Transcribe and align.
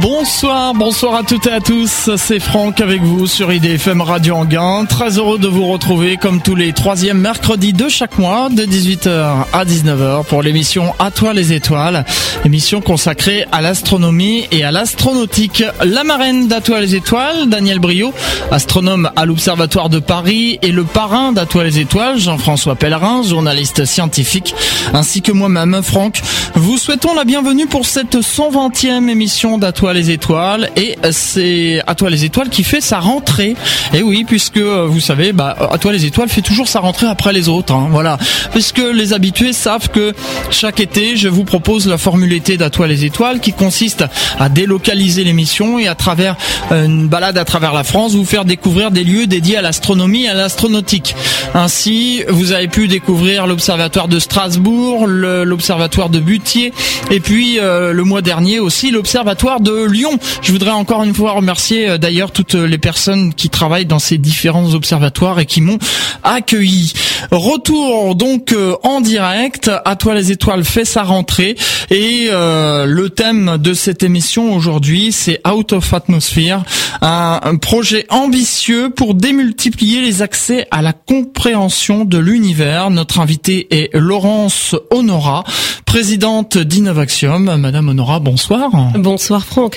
Bonsoir, 0.00 0.74
bonsoir 0.74 1.16
à 1.16 1.22
toutes 1.24 1.46
et 1.46 1.52
à 1.52 1.60
tous. 1.60 2.10
C'est 2.16 2.38
Franck 2.38 2.80
avec 2.80 3.02
vous 3.02 3.26
sur 3.26 3.52
IDFM 3.52 4.00
Radio 4.00 4.36
Anguin. 4.36 4.84
Très 4.84 5.18
heureux 5.18 5.38
de 5.38 5.48
vous 5.48 5.66
retrouver 5.66 6.16
comme 6.16 6.40
tous 6.40 6.54
les 6.54 6.72
troisièmes 6.72 7.18
mercredis 7.18 7.72
de 7.72 7.88
chaque 7.88 8.16
mois 8.16 8.48
de 8.48 8.62
18h 8.62 9.46
à 9.52 9.64
19h 9.64 10.24
pour 10.26 10.42
l'émission 10.42 10.94
À 11.00 11.10
toi 11.10 11.32
les 11.32 11.52
étoiles. 11.52 12.04
Émission 12.44 12.80
consacrée 12.80 13.44
à 13.50 13.60
l'astronomie 13.60 14.46
et 14.52 14.62
à 14.62 14.70
l'astronautique. 14.70 15.64
La 15.84 16.04
marraine 16.04 16.46
d'À 16.46 16.60
toi 16.60 16.80
les 16.80 16.94
étoiles, 16.94 17.48
Daniel 17.48 17.80
Brio, 17.80 18.12
astronome 18.52 19.10
à 19.16 19.26
l'Observatoire 19.26 19.88
de 19.88 19.98
Paris 19.98 20.60
et 20.62 20.70
le 20.70 20.84
parrain 20.84 21.32
d'À 21.32 21.46
toi 21.46 21.64
les 21.64 21.80
étoiles, 21.80 22.18
Jean-François 22.18 22.76
Pellerin, 22.76 23.22
journaliste 23.24 23.84
scientifique, 23.84 24.54
ainsi 24.94 25.22
que 25.22 25.32
moi-même, 25.32 25.82
Franck. 25.82 26.20
Vous 26.54 26.78
souhaitons 26.78 27.14
la 27.14 27.24
bienvenue 27.24 27.66
pour 27.66 27.84
cette 27.84 28.16
120e 28.16 29.08
émission 29.08 29.58
d'À 29.58 29.72
toi 29.72 29.87
les 29.92 30.10
étoiles 30.10 30.70
et 30.76 30.96
c'est 31.10 31.82
à 31.86 31.94
toi 31.94 32.10
les 32.10 32.24
étoiles 32.24 32.48
qui 32.48 32.64
fait 32.64 32.80
sa 32.80 32.98
rentrée. 32.98 33.54
Et 33.94 34.02
oui, 34.02 34.24
puisque 34.26 34.56
euh, 34.56 34.86
vous 34.86 35.00
savez, 35.00 35.32
bah, 35.32 35.56
à 35.70 35.78
toi 35.78 35.92
les 35.92 36.04
étoiles 36.04 36.28
fait 36.28 36.42
toujours 36.42 36.68
sa 36.68 36.80
rentrée 36.80 37.06
après 37.06 37.32
les 37.32 37.48
autres. 37.48 37.72
Hein, 37.72 37.88
voilà, 37.90 38.18
puisque 38.52 38.82
les 38.92 39.12
habitués 39.12 39.52
savent 39.52 39.88
que 39.90 40.14
chaque 40.50 40.80
été, 40.80 41.16
je 41.16 41.28
vous 41.28 41.44
propose 41.44 41.86
la 41.86 41.98
formule 41.98 42.32
été 42.32 42.56
d'à 42.56 42.70
toi 42.70 42.86
les 42.86 43.04
étoiles 43.04 43.40
qui 43.40 43.52
consiste 43.52 44.04
à 44.38 44.48
délocaliser 44.48 45.24
l'émission 45.24 45.78
et 45.78 45.88
à 45.88 45.94
travers 45.94 46.36
euh, 46.72 46.86
une 46.86 47.08
balade 47.08 47.38
à 47.38 47.44
travers 47.44 47.72
la 47.72 47.84
France, 47.84 48.14
vous 48.14 48.24
faire 48.24 48.44
découvrir 48.44 48.90
des 48.90 49.04
lieux 49.04 49.26
dédiés 49.26 49.56
à 49.56 49.62
l'astronomie 49.62 50.24
et 50.24 50.28
à 50.28 50.34
l'astronautique. 50.34 51.14
Ainsi, 51.54 52.22
vous 52.28 52.52
avez 52.52 52.68
pu 52.68 52.88
découvrir 52.88 53.46
l'observatoire 53.46 54.08
de 54.08 54.18
Strasbourg, 54.18 55.06
l'observatoire 55.06 56.08
de 56.08 56.20
Butier 56.20 56.72
et 57.10 57.20
puis 57.20 57.58
euh, 57.58 57.92
le 57.92 58.04
mois 58.04 58.22
dernier 58.22 58.58
aussi 58.58 58.90
l'observatoire 58.90 59.60
de 59.60 59.77
Lyon. 59.86 60.18
Je 60.42 60.52
voudrais 60.52 60.70
encore 60.70 61.02
une 61.04 61.14
fois 61.14 61.32
remercier 61.32 61.88
euh, 61.88 61.98
d'ailleurs 61.98 62.30
toutes 62.30 62.54
les 62.54 62.78
personnes 62.78 63.34
qui 63.34 63.48
travaillent 63.48 63.86
dans 63.86 63.98
ces 63.98 64.18
différents 64.18 64.74
observatoires 64.74 65.38
et 65.40 65.46
qui 65.46 65.60
m'ont 65.60 65.78
accueilli. 66.22 66.92
Retour 67.30 68.14
donc 68.14 68.52
euh, 68.52 68.74
en 68.82 69.00
direct. 69.00 69.70
À 69.84 69.96
toi 69.96 70.14
les 70.14 70.32
étoiles 70.32 70.64
fait 70.64 70.84
sa 70.84 71.02
rentrée 71.02 71.56
et 71.90 72.28
euh, 72.30 72.86
le 72.86 73.10
thème 73.10 73.58
de 73.58 73.74
cette 73.74 74.02
émission 74.02 74.54
aujourd'hui 74.54 75.12
c'est 75.12 75.40
Out 75.48 75.72
of 75.72 75.92
Atmosphere, 75.92 76.62
un, 77.00 77.40
un 77.42 77.56
projet 77.56 78.06
ambitieux 78.08 78.90
pour 78.90 79.14
démultiplier 79.14 80.00
les 80.00 80.22
accès 80.22 80.66
à 80.70 80.82
la 80.82 80.92
compréhension 80.92 82.04
de 82.04 82.18
l'univers. 82.18 82.90
Notre 82.90 83.20
invité 83.20 83.66
est 83.70 83.90
Laurence 83.94 84.74
Honora, 84.90 85.44
présidente 85.84 86.58
d'Innovaxium. 86.58 87.56
Madame 87.56 87.88
Honora, 87.88 88.20
bonsoir. 88.20 88.70
Bonsoir 88.94 89.44
Franck. 89.44 89.67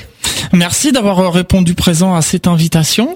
Merci 0.53 0.91
d'avoir 0.91 1.31
répondu 1.33 1.75
présent 1.75 2.13
à 2.15 2.21
cette 2.21 2.47
invitation. 2.47 3.15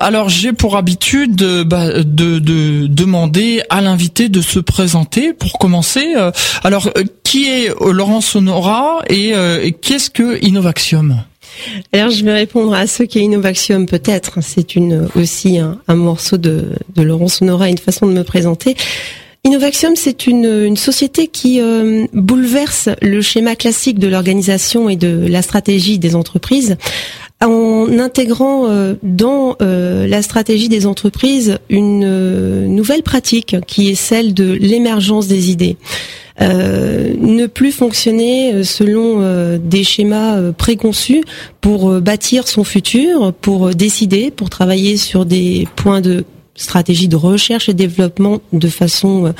Alors 0.00 0.28
j'ai 0.28 0.52
pour 0.52 0.76
habitude 0.76 1.36
de, 1.36 1.62
bah, 1.62 2.02
de, 2.02 2.38
de 2.38 2.86
demander 2.86 3.62
à 3.70 3.80
l'invité 3.80 4.28
de 4.28 4.40
se 4.40 4.58
présenter 4.58 5.32
pour 5.32 5.58
commencer. 5.58 6.14
Euh, 6.16 6.30
alors 6.62 6.88
euh, 6.96 7.04
qui 7.22 7.48
est 7.48 7.70
Laurence 7.80 8.34
Honora 8.34 9.02
et 9.08 9.34
euh, 9.34 9.70
qu'est-ce 9.82 10.10
que 10.10 10.44
Innovaxium? 10.44 11.22
Alors 11.92 12.10
je 12.10 12.24
vais 12.24 12.32
répondre 12.32 12.74
à 12.74 12.86
ce 12.86 13.04
qu'est 13.04 13.20
Innovaxium 13.20 13.86
peut-être. 13.86 14.38
C'est 14.42 14.66
aussi 15.14 15.58
un, 15.58 15.94
morceau 15.94 16.36
de, 16.36 16.72
de 16.96 17.02
Laurence 17.02 17.40
Honora, 17.42 17.68
une 17.68 17.78
façon 17.78 18.06
de 18.06 18.12
me 18.12 18.24
présenter. 18.24 18.76
Innovaxium, 19.46 19.94
c'est 19.94 20.26
une, 20.26 20.46
une, 20.46 20.76
société 20.78 21.26
qui 21.26 21.60
euh, 21.60 22.06
bouleverse 22.14 22.88
le 23.02 23.20
schéma 23.20 23.56
classique 23.56 23.98
de 23.98 24.08
l'organisation 24.08 24.88
et 24.88 24.96
de 24.96 25.26
la 25.28 25.42
stratégie 25.42 25.98
des 25.98 26.16
entreprises 26.16 26.78
en 27.42 27.98
intégrant 27.98 28.68
euh, 28.68 28.94
dans 29.02 29.56
euh, 29.60 30.06
la 30.06 30.22
stratégie 30.22 30.70
des 30.70 30.86
entreprises 30.86 31.58
une 31.68 32.68
nouvelle 32.74 33.02
pratique 33.02 33.56
qui 33.66 33.90
est 33.90 33.96
celle 33.96 34.32
de 34.32 34.50
l'émergence 34.50 35.28
des 35.28 35.50
idées. 35.50 35.76
ne 36.40 37.46
plus 37.46 37.72
fonctionner 37.72 38.64
selon 38.64 39.58
des 39.58 39.84
schémas 39.84 40.52
préconçus 40.52 41.22
pour 41.60 42.00
bâtir 42.00 42.48
son 42.48 42.64
futur, 42.64 43.34
pour 43.34 43.74
décider, 43.74 44.30
pour 44.30 44.48
travailler 44.48 44.96
sur 44.96 45.26
des 45.26 45.68
points 45.76 46.00
de 46.00 46.24
stratégie 46.56 47.08
de 47.08 47.16
recherche 47.16 47.68
et 47.68 47.74
développement 47.74 48.40
de 48.52 48.68
façon 48.68 49.26
euh, 49.26 49.32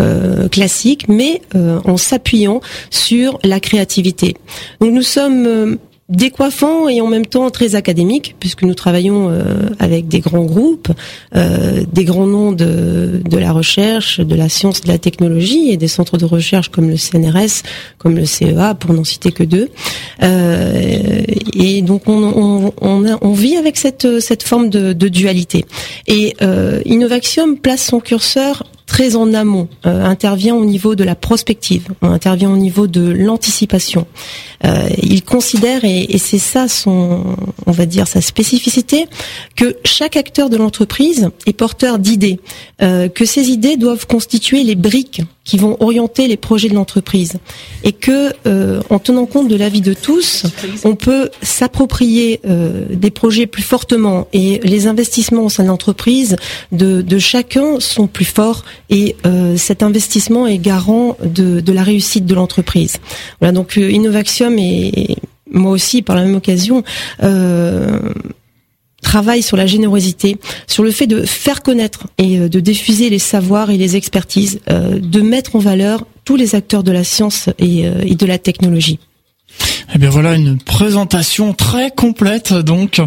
euh 0.00 0.48
classique, 0.48 1.08
mais 1.08 1.42
euh, 1.54 1.80
en 1.84 1.96
s'appuyant 1.96 2.60
sur 2.90 3.38
la 3.44 3.60
créativité. 3.60 4.36
Donc 4.80 4.92
nous 4.92 5.02
sommes 5.02 5.46
euh, 5.46 5.76
décoiffant 6.12 6.88
et 6.88 7.00
en 7.00 7.08
même 7.08 7.26
temps 7.26 7.50
très 7.50 7.74
académique, 7.74 8.36
puisque 8.38 8.62
nous 8.62 8.74
travaillons 8.74 9.30
euh, 9.30 9.70
avec 9.78 10.08
des 10.08 10.20
grands 10.20 10.44
groupes, 10.44 10.92
euh, 11.34 11.82
des 11.90 12.04
grands 12.04 12.26
noms 12.26 12.52
de, 12.52 13.20
de 13.24 13.38
la 13.38 13.52
recherche, 13.52 14.20
de 14.20 14.34
la 14.34 14.48
science, 14.48 14.82
de 14.82 14.88
la 14.88 14.98
technologie, 14.98 15.70
et 15.70 15.76
des 15.76 15.88
centres 15.88 16.18
de 16.18 16.24
recherche 16.24 16.68
comme 16.68 16.88
le 16.88 16.96
CNRS, 16.96 17.62
comme 17.98 18.16
le 18.16 18.26
CEA, 18.26 18.74
pour 18.74 18.92
n'en 18.92 19.04
citer 19.04 19.32
que 19.32 19.42
deux. 19.42 19.70
Euh, 20.22 21.22
et 21.54 21.82
donc 21.82 22.06
on, 22.06 22.22
on, 22.22 22.72
on, 22.80 23.18
on, 23.20 23.32
vit 23.32 23.56
avec 23.56 23.76
cette, 23.76 24.20
cette 24.20 24.42
forme 24.42 24.68
de, 24.68 24.92
de 24.92 25.08
dualité. 25.08 25.64
Et 26.06 26.36
Innovaxium 26.84 27.56
place 27.56 27.84
son 27.84 28.00
curseur 28.00 28.64
très 28.86 29.16
en 29.16 29.32
amont, 29.34 29.68
euh, 29.86 30.04
intervient 30.04 30.54
au 30.54 30.64
niveau 30.64 30.94
de 30.94 31.04
la 31.04 31.14
prospective, 31.14 31.88
on 32.02 32.10
intervient 32.10 32.50
au 32.50 32.56
niveau 32.56 32.86
de 32.86 33.00
l'anticipation. 33.00 34.06
Euh, 34.64 34.88
il 35.02 35.22
considère, 35.22 35.84
et, 35.84 36.18
c'est 36.18 36.38
ça 36.38 36.68
son, 36.68 37.36
on 37.66 37.72
va 37.72 37.86
dire, 37.86 38.06
sa 38.06 38.20
spécificité, 38.20 39.06
que 39.56 39.76
chaque 39.84 40.16
acteur 40.16 40.50
de 40.50 40.56
l'entreprise 40.56 41.30
est 41.46 41.52
porteur 41.52 41.98
d'idées, 41.98 42.40
euh, 42.82 43.08
que 43.08 43.24
ces 43.24 43.50
idées 43.50 43.76
doivent 43.76 44.06
constituer 44.06 44.62
les 44.62 44.74
briques 44.74 45.22
qui 45.44 45.56
vont 45.56 45.76
orienter 45.80 46.28
les 46.28 46.36
projets 46.36 46.68
de 46.68 46.74
l'entreprise. 46.74 47.34
Et 47.84 47.92
que 47.92 48.32
euh, 48.46 48.80
en 48.90 48.98
tenant 48.98 49.26
compte 49.26 49.48
de 49.48 49.56
l'avis 49.56 49.80
de 49.80 49.94
tous, 49.94 50.44
on 50.84 50.94
peut 50.94 51.30
s'approprier 51.42 52.40
euh, 52.46 52.86
des 52.90 53.10
projets 53.10 53.46
plus 53.46 53.62
fortement. 53.62 54.28
Et 54.32 54.60
les 54.62 54.86
investissements 54.86 55.44
au 55.44 55.48
sein 55.48 55.64
de 55.64 55.68
l'entreprise 55.68 56.36
de, 56.70 57.02
de, 57.02 57.18
chacun 57.18 57.80
sont 57.80 58.06
plus 58.06 58.24
forts. 58.24 58.64
Et 58.90 59.16
euh, 59.26 59.56
cet 59.56 59.82
investissement 59.82 60.46
est 60.46 60.58
garant 60.58 61.16
de, 61.24 61.60
de 61.60 61.72
la 61.72 61.82
réussite 61.82 62.26
de 62.26 62.34
l'entreprise. 62.34 62.98
Voilà 63.40 63.52
donc 63.52 63.76
euh, 63.78 63.90
Innovaxium 63.90 64.58
et 64.58 65.16
moi 65.50 65.72
aussi 65.72 66.02
par 66.02 66.16
la 66.16 66.22
même 66.22 66.36
occasion 66.36 66.82
euh, 67.22 67.98
travaille 69.02 69.42
sur 69.42 69.58
la 69.58 69.66
générosité, 69.66 70.38
sur 70.66 70.82
le 70.82 70.90
fait 70.90 71.06
de 71.06 71.26
faire 71.26 71.62
connaître 71.62 72.06
et 72.16 72.38
euh, 72.38 72.48
de 72.48 72.60
diffuser 72.60 73.10
les 73.10 73.18
savoirs 73.18 73.70
et 73.70 73.76
les 73.76 73.96
expertises, 73.96 74.60
euh, 74.70 74.98
de 74.98 75.20
mettre 75.20 75.56
en 75.56 75.58
valeur 75.58 76.06
tous 76.24 76.36
les 76.36 76.54
acteurs 76.54 76.82
de 76.82 76.92
la 76.92 77.04
science 77.04 77.50
et, 77.58 77.86
euh, 77.86 78.02
et 78.06 78.14
de 78.14 78.26
la 78.26 78.38
technologie. 78.38 78.98
Eh 79.94 79.98
bien 79.98 80.08
voilà 80.08 80.34
une 80.34 80.56
présentation 80.56 81.52
très 81.52 81.90
complète 81.90 82.54
donc 82.54 83.02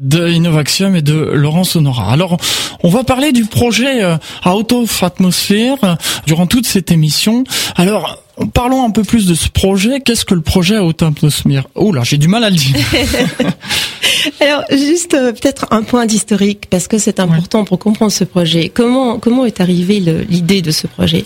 de 0.00 0.28
Innovaxium 0.28 0.94
et 0.94 1.02
de 1.02 1.14
Laurence 1.14 1.74
Honora. 1.74 2.12
Alors 2.12 2.36
on 2.84 2.88
va 2.88 3.02
parler 3.02 3.32
du 3.32 3.44
projet 3.46 4.04
Out 4.46 4.72
of 4.72 5.02
Atmosphere 5.02 5.96
durant 6.24 6.46
toute 6.46 6.66
cette 6.66 6.92
émission. 6.92 7.42
Alors 7.74 8.22
parlons 8.52 8.84
un 8.84 8.90
peu 8.90 9.02
plus 9.02 9.26
de 9.26 9.34
ce 9.34 9.48
projet. 9.48 10.00
Qu'est-ce 10.00 10.24
que 10.24 10.34
le 10.34 10.40
projet 10.40 10.76
Atmosphere 10.76 11.68
Oh 11.74 11.92
là, 11.92 12.02
j'ai 12.04 12.18
du 12.18 12.28
mal 12.28 12.44
à 12.44 12.50
le 12.50 12.56
dire. 12.56 12.76
Alors 14.40 14.64
juste 14.70 15.14
euh, 15.14 15.32
peut-être 15.32 15.66
un 15.70 15.82
point 15.82 16.06
d'historique 16.06 16.66
parce 16.70 16.88
que 16.88 16.98
c'est 16.98 17.20
important 17.20 17.60
ouais. 17.60 17.66
pour 17.66 17.78
comprendre 17.78 18.12
ce 18.12 18.24
projet. 18.24 18.70
Comment 18.72 19.18
comment 19.18 19.44
est 19.44 19.60
arrivée 19.60 20.00
l'idée 20.00 20.62
de 20.62 20.70
ce 20.70 20.86
projet? 20.86 21.24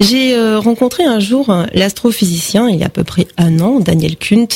J'ai 0.00 0.34
euh, 0.34 0.58
rencontré 0.58 1.04
un 1.04 1.20
jour 1.20 1.54
l'astrophysicien 1.72 2.68
il 2.68 2.76
y 2.76 2.82
a 2.82 2.86
à 2.86 2.90
peu 2.90 3.04
près 3.04 3.26
un 3.36 3.60
an, 3.60 3.80
Daniel 3.80 4.16
Kunt, 4.16 4.48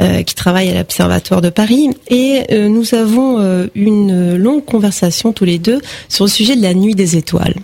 euh, 0.00 0.22
qui 0.22 0.34
travaille 0.34 0.70
à 0.70 0.74
l'Observatoire 0.74 1.40
de 1.40 1.50
Paris, 1.50 1.90
et 2.08 2.42
euh, 2.52 2.68
nous 2.68 2.94
avons 2.94 3.38
euh, 3.40 3.66
une 3.74 4.36
longue 4.36 4.64
conversation 4.64 5.32
tous 5.32 5.44
les 5.44 5.58
deux 5.58 5.80
sur 6.08 6.24
le 6.24 6.30
sujet 6.30 6.56
de 6.56 6.62
la 6.62 6.74
nuit 6.74 6.94
des 6.94 7.16
étoiles. 7.16 7.54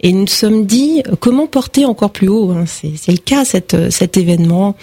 Et 0.00 0.12
nous 0.12 0.20
nous 0.20 0.26
sommes 0.26 0.66
dit 0.66 1.02
comment 1.18 1.46
porter 1.46 1.84
encore 1.84 2.10
plus 2.10 2.28
haut. 2.28 2.50
Hein. 2.50 2.64
C'est 2.66 3.12
le 3.12 3.18
cas 3.18 3.44
cet, 3.44 3.90
cet 3.90 4.16
événement. 4.16 4.76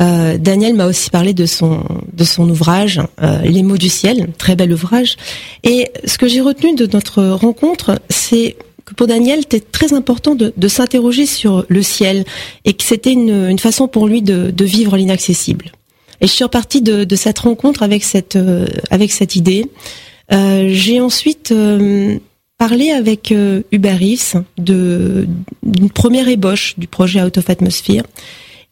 Euh, 0.00 0.38
Daniel 0.38 0.74
m'a 0.74 0.86
aussi 0.86 1.10
parlé 1.10 1.34
de 1.34 1.46
son 1.46 1.84
de 2.12 2.24
son 2.24 2.48
ouvrage 2.48 3.00
euh, 3.22 3.38
Les 3.42 3.62
mots 3.62 3.76
du 3.76 3.88
ciel, 3.88 4.28
très 4.38 4.56
bel 4.56 4.72
ouvrage. 4.72 5.16
Et 5.62 5.90
ce 6.04 6.18
que 6.18 6.28
j'ai 6.28 6.40
retenu 6.40 6.74
de 6.74 6.88
notre 6.92 7.22
rencontre, 7.22 8.00
c'est 8.08 8.56
que 8.84 8.94
pour 8.94 9.06
Daniel, 9.06 9.40
c'était 9.40 9.60
très 9.60 9.92
important 9.92 10.34
de, 10.34 10.52
de 10.56 10.68
s'interroger 10.68 11.26
sur 11.26 11.64
le 11.68 11.82
ciel 11.82 12.24
et 12.64 12.74
que 12.74 12.82
c'était 12.82 13.12
une, 13.12 13.48
une, 13.48 13.58
façon 13.58 13.88
pour 13.88 14.06
lui 14.06 14.22
de, 14.22 14.50
de 14.50 14.64
vivre 14.64 14.96
l'inaccessible. 14.96 15.72
Et 16.20 16.26
je 16.26 16.32
suis 16.32 16.44
repartie 16.44 16.82
de, 16.82 17.04
de, 17.04 17.16
cette 17.16 17.38
rencontre 17.38 17.82
avec 17.82 18.04
cette 18.04 18.36
euh, 18.36 18.66
avec 18.90 19.12
cette 19.12 19.36
idée. 19.36 19.66
Euh, 20.32 20.68
j'ai 20.70 21.00
ensuite 21.00 21.52
euh, 21.52 22.18
parlé 22.58 22.90
avec 22.90 23.34
Hubert 23.72 23.98
Reeves 23.98 24.42
de 24.58 25.26
d'une 25.64 25.90
première 25.90 26.28
ébauche 26.28 26.74
du 26.78 26.86
projet 26.86 27.22
Out 27.22 27.38
of 27.38 27.50
Atmosphere 27.50 28.04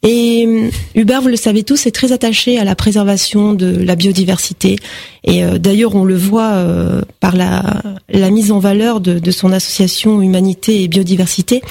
Et 0.03 0.45
euh, 0.47 0.71
Hubert, 0.95 1.23
vous 1.23 1.29
le 1.29 1.37
savez 1.37 1.63
tous, 1.63 1.87
est 1.87 1.93
très 1.93 2.13
attaché 2.13 2.59
à 2.59 2.65
la 2.65 2.75
préservation 2.75 3.55
de 3.55 3.83
la 3.83 3.97
biodiversité. 3.97 4.77
Et 5.25 5.45
euh, 5.45 5.59
d'ailleurs, 5.59 5.95
on 5.95 6.05
le 6.05 6.17
voit 6.17 6.53
euh, 6.53 7.03
par 7.21 7.37
la, 7.37 8.31
mise 8.31 8.51
en 8.53 8.59
valeur 8.59 9.01
de, 9.01 9.31
son 9.31 9.53
association 9.53 10.21
Humanité 10.21 10.83
et 10.83 10.89
Biodiversité 10.89 11.63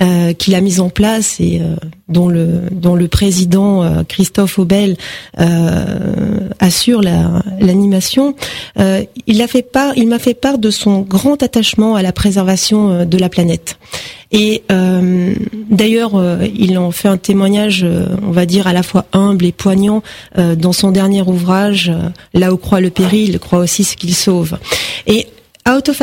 euh, 0.00 0.32
qu'il 0.32 0.54
a 0.54 0.60
mise 0.60 0.80
en 0.80 0.90
place 0.90 1.40
et 1.40 1.60
dont 2.08 2.28
le 2.28 3.06
président 3.08 4.04
Christophe 4.04 4.58
Aubel 4.58 4.96
assure 6.58 7.02
l'animation. 7.02 8.34
part, 9.72 9.92
il 9.96 10.08
m'a 10.08 10.18
fait 10.18 10.34
part 10.34 10.58
de 10.58 10.70
son 10.70 11.00
grand 11.00 11.42
attachement 11.42 11.94
à 11.94 12.02
la 12.02 12.12
préservation 12.12 13.04
de 13.04 13.18
la 13.18 13.28
planète. 13.28 13.78
Et 14.30 14.62
euh, 14.70 15.34
d'ailleurs, 15.70 16.16
euh, 16.16 16.46
il 16.54 16.76
en 16.78 16.90
fait 16.90 17.08
un 17.08 17.16
témoignage, 17.16 17.82
euh, 17.82 18.06
on 18.22 18.30
va 18.30 18.44
dire, 18.44 18.66
à 18.66 18.72
la 18.72 18.82
fois 18.82 19.06
humble 19.12 19.46
et 19.46 19.52
poignant 19.52 20.02
dans 20.36 20.72
son 20.72 20.90
dernier 20.90 21.22
ouvrage, 21.22 21.92
Là 22.34 22.52
où 22.52 22.56
croit 22.56 22.80
le 22.80 22.90
péril, 22.90 23.38
croit 23.38 23.58
aussi 23.58 23.84
ce 23.84 23.96
qu'il 23.96 24.14
sauve. 24.14 24.58
Out 25.68 25.90
of 25.90 26.00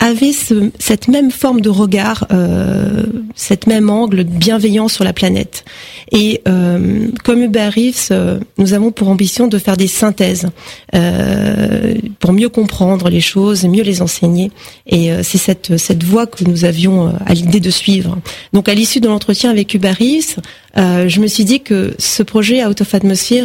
avait 0.00 0.32
ce, 0.32 0.70
cette 0.80 1.06
même 1.06 1.30
forme 1.30 1.60
de 1.60 1.68
regard, 1.68 2.26
euh, 2.32 3.04
cette 3.36 3.68
même 3.68 3.88
angle 3.88 4.24
bienveillant 4.24 4.88
sur 4.88 5.04
la 5.04 5.12
planète. 5.12 5.64
Et 6.10 6.40
euh, 6.48 7.06
comme 7.22 7.48
Reeves, 7.54 8.08
euh, 8.10 8.40
nous 8.58 8.72
avons 8.72 8.90
pour 8.90 9.08
ambition 9.08 9.46
de 9.46 9.58
faire 9.58 9.76
des 9.76 9.86
synthèses 9.86 10.48
euh, 10.96 11.94
pour 12.18 12.32
mieux 12.32 12.48
comprendre 12.48 13.10
les 13.10 13.20
choses, 13.20 13.64
mieux 13.64 13.84
les 13.84 14.02
enseigner. 14.02 14.50
Et 14.88 15.10
c'est 15.22 15.38
cette 15.38 15.76
cette 15.76 16.02
voie 16.02 16.26
que 16.26 16.42
nous 16.42 16.64
avions 16.64 17.14
à 17.24 17.34
l'idée 17.34 17.60
de 17.60 17.70
suivre. 17.70 18.18
Donc 18.52 18.68
à 18.68 18.74
l'issue 18.74 18.98
de 18.98 19.06
l'entretien 19.06 19.50
avec 19.50 19.72
Reeves, 19.72 20.36
je 20.76 21.20
me 21.20 21.28
suis 21.28 21.44
dit 21.44 21.60
que 21.60 21.94
ce 21.98 22.24
projet 22.24 22.64
Out 22.64 22.80
of 22.80 22.94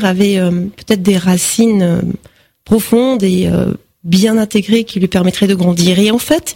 avait 0.03 0.39
peut-être 0.75 1.03
des 1.03 1.17
racines 1.17 2.01
profondes 2.63 3.21
et 3.23 3.47
bien 4.05 4.37
intégré 4.37 4.85
qui 4.85 4.99
lui 4.99 5.07
permettrait 5.07 5.47
de 5.47 5.55
grandir. 5.55 5.99
Et 5.99 6.11
en 6.11 6.19
fait, 6.19 6.55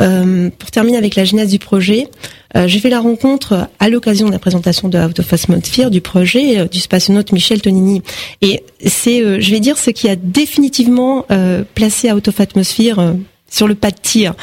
euh, 0.00 0.50
pour 0.58 0.70
terminer 0.70 0.98
avec 0.98 1.14
la 1.14 1.24
genèse 1.24 1.50
du 1.50 1.58
projet, 1.58 2.08
euh, 2.56 2.66
j'ai 2.68 2.80
fait 2.80 2.90
la 2.90 3.00
rencontre 3.00 3.68
à 3.78 3.88
l'occasion 3.88 4.26
de 4.26 4.32
la 4.32 4.38
présentation 4.38 4.88
de 4.88 4.98
Out 4.98 5.20
of 5.20 5.32
Atmosphere 5.32 5.90
du 5.90 6.00
projet 6.00 6.58
euh, 6.58 6.66
du 6.66 6.80
spationaute 6.80 7.32
Michel 7.32 7.62
Tonini. 7.62 8.02
Et 8.42 8.62
c'est, 8.84 9.22
euh, 9.22 9.40
je 9.40 9.50
vais 9.50 9.60
dire, 9.60 9.78
ce 9.78 9.90
qui 9.90 10.08
a 10.08 10.16
définitivement 10.16 11.26
placé 11.74 12.12
Out 12.12 12.28
of 12.28 12.40
Atmosphere 12.40 13.14
sur 13.50 13.68
le 13.68 13.74
pas 13.74 13.90
de 13.90 13.96
tir. 14.00 14.34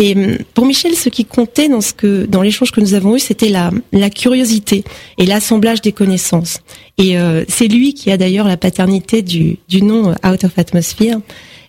Et 0.00 0.14
pour 0.54 0.64
Michel, 0.64 0.94
ce 0.94 1.08
qui 1.08 1.24
comptait 1.24 1.68
dans 1.68 1.80
ce 1.80 1.92
que, 1.92 2.26
dans 2.26 2.42
l'échange 2.42 2.70
que 2.70 2.80
nous 2.80 2.94
avons 2.94 3.16
eu, 3.16 3.18
c'était 3.18 3.48
la, 3.48 3.70
la 3.92 4.10
curiosité 4.10 4.84
et 5.16 5.26
l'assemblage 5.26 5.80
des 5.80 5.92
connaissances. 5.92 6.60
Et 6.98 7.16
c'est 7.48 7.66
lui 7.66 7.94
qui 7.94 8.10
a 8.12 8.16
d'ailleurs 8.16 8.46
la 8.46 8.56
paternité 8.56 9.22
du, 9.22 9.58
du 9.68 9.82
nom 9.82 10.14
Out 10.24 10.44
of 10.44 10.56
Atmosphere. 10.56 11.18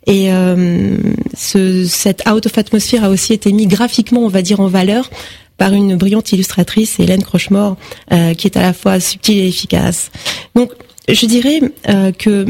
Et 0.07 0.31
euh, 0.31 0.97
ce, 1.35 1.85
cette 1.85 2.27
Out 2.29 2.45
of 2.45 2.57
Atmosphere 2.57 3.03
a 3.03 3.09
aussi 3.09 3.33
été 3.33 3.51
mis 3.51 3.67
graphiquement, 3.67 4.21
on 4.21 4.27
va 4.29 4.41
dire, 4.41 4.59
en 4.59 4.67
valeur 4.67 5.09
par 5.57 5.73
une 5.73 5.97
brillante 5.97 6.31
illustratrice, 6.31 6.99
Hélène 6.99 7.21
Crochemore, 7.21 7.75
euh, 8.13 8.33
qui 8.33 8.47
est 8.47 8.57
à 8.57 8.61
la 8.61 8.73
fois 8.73 8.99
subtile 8.99 9.39
et 9.39 9.47
efficace. 9.47 10.09
Donc, 10.55 10.71
je 11.07 11.25
dirais 11.25 11.59
euh, 11.89 12.11
que 12.11 12.45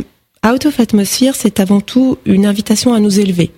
Out 0.45 0.65
of 0.65 0.79
Atmosphere, 0.79 1.35
c'est 1.35 1.59
avant 1.59 1.81
tout 1.81 2.17
une 2.25 2.45
invitation 2.45 2.93
à 2.93 2.99
nous 2.99 3.19
élever. 3.19 3.51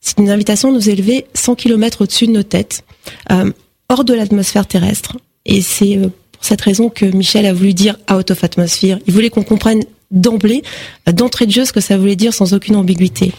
C'est 0.00 0.18
une 0.18 0.30
invitation 0.30 0.68
à 0.68 0.72
nous 0.72 0.90
élever 0.90 1.26
100 1.34 1.54
km 1.54 2.02
au-dessus 2.02 2.26
de 2.26 2.32
nos 2.32 2.42
têtes, 2.42 2.84
euh, 3.30 3.50
hors 3.88 4.04
de 4.04 4.14
l'atmosphère 4.14 4.66
terrestre. 4.66 5.16
Et 5.46 5.62
c'est 5.62 5.96
euh, 5.96 6.08
pour 6.32 6.44
cette 6.44 6.60
raison 6.60 6.90
que 6.90 7.06
Michel 7.06 7.46
a 7.46 7.54
voulu 7.54 7.74
dire 7.74 7.98
Out 8.12 8.30
of 8.30 8.44
Atmosphere. 8.44 8.98
Il 9.06 9.14
voulait 9.14 9.30
qu'on 9.30 9.42
comprenne 9.42 9.82
d'emblée, 10.10 10.62
d'entrée 11.12 11.46
de 11.46 11.52
jeu, 11.52 11.64
ce 11.64 11.72
que 11.72 11.80
ça 11.80 11.96
voulait 11.96 12.16
dire 12.16 12.34
sans 12.34 12.54
aucune 12.54 12.76
ambiguïté. 12.76 13.32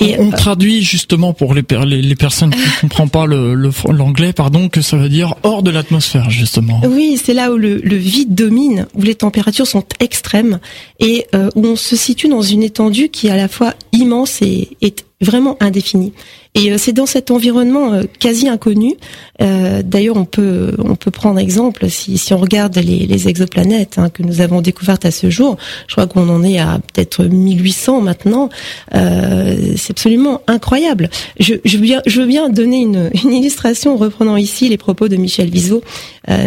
Et 0.00 0.18
on 0.18 0.28
euh, 0.28 0.36
traduit 0.36 0.82
justement 0.82 1.32
pour 1.32 1.54
les, 1.54 1.62
les, 1.86 2.14
personnes 2.14 2.50
qui 2.50 2.58
ne 2.58 2.80
comprennent 2.82 3.10
pas 3.10 3.26
l'anglais, 3.26 4.26
le, 4.26 4.32
pardon, 4.32 4.68
que 4.68 4.82
ça 4.82 4.96
veut 4.96 5.08
dire 5.08 5.34
hors 5.42 5.62
de 5.62 5.70
l'atmosphère 5.70 6.30
justement. 6.30 6.80
Oui, 6.84 7.18
c'est 7.22 7.34
là 7.34 7.50
où 7.52 7.56
le, 7.56 7.76
le, 7.76 7.96
vide 7.96 8.34
domine, 8.34 8.86
où 8.94 9.02
les 9.02 9.14
températures 9.14 9.66
sont 9.66 9.84
extrêmes 10.00 10.58
et 11.00 11.26
euh, 11.34 11.48
où 11.54 11.66
on 11.66 11.76
se 11.76 11.96
situe 11.96 12.28
dans 12.28 12.42
une 12.42 12.62
étendue 12.62 13.08
qui 13.08 13.28
est 13.28 13.30
à 13.30 13.36
la 13.36 13.48
fois 13.48 13.74
immense 13.96 14.42
et 14.42 14.76
est 14.80 15.04
vraiment 15.20 15.56
indéfinie. 15.60 16.12
Et 16.54 16.72
euh, 16.72 16.76
c'est 16.78 16.92
dans 16.92 17.06
cet 17.06 17.30
environnement 17.30 17.92
euh, 17.92 18.02
quasi 18.18 18.48
inconnu. 18.48 18.94
Euh, 19.42 19.82
d'ailleurs, 19.82 20.16
on 20.16 20.24
peut 20.24 20.74
on 20.78 20.94
peut 20.94 21.10
prendre 21.10 21.38
exemple 21.38 21.88
si, 21.88 22.16
si 22.18 22.32
on 22.32 22.38
regarde 22.38 22.76
les, 22.76 23.06
les 23.06 23.28
exoplanètes 23.28 23.98
hein, 23.98 24.08
que 24.08 24.22
nous 24.22 24.40
avons 24.40 24.62
découvertes 24.62 25.04
à 25.04 25.10
ce 25.10 25.30
jour. 25.30 25.56
Je 25.86 25.94
crois 25.94 26.06
qu'on 26.06 26.28
en 26.28 26.42
est 26.42 26.58
à 26.58 26.80
peut-être 26.92 27.24
1800 27.24 28.00
maintenant. 28.00 28.48
c'est 28.92 29.90
absolument 29.90 30.40
incroyable. 30.46 31.10
Je, 31.38 31.54
je, 31.64 31.76
veux 31.76 31.82
bien, 31.82 32.02
je 32.06 32.20
veux 32.20 32.26
bien 32.26 32.48
donner 32.48 32.80
une, 32.80 33.10
une 33.22 33.32
illustration 33.32 33.96
reprenant 33.96 34.36
ici 34.36 34.68
les 34.68 34.78
propos 34.78 35.08
de 35.08 35.16
Michel 35.16 35.50
Vizot. 35.50 35.82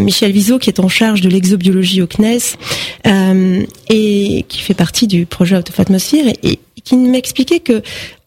Michel 0.01 0.31
Vizot 0.31 0.59
qui 0.59 0.69
est 0.69 0.79
en 0.79 0.89
charge 0.89 1.21
de 1.21 1.29
l'exobiologie 1.29 2.01
au 2.01 2.07
CNES 2.07 2.57
et 3.89 4.45
qui 4.47 4.59
fait 4.59 4.73
partie 4.73 5.07
du 5.07 5.25
projet 5.25 5.57
Out 5.57 5.69
of 5.69 5.79
Atmosphere 5.79 6.33
et, 6.43 6.59
qui 6.83 6.97
m'expliquait 6.97 7.59
que 7.59 7.81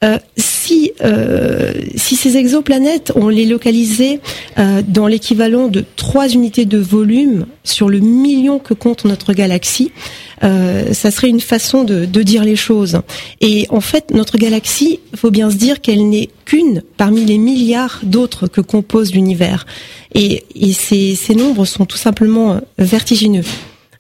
euh, 0.05 0.19
si 0.37 0.93
euh, 1.03 1.73
si 1.97 2.17
ces 2.17 2.37
exoplanètes 2.37 3.13
on 3.15 3.29
les 3.29 3.47
localisait 3.47 4.21
euh, 4.59 4.83
dans 4.87 5.07
l'équivalent 5.07 5.69
de 5.69 5.85
trois 5.97 6.29
unités 6.29 6.65
de 6.65 6.79
volume 6.79 7.47
sur 7.65 7.89
le 7.89 8.01
million 8.01 8.59
que 8.59 8.75
compte 8.75 9.05
notre 9.05 9.33
galaxie, 9.33 9.93
euh, 10.43 10.93
ça 10.93 11.11
serait 11.11 11.29
une 11.29 11.41
façon 11.41 11.85
de, 11.85 12.05
de, 12.05 12.23
dire 12.23 12.45
les 12.45 12.57
choses. 12.57 13.01
Et 13.41 13.67
en 13.71 13.81
fait, 13.81 14.11
notre 14.13 14.39
galaxie, 14.39 14.99
faut 15.15 15.31
bien 15.31 15.51
se 15.51 15.57
dire 15.57 15.81
qu'elle 15.81 16.09
n'est 16.09 16.31
qu'une 16.45 16.83
parmi 16.97 17.25
les 17.25 17.39
milliards 17.39 18.01
d'autres 18.03 18.49
que 18.49 18.61
compose 18.61 19.15
l'univers. 19.15 19.67
Et, 20.15 20.45
et 20.57 20.73
ces, 20.73 21.15
ces 21.15 21.35
nombres 21.35 21.65
sont 21.65 21.87
tout 21.87 21.97
simplement 21.97 22.61
vertigineux. 22.79 23.45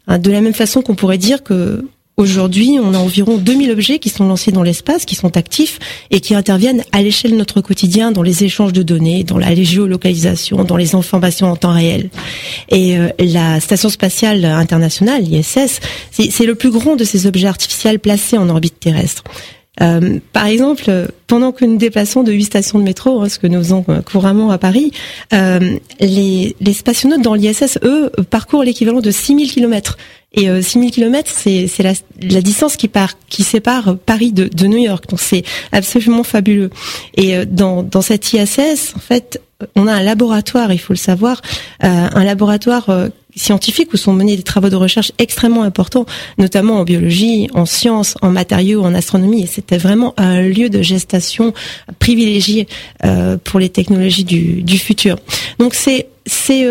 Hein, 0.08 0.18
de 0.18 0.30
la 0.30 0.40
même 0.40 0.54
façon 0.54 0.82
qu'on 0.82 0.94
pourrait 0.94 1.18
dire 1.18 1.42
que 1.42 1.84
Aujourd'hui, 2.18 2.78
on 2.78 2.92
a 2.92 2.98
environ 2.98 3.38
2000 3.38 3.70
objets 3.70 3.98
qui 3.98 4.10
sont 4.10 4.26
lancés 4.28 4.52
dans 4.52 4.62
l'espace, 4.62 5.06
qui 5.06 5.14
sont 5.14 5.36
actifs 5.38 5.78
et 6.10 6.20
qui 6.20 6.34
interviennent 6.34 6.84
à 6.92 7.02
l'échelle 7.02 7.30
de 7.30 7.36
notre 7.36 7.62
quotidien 7.62 8.12
dans 8.12 8.22
les 8.22 8.44
échanges 8.44 8.74
de 8.74 8.82
données, 8.82 9.24
dans 9.24 9.38
la 9.38 9.54
géolocalisation, 9.54 10.62
dans 10.64 10.76
les 10.76 10.94
informations 10.94 11.50
en 11.50 11.56
temps 11.56 11.72
réel. 11.72 12.10
Et 12.68 12.98
euh, 12.98 13.08
la 13.18 13.60
Station 13.60 13.88
spatiale 13.88 14.44
internationale, 14.44 15.22
l'ISS, 15.22 15.80
c'est 16.10 16.46
le 16.46 16.54
plus 16.54 16.70
grand 16.70 16.96
de 16.96 17.04
ces 17.04 17.26
objets 17.26 17.48
artificiels 17.48 17.98
placés 17.98 18.36
en 18.36 18.48
orbite 18.50 18.78
terrestre. 18.78 19.24
Euh, 19.80 20.18
par 20.34 20.46
exemple, 20.46 21.08
pendant 21.32 21.52
que 21.52 21.64
nous 21.64 21.78
déplaçons 21.78 22.24
de 22.24 22.30
huit 22.30 22.44
stations 22.44 22.78
de 22.78 22.84
métro, 22.84 23.22
hein, 23.22 23.28
ce 23.30 23.38
que 23.38 23.46
nous 23.46 23.56
faisons 23.60 23.86
euh, 23.88 24.02
couramment 24.02 24.50
à 24.50 24.58
Paris, 24.58 24.92
euh, 25.32 25.78
les, 25.98 26.54
les 26.60 26.72
spationautes 26.74 27.22
dans 27.22 27.32
l'ISS, 27.32 27.78
eux, 27.84 28.10
parcourent 28.28 28.64
l'équivalent 28.64 29.00
de 29.00 29.10
6000 29.10 29.50
km. 29.50 29.96
Et 30.34 30.48
euh, 30.48 30.62
6000 30.62 30.90
km, 30.90 31.30
c'est 31.34 31.68
la, 31.80 31.92
la, 32.22 32.40
distance 32.40 32.76
qui, 32.76 32.88
part, 32.88 33.18
qui 33.28 33.44
sépare 33.44 33.96
Paris 33.96 34.32
de, 34.32 34.66
New 34.66 34.78
York. 34.78 35.08
Donc 35.08 35.20
c'est 35.20 35.42
absolument 35.72 36.24
fabuleux. 36.24 36.70
Et 37.14 37.36
euh, 37.36 37.44
dans, 37.44 37.82
dans 37.82 38.02
cette 38.02 38.32
ISS, 38.32 38.94
en 38.96 39.00
fait, 39.00 39.40
on 39.76 39.86
a 39.86 39.92
un 39.92 40.02
laboratoire, 40.02 40.72
il 40.72 40.78
faut 40.78 40.92
le 40.92 40.98
savoir, 40.98 41.40
un 41.80 42.24
laboratoire 42.24 42.90
euh, 42.90 43.08
scientifique 43.36 43.92
où 43.92 43.96
sont 43.96 44.12
menés 44.12 44.36
des 44.36 44.42
travaux 44.42 44.70
de 44.70 44.76
recherche 44.76 45.12
extrêmement 45.18 45.62
importants, 45.62 46.04
notamment 46.36 46.80
en 46.80 46.84
biologie, 46.84 47.48
en 47.54 47.64
sciences, 47.64 48.16
en 48.22 48.30
matériaux, 48.30 48.82
en 48.82 48.92
astronomie. 48.92 49.44
Et 49.44 49.46
c'était 49.46 49.78
vraiment 49.78 50.14
un 50.16 50.42
lieu 50.42 50.68
de 50.68 50.82
gestation 50.82 51.21
privilégié 51.98 52.66
euh, 53.04 53.36
pour 53.42 53.60
les 53.60 53.68
technologies 53.68 54.24
du, 54.24 54.78
futur. 54.78 55.16
Donc 55.58 55.74
c'est 55.74 56.08
c'est 56.26 56.66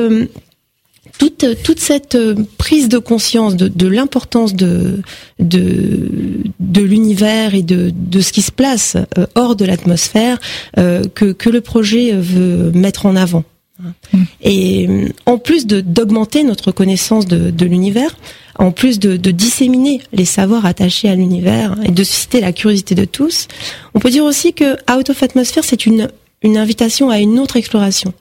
toute, 1.18 1.80
cette 1.80 2.16
euh, 2.16 2.36
prise 2.58 2.90
de 2.90 2.98
conscience 2.98 3.56
de, 3.56 3.88
l'importance 3.88 4.56
de, 4.56 5.02
l'univers 5.40 7.54
et 7.54 7.62
de, 7.62 8.22
ce 8.22 8.32
qui 8.32 8.42
se 8.42 8.52
place 8.52 8.98
euh, 9.18 9.26
hors 9.36 9.56
de 9.56 9.66
l'atmosphère 9.66 10.40
euh, 10.78 11.04
que 11.14 11.50
le 11.50 11.62
projet 11.62 12.14
veut 12.14 12.72
mettre 12.72 13.06
en 13.06 13.16
avant. 13.16 13.44
Mm. 13.80 14.24
Et 14.42 14.88
en 15.26 15.38
plus 15.38 15.66
de 15.66 15.82
d'augmenter 15.82 16.44
notre 16.44 16.72
connaissance 16.72 17.26
de, 17.26 17.50
de 17.50 17.66
l'univers, 17.66 18.16
en 18.60 18.72
plus 18.72 19.00
de, 19.00 19.18
de, 19.18 19.32
disséminer 19.32 20.02
les 20.14 20.26
savoirs 20.26 20.66
attachés 20.66 21.10
à 21.10 21.16
l'univers 21.16 21.78
et 21.84 21.92
de 21.92 22.04
susciter 22.04 22.42
la 22.42 22.54
curiosité 22.54 22.96
de 22.96 23.06
tous, 23.06 23.48
on 23.96 24.00
peut 24.00 24.10
dire 24.10 24.24
aussi 24.24 24.54
que 24.54 24.74
Out 24.92 25.10
of 25.10 25.24
Atmosphere, 25.24 25.64
c'est 25.64 25.86
une, 25.86 26.10
une 26.44 26.58
invitation 26.58 27.10
à 27.10 27.20
une 27.20 27.40
autre 27.40 27.58
exploration 27.58 28.14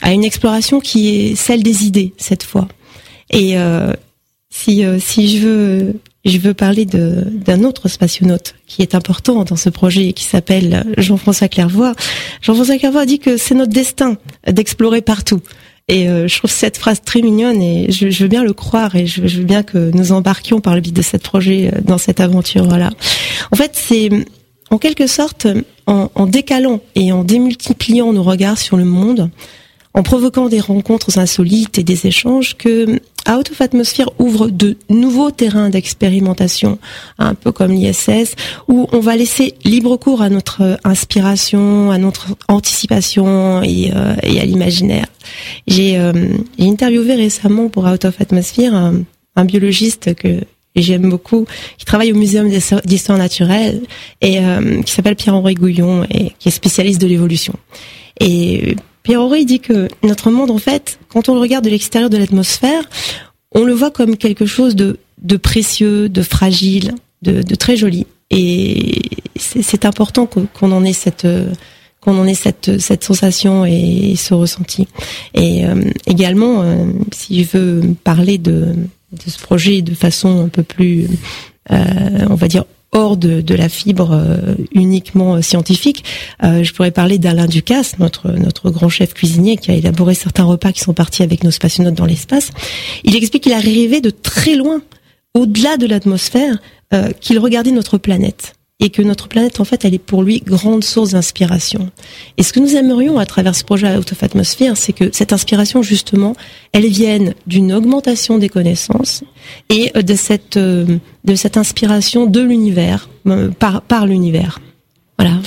à 0.00 0.12
une 0.12 0.24
exploration 0.24 0.80
qui 0.80 1.08
est 1.08 1.34
celle 1.36 1.62
des 1.62 1.84
idées 1.84 2.12
cette 2.18 2.42
fois. 2.42 2.68
Et 3.30 3.58
euh, 3.58 3.92
si 4.50 4.84
euh, 4.84 4.98
si 4.98 5.36
je 5.36 5.46
veux 5.46 5.94
je 6.24 6.38
veux 6.38 6.54
parler 6.54 6.86
d'un 6.86 7.64
autre 7.64 7.88
spationaute 7.88 8.54
qui 8.66 8.82
est 8.82 8.94
important 8.94 9.44
dans 9.44 9.56
ce 9.56 9.68
projet 9.68 10.12
qui 10.12 10.24
s'appelle 10.24 10.84
Jean-François 10.96 11.48
Clairvoy. 11.48 11.94
Jean-François 12.40 12.78
Clairvoy 12.78 13.06
dit 13.06 13.18
que 13.18 13.36
c'est 13.36 13.54
notre 13.54 13.72
destin 13.72 14.16
d'explorer 14.46 15.02
partout. 15.02 15.40
Et 15.88 16.06
je 16.06 16.38
trouve 16.38 16.50
cette 16.50 16.76
phrase 16.76 17.02
très 17.04 17.22
mignonne 17.22 17.60
et 17.60 17.90
je, 17.90 18.06
veux 18.22 18.28
bien 18.28 18.44
le 18.44 18.52
croire 18.52 18.94
et 18.94 19.06
je, 19.06 19.20
veux 19.20 19.44
bien 19.44 19.64
que 19.64 19.90
nous 19.92 20.12
embarquions 20.12 20.60
par 20.60 20.76
le 20.76 20.80
biais 20.80 20.92
de 20.92 21.02
cette 21.02 21.24
projet 21.24 21.72
dans 21.82 21.98
cette 21.98 22.20
aventure. 22.20 22.64
Voilà. 22.64 22.90
En 23.50 23.56
fait, 23.56 23.72
c'est 23.74 24.08
en 24.70 24.78
quelque 24.78 25.08
sorte 25.08 25.48
en, 25.86 26.10
en 26.14 26.26
décalant 26.26 26.80
et 26.94 27.12
en 27.12 27.24
démultipliant 27.24 28.12
nos 28.12 28.22
regards 28.22 28.58
sur 28.58 28.76
le 28.76 28.84
monde, 28.84 29.30
en 29.92 30.02
provoquant 30.02 30.48
des 30.48 30.60
rencontres 30.60 31.18
insolites 31.18 31.78
et 31.78 31.82
des 31.82 32.06
échanges 32.06 32.56
que 32.56 33.00
Out 33.28 33.50
of 33.50 33.60
Atmosphere 33.60 34.10
ouvre 34.18 34.48
de 34.48 34.76
nouveaux 34.90 35.30
terrains 35.30 35.70
d'expérimentation, 35.70 36.78
un 37.18 37.34
peu 37.34 37.52
comme 37.52 37.72
l'ISS, 37.72 38.34
où 38.68 38.88
on 38.92 39.00
va 39.00 39.16
laisser 39.16 39.54
libre 39.64 39.96
cours 39.96 40.22
à 40.22 40.28
notre 40.28 40.78
inspiration, 40.84 41.90
à 41.90 41.98
notre 41.98 42.28
anticipation 42.48 43.62
et, 43.62 43.92
euh, 43.94 44.14
à 44.22 44.44
l'imaginaire. 44.44 45.06
J'ai 45.66 45.98
euh, 45.98 46.12
interviewé 46.58 47.14
récemment 47.14 47.68
pour 47.68 47.84
Out 47.84 48.04
of 48.04 48.20
Atmosphere 48.20 48.74
un, 48.74 49.44
biologiste 49.44 50.14
que 50.14 50.40
j'aime 50.76 51.08
beaucoup, 51.08 51.46
qui 51.78 51.84
travaille 51.84 52.12
au 52.12 52.16
Muséum 52.16 52.50
d'histoire 52.84 53.18
naturelle 53.18 53.80
et 54.20 54.40
euh, 54.40 54.82
qui 54.82 54.92
s'appelle 54.92 55.16
Pierre-Henri 55.16 55.54
Gouillon 55.54 56.04
et 56.10 56.32
qui 56.38 56.48
est 56.48 56.52
spécialiste 56.52 57.00
de 57.00 57.06
l'évolution. 57.06 57.54
Pierre 59.02 59.20
Auré 59.20 59.44
dit 59.44 59.60
que 59.60 59.88
notre 60.02 60.30
monde, 60.30 60.50
en 60.50 60.58
fait, 60.58 60.98
quand 61.08 61.28
on 61.28 61.34
le 61.34 61.40
regarde 61.40 61.64
de 61.64 61.70
l'extérieur 61.70 62.10
de 62.10 62.16
l'atmosphère, 62.16 62.88
on 63.52 63.64
le 63.64 63.72
voit 63.72 63.90
comme 63.90 64.16
quelque 64.16 64.46
chose 64.46 64.76
de, 64.76 64.98
de 65.20 65.36
précieux, 65.36 66.08
de 66.08 66.22
fragile, 66.22 66.94
de, 67.22 67.42
de 67.42 67.54
très 67.54 67.76
joli. 67.76 68.06
Et 68.30 69.02
c'est 69.36 69.84
important 69.84 70.26
qu'on 70.26 70.72
en 70.72 70.84
ait 70.84 70.92
cette 70.92 71.26
qu'on 72.02 72.18
en 72.18 72.26
ait 72.26 72.34
cette, 72.34 72.80
cette 72.80 73.04
sensation 73.04 73.64
et 73.64 74.14
ce 74.16 74.34
ressenti. 74.34 74.88
Et 75.34 75.64
euh, 75.64 75.84
également, 76.06 76.62
euh, 76.62 76.86
si 77.12 77.44
je 77.44 77.56
veux 77.56 77.94
parler 78.02 78.38
de, 78.38 78.74
de 79.12 79.30
ce 79.30 79.38
projet 79.38 79.82
de 79.82 79.94
façon 79.94 80.44
un 80.44 80.48
peu 80.48 80.64
plus, 80.64 81.06
euh, 81.70 82.26
on 82.28 82.34
va 82.34 82.48
dire, 82.48 82.64
hors 82.92 83.16
de, 83.16 83.54
la 83.54 83.68
fibre 83.68 84.12
euh, 84.12 84.54
uniquement 84.72 85.36
euh, 85.36 85.42
scientifique. 85.42 86.04
Euh, 86.42 86.62
je 86.62 86.72
pourrais 86.72 86.90
parler 86.90 87.18
d'Alain 87.18 87.46
Ducasse, 87.46 87.98
notre 87.98 88.70
grand 88.70 88.88
chef 88.88 89.14
cuisinier 89.14 89.56
qui 89.56 89.70
a 89.70 89.74
élaboré 89.74 90.14
certains 90.14 90.44
repas 90.44 90.72
qui 90.72 90.80
sont 90.80 90.94
partis 90.94 91.22
avec 91.22 91.42
nos 91.42 91.50
spationautes 91.50 91.94
dans 91.94 92.06
l'espace. 92.06 92.50
Il 93.04 93.16
explique 93.16 93.44
qu'il 93.44 93.52
a 93.52 93.58
rêvé 93.58 94.00
de 94.00 94.10
très 94.10 94.54
loin, 94.54 94.82
au-delà 95.34 95.76
de 95.78 95.86
l'atmosphère, 95.86 96.58
qu'il 97.20 97.38
regardait 97.38 97.70
notre 97.70 97.96
planète 97.96 98.54
et 98.82 98.90
que 98.90 99.00
notre 99.00 99.28
planète, 99.28 99.60
en 99.60 99.64
fait, 99.64 99.84
elle 99.84 99.94
est 99.94 99.98
pour 99.98 100.24
lui 100.24 100.40
grande 100.40 100.82
source 100.82 101.12
d'inspiration. 101.12 101.90
Et 102.36 102.42
ce 102.42 102.52
que 102.52 102.58
nous 102.58 102.74
aimerions 102.74 103.16
à 103.18 103.26
travers 103.26 103.54
ce 103.54 103.62
projet 103.62 103.96
Out 103.96 104.12
of 104.12 104.18
c'est 104.74 104.92
que 104.92 105.10
cette 105.12 105.32
inspiration, 105.32 105.82
justement, 105.82 106.34
elle 106.72 106.86
vienne 106.86 107.34
d'une 107.46 107.72
augmentation 107.72 108.38
des 108.38 108.48
connaissances 108.48 109.22
et 109.70 109.92
de 109.94 110.14
cette, 110.14 110.56
euh, 110.56 110.98
de 111.24 111.34
cette 111.36 111.56
inspiration 111.56 112.26
de 112.26 112.40
l'univers, 112.40 113.08
euh, 113.28 113.50
par, 113.50 113.82
par 113.82 114.04
l'univers. 114.04 114.58
Voilà. 115.22 115.40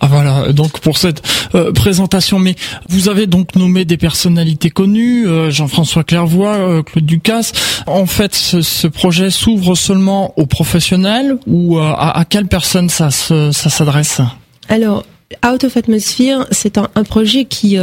Ah 0.00 0.06
voilà, 0.08 0.52
donc 0.52 0.80
pour 0.80 0.96
cette 0.96 1.22
euh, 1.54 1.72
présentation, 1.72 2.38
mais 2.38 2.54
vous 2.88 3.08
avez 3.08 3.26
donc 3.26 3.54
nommé 3.54 3.84
des 3.84 3.96
personnalités 3.96 4.70
connues, 4.70 5.26
euh, 5.26 5.50
Jean-François 5.50 6.04
Clairvoy, 6.04 6.54
euh, 6.54 6.82
Claude 6.82 7.04
Ducasse. 7.04 7.52
En 7.86 8.06
fait, 8.06 8.34
ce, 8.34 8.86
projet 8.86 9.30
s'ouvre 9.30 9.74
seulement 9.74 10.32
aux 10.38 10.46
professionnels 10.46 11.38
ou 11.46 11.78
à, 11.78 12.18
à 12.18 12.24
quelle 12.24 12.46
personne 12.46 12.88
ça, 12.88 13.10
ça 13.10 13.52
s'adresse? 13.52 14.20
Alors, 14.68 15.04
Out 15.46 15.64
of 15.64 15.76
Atmosphere, 15.76 16.46
c'est 16.50 16.78
un, 16.78 16.88
un, 16.94 17.04
projet 17.04 17.44
qui 17.44 17.78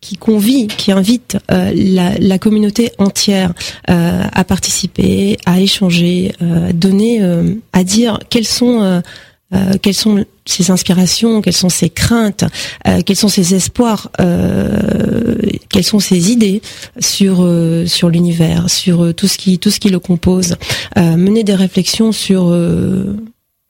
qui 0.00 0.16
convie, 0.16 0.66
qui 0.66 0.92
invite 0.92 1.38
la, 1.48 2.12
la, 2.18 2.38
communauté 2.38 2.92
entière 2.98 3.52
à 3.88 4.44
participer, 4.44 5.38
à 5.46 5.60
échanger, 5.60 6.32
à 6.40 6.72
donner, 6.72 7.20
à 7.72 7.84
dire 7.84 8.18
quels 8.28 8.46
sont 8.46 9.02
euh, 9.54 9.74
quelles 9.80 9.94
sont 9.94 10.24
ses 10.46 10.70
inspirations, 10.70 11.40
quelles 11.40 11.52
sont 11.52 11.68
ses 11.68 11.90
craintes, 11.90 12.44
euh, 12.86 13.00
quels 13.04 13.16
sont 13.16 13.28
ses 13.28 13.54
espoirs, 13.54 14.10
euh, 14.20 15.36
quelles 15.68 15.84
sont 15.84 16.00
ses 16.00 16.30
idées 16.30 16.60
sur 16.98 17.46
sur 17.86 18.08
l'univers, 18.08 18.68
sur 18.68 19.14
tout 19.14 19.28
ce 19.28 19.38
qui 19.38 19.58
tout 19.58 19.70
ce 19.70 19.80
qui 19.80 19.88
le 19.88 19.98
compose, 19.98 20.56
mener 20.96 21.44
des 21.44 21.54
réflexions 21.54 22.12
sur 22.12 22.54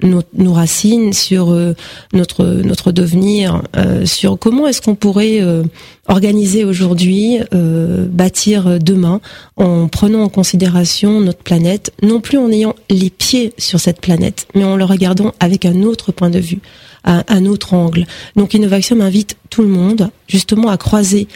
nos, 0.03 0.23
nos, 0.37 0.53
racines, 0.53 1.13
sur 1.13 1.53
euh, 1.53 1.75
notre 2.13 2.45
notre 2.45 2.91
devenir, 2.91 3.63
euh, 3.77 4.05
sur 4.05 4.39
comment 4.39 4.67
est-ce 4.67 4.83
qu'on 4.83 4.97
pourrait 4.97 5.41
euh, 5.41 5.63
organiser 6.09 6.65
aujourd'hui, 6.65 7.39
bâtir 7.53 8.79
demain, 8.79 9.21
en 9.57 9.89
prenant 9.89 10.23
en 10.23 10.29
considération 10.29 11.21
notre 11.21 11.43
planète, 11.43 11.93
non 12.03 12.21
plus 12.21 12.37
en 12.37 12.51
ayant 12.51 12.75
les 12.91 13.09
pieds 13.09 13.55
sur 13.57 13.81
cette 13.81 14.01
planète, 14.01 14.47
mais 14.55 14.65
en 14.65 14.77
le 14.77 14.85
regardant 14.85 15.33
avec 15.41 15.65
un 15.65 15.83
autre 15.83 16.13
point 16.13 16.29
de 16.29 16.39
vue, 16.39 16.59
à 17.05 17.25
un 17.29 17.47
autre 17.47 17.73
angle. 17.73 18.07
Donc 18.37 18.53
Innovaxium 18.53 19.01
invite 19.01 19.37
tout 19.49 19.63
le 19.63 19.69
monde 19.69 20.11
justement 20.29 20.69
à 20.69 20.77
croiser 20.77 21.27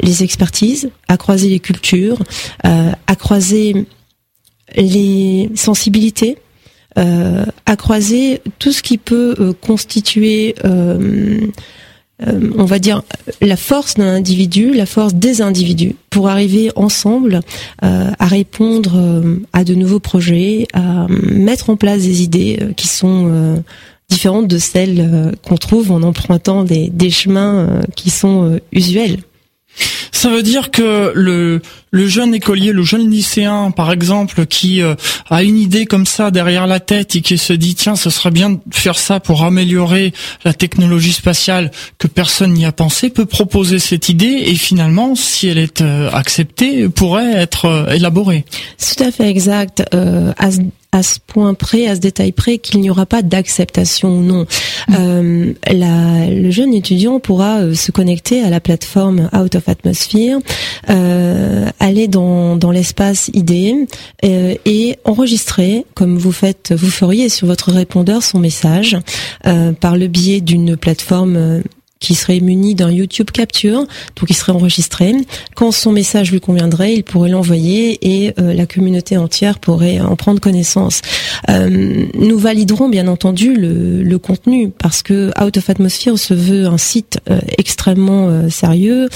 les 0.00 0.24
expertises, 0.24 0.90
à 1.06 1.16
croiser 1.16 1.48
les 1.48 1.60
cultures, 1.60 2.18
à 2.64 3.16
croiser 3.16 3.86
les 4.76 5.48
sensibilités 5.54 6.38
à 6.96 7.76
croiser 7.76 8.40
tout 8.58 8.72
ce 8.72 8.82
qui 8.82 8.98
peut 8.98 9.34
euh, 9.38 9.52
constituer 9.52 10.54
euh, 10.64 11.46
on 12.56 12.64
va 12.64 12.80
dire 12.80 13.02
la 13.40 13.56
force 13.56 13.94
d'un 13.94 14.12
individu, 14.16 14.74
la 14.74 14.86
force 14.86 15.14
des 15.14 15.40
individus, 15.40 15.94
pour 16.10 16.28
arriver 16.28 16.72
ensemble 16.74 17.42
à 17.80 18.26
répondre 18.26 19.22
à 19.52 19.62
de 19.62 19.74
nouveaux 19.76 20.00
projets, 20.00 20.66
à 20.72 21.06
mettre 21.08 21.70
en 21.70 21.76
place 21.76 22.02
des 22.02 22.22
idées 22.24 22.58
qui 22.74 22.88
sont 22.88 23.62
différentes 24.08 24.48
de 24.48 24.58
celles 24.58 25.32
qu'on 25.46 25.56
trouve 25.56 25.92
en 25.92 26.02
empruntant 26.02 26.64
des 26.64 27.10
chemins 27.10 27.82
qui 27.94 28.10
sont 28.10 28.58
usuels. 28.72 29.18
Ça 30.12 30.30
veut 30.30 30.42
dire 30.42 30.70
que 30.70 31.12
le, 31.14 31.62
le 31.90 32.08
jeune 32.08 32.34
écolier, 32.34 32.72
le 32.72 32.82
jeune 32.82 33.10
lycéen, 33.10 33.70
par 33.70 33.92
exemple, 33.92 34.46
qui 34.46 34.82
euh, 34.82 34.94
a 35.30 35.42
une 35.42 35.58
idée 35.58 35.86
comme 35.86 36.06
ça 36.06 36.30
derrière 36.30 36.66
la 36.66 36.80
tête 36.80 37.16
et 37.16 37.20
qui 37.20 37.38
se 37.38 37.52
dit 37.52 37.74
tiens, 37.74 37.96
ce 37.96 38.10
serait 38.10 38.30
bien 38.30 38.50
de 38.50 38.60
faire 38.70 38.98
ça 38.98 39.20
pour 39.20 39.44
améliorer 39.44 40.12
la 40.44 40.52
technologie 40.52 41.12
spatiale 41.12 41.70
que 41.98 42.08
personne 42.08 42.52
n'y 42.52 42.66
a 42.66 42.72
pensé, 42.72 43.10
peut 43.10 43.26
proposer 43.26 43.78
cette 43.78 44.08
idée 44.08 44.42
et 44.46 44.54
finalement, 44.54 45.14
si 45.14 45.48
elle 45.48 45.58
est 45.58 45.80
euh, 45.80 46.10
acceptée, 46.12 46.88
pourrait 46.88 47.32
être 47.34 47.66
euh, 47.66 47.92
élaborée. 47.92 48.44
Tout 48.78 49.04
à 49.04 49.10
fait 49.10 49.28
exact 49.28 49.84
à 49.92 50.50
ce 51.02 51.18
point 51.26 51.54
près, 51.54 51.86
à 51.86 51.94
ce 51.94 52.00
détail 52.00 52.32
près, 52.32 52.58
qu'il 52.58 52.80
n'y 52.80 52.90
aura 52.90 53.06
pas 53.06 53.22
d'acceptation 53.22 54.18
ou 54.18 54.22
non. 54.22 54.46
Mm. 54.88 54.94
Euh, 54.98 55.52
la, 55.70 56.30
le 56.30 56.50
jeune 56.50 56.72
étudiant 56.74 57.20
pourra 57.20 57.58
euh, 57.58 57.74
se 57.74 57.92
connecter 57.92 58.42
à 58.42 58.50
la 58.50 58.60
plateforme 58.60 59.28
Out 59.36 59.54
of 59.54 59.68
Atmosphere, 59.68 60.38
euh, 60.88 61.68
aller 61.78 62.08
dans, 62.08 62.56
dans 62.56 62.70
l'espace 62.70 63.30
ID 63.34 63.86
euh, 64.24 64.54
et 64.64 64.98
enregistrer, 65.04 65.84
comme 65.94 66.16
vous 66.16 66.32
faites, 66.32 66.72
vous 66.76 66.90
feriez 66.90 67.28
sur 67.28 67.46
votre 67.46 67.70
répondeur 67.70 68.22
son 68.22 68.38
message 68.38 68.96
euh, 69.46 69.72
par 69.72 69.96
le 69.96 70.06
biais 70.08 70.40
d'une 70.40 70.76
plateforme 70.76 71.62
qui 72.00 72.14
serait 72.14 72.40
muni 72.40 72.74
d'un 72.74 72.90
YouTube 72.90 73.30
Capture, 73.30 73.80
donc 73.80 74.30
il 74.30 74.34
serait 74.34 74.52
enregistré. 74.52 75.12
Quand 75.54 75.72
son 75.72 75.92
message 75.92 76.30
lui 76.30 76.40
conviendrait, 76.40 76.94
il 76.94 77.02
pourrait 77.02 77.28
l'envoyer 77.28 77.98
et 78.02 78.34
euh, 78.38 78.54
la 78.54 78.66
communauté 78.66 79.16
entière 79.16 79.58
pourrait 79.58 80.00
en 80.00 80.14
prendre 80.16 80.40
connaissance. 80.40 81.02
Euh, 81.48 82.06
nous 82.14 82.38
validerons 82.38 82.88
bien 82.88 83.08
entendu 83.08 83.54
le, 83.54 84.02
le, 84.02 84.18
contenu 84.18 84.70
parce 84.70 85.02
que 85.02 85.30
Out 85.42 85.56
of 85.56 85.70
Atmosphere 85.70 86.18
se 86.18 86.34
veut 86.34 86.66
un 86.66 86.78
site 86.78 87.18
euh, 87.30 87.40
extrêmement 87.56 88.48
sérieux 88.50 89.08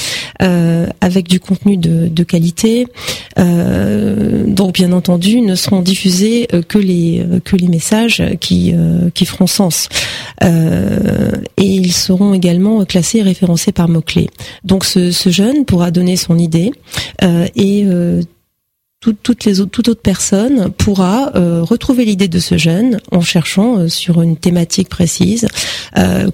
avec 1.00 1.28
du 1.28 1.40
contenu 1.40 1.76
de, 1.76 2.08
de 2.08 2.22
qualité. 2.24 2.86
donc 3.36 4.74
bien 4.74 4.92
entendu, 4.92 5.40
ne 5.40 5.54
seront 5.54 5.80
diffusés 5.80 6.48
que 6.68 6.78
les 6.78 7.24
que 7.44 7.56
les 7.56 7.68
messages 7.68 8.22
qui 8.40 8.74
qui 9.14 9.26
feront 9.26 9.46
sens 9.46 9.88
et 10.42 11.64
ils 11.64 11.92
seront 11.92 12.34
également 12.34 12.71
classé 12.84 13.18
et 13.18 13.22
référencé 13.22 13.72
par 13.72 13.88
mots-clés. 13.88 14.28
Donc 14.64 14.84
ce, 14.84 15.10
jeune 15.30 15.64
pourra 15.64 15.90
donner 15.90 16.16
son 16.16 16.38
idée 16.38 16.72
euh, 17.22 17.46
et 17.56 17.84
euh, 17.86 18.22
toutes 19.00 19.44
les 19.44 19.60
autres, 19.60 19.72
toute 19.72 19.88
autre 19.88 20.02
personne 20.02 20.70
pourra 20.70 21.32
euh, 21.34 21.62
retrouver 21.62 22.04
l'idée 22.04 22.28
de 22.28 22.38
ce 22.38 22.56
jeune 22.56 23.00
en 23.10 23.20
cherchant 23.20 23.88
sur 23.88 24.22
une 24.22 24.36
thématique 24.36 24.88
précise, 24.88 25.48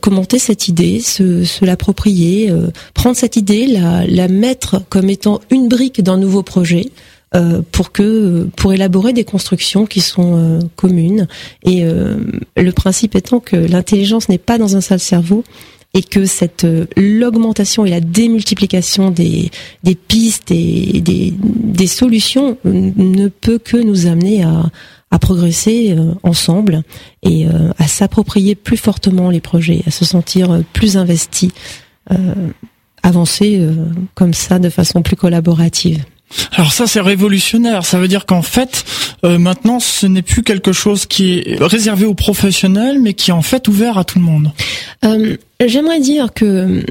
commenter 0.02 0.38
cette 0.38 0.68
idée, 0.68 1.00
se, 1.00 1.64
l'approprier, 1.64 2.52
prendre 2.92 3.16
cette 3.16 3.36
idée, 3.36 3.66
la, 3.66 4.06
la 4.06 4.28
mettre 4.28 4.82
comme 4.90 5.08
étant 5.08 5.40
une 5.50 5.68
brique 5.68 6.02
d'un 6.02 6.18
nouveau 6.18 6.42
projet. 6.42 6.90
pour 7.72 7.90
que 7.90 8.46
pour 8.56 8.74
élaborer 8.74 9.14
des 9.14 9.24
constructions 9.24 9.86
qui 9.86 10.02
sont 10.02 10.58
communes 10.76 11.26
et 11.64 11.84
le 11.84 12.72
principe 12.72 13.16
étant 13.16 13.40
que 13.40 13.56
l'intelligence 13.56 14.28
n'est 14.28 14.36
pas 14.36 14.58
dans 14.58 14.76
un 14.76 14.82
seul 14.82 15.00
cerveau 15.00 15.42
et 15.94 16.02
que 16.02 16.26
cette 16.26 16.66
l'augmentation 16.96 17.84
et 17.86 17.90
la 17.90 18.00
démultiplication 18.00 19.10
des, 19.10 19.50
des 19.82 19.94
pistes 19.94 20.50
et 20.50 21.00
des, 21.00 21.34
des 21.38 21.86
solutions 21.86 22.58
ne 22.64 23.28
peut 23.28 23.58
que 23.58 23.76
nous 23.76 24.06
amener 24.06 24.42
à, 24.42 24.66
à 25.10 25.18
progresser 25.18 25.96
ensemble 26.22 26.82
et 27.22 27.46
à 27.78 27.88
s'approprier 27.88 28.54
plus 28.54 28.76
fortement 28.76 29.30
les 29.30 29.40
projets, 29.40 29.82
à 29.86 29.90
se 29.90 30.04
sentir 30.04 30.62
plus 30.74 30.98
investi, 30.98 31.50
avancer 33.02 33.66
comme 34.14 34.34
ça 34.34 34.58
de 34.58 34.68
façon 34.68 35.00
plus 35.00 35.16
collaborative. 35.16 36.04
Alors 36.52 36.72
ça 36.72 36.86
c'est 36.86 37.00
révolutionnaire, 37.00 37.84
ça 37.84 37.98
veut 37.98 38.08
dire 38.08 38.26
qu'en 38.26 38.42
fait 38.42 38.84
euh, 39.24 39.38
maintenant 39.38 39.80
ce 39.80 40.06
n'est 40.06 40.22
plus 40.22 40.42
quelque 40.42 40.72
chose 40.72 41.06
qui 41.06 41.38
est 41.38 41.56
réservé 41.62 42.04
aux 42.04 42.14
professionnels 42.14 43.00
mais 43.00 43.14
qui 43.14 43.30
est 43.30 43.34
en 43.34 43.42
fait 43.42 43.66
ouvert 43.68 43.96
à 43.96 44.04
tout 44.04 44.18
le 44.18 44.24
monde. 44.24 44.52
Euh, 45.04 45.36
J'aimerais 45.64 46.00
dire 46.00 46.32
que 46.32 46.84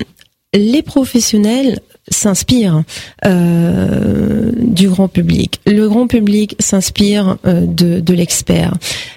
les 0.53 0.81
professionnels 0.81 1.79
s'inspirent 2.09 2.83
euh, 3.25 4.51
du 4.57 4.89
grand 4.89 5.07
public. 5.07 5.59
Le 5.65 5.88
grand 5.88 6.07
public 6.07 6.55
s'inspire 6.59 7.38
euh, 7.45 7.65
de, 7.65 8.00
de 8.00 8.13
l'expert. 8.13 8.74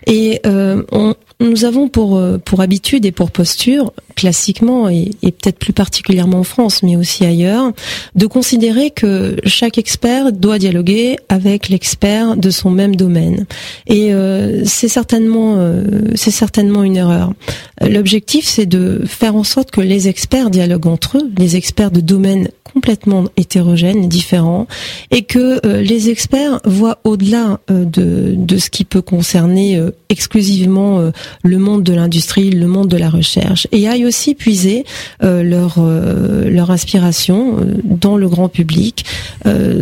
Et 0.07 0.41
on, 0.45 1.15
nous 1.41 1.65
avons 1.65 1.89
pour 1.89 2.17
euh, 2.17 2.39
pour 2.39 2.61
habitude 2.61 3.07
et 3.07 3.13
pour 3.13 3.31
posture, 3.31 3.93
classiquement 4.15 4.89
et, 4.89 5.11
peut-être 5.23 5.59
plus 5.59 5.73
particulièrement 5.73 6.41
en 6.41 6.45
France, 6.45 6.83
mais 6.83 6.97
aussi 6.97 7.25
ailleurs, 7.25 7.73
de 8.15 8.27
considérer 8.27 8.91
que 8.91 9.37
chaque 9.47 9.79
expert 9.79 10.33
doit 10.33 10.59
dialoguer 10.59 11.17
avec 11.29 11.69
l'expert 11.69 12.37
de 12.37 12.51
son 12.51 12.71
même 12.71 12.95
domaine. 12.95 13.47
Et 13.87 14.13
euh, 14.13 14.63
c'est 14.67 14.89
certainement 14.89 15.57
euh, 15.59 15.85
c'est 16.15 16.31
certainement 16.31 16.83
une 16.83 16.97
erreur. 16.97 17.33
L'objectif, 17.81 18.45
c'est 18.45 18.67
de 18.67 19.03
faire 19.07 19.35
en 19.35 19.45
sorte 19.45 19.71
que 19.71 19.81
les 19.81 20.09
experts 20.09 20.51
dialoguent 20.51 20.89
entre 20.89 21.19
eux, 21.19 21.31
les 21.39 21.57
experts 21.57 21.91
de 21.91 22.01
domaines 22.01 22.49
complètement 22.63 23.25
hétérogènes, 23.37 24.09
différents, 24.09 24.69
et 25.11 25.23
que 25.23 25.67
les 25.81 26.09
experts 26.09 26.61
voient 26.65 27.01
au-delà 27.03 27.59
de, 27.69 28.35
de 28.37 28.59
ce 28.59 28.71
qui 28.71 28.85
peut 28.85 29.03
concerner 29.03 29.83
exclusivement 30.09 31.11
le 31.43 31.59
monde 31.59 31.83
de 31.83 31.93
l'industrie, 31.93 32.51
le 32.51 32.67
monde 32.67 32.89
de 32.89 32.97
la 32.97 33.11
recherche, 33.11 33.67
et 33.73 33.89
aillent 33.89 34.07
aussi 34.07 34.35
puiser 34.35 34.85
euh, 35.23 35.43
leur 35.43 35.77
euh, 35.79 36.49
leur 36.51 36.71
inspiration 36.71 37.59
euh, 37.59 37.75
dans 37.85 38.17
le 38.17 38.29
grand 38.29 38.49
public, 38.49 39.05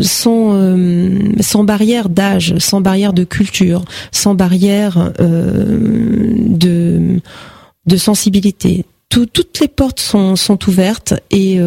sans 0.03 0.77
sans 1.41 1.65
barrière 1.65 2.09
d'âge, 2.09 2.57
sans 2.59 2.81
barrière 2.81 3.13
de 3.13 3.25
culture, 3.25 3.85
sans 4.13 4.35
barrière 4.35 5.13
de 5.19 7.21
de 7.87 7.97
sensibilité. 7.97 8.85
toutes 9.09 9.61
les 9.61 9.69
portes 9.69 10.01
sont, 10.01 10.37
sont 10.37 10.69
ouvertes 10.69 11.15
et 11.31 11.59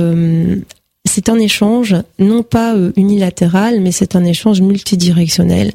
c'est 1.05 1.29
un 1.29 1.39
échange 1.39 1.95
non 2.19 2.43
pas 2.43 2.75
euh, 2.75 2.91
unilatéral, 2.95 3.81
mais 3.81 3.91
c'est 3.91 4.15
un 4.15 4.23
échange 4.23 4.61
multidirectionnel. 4.61 5.71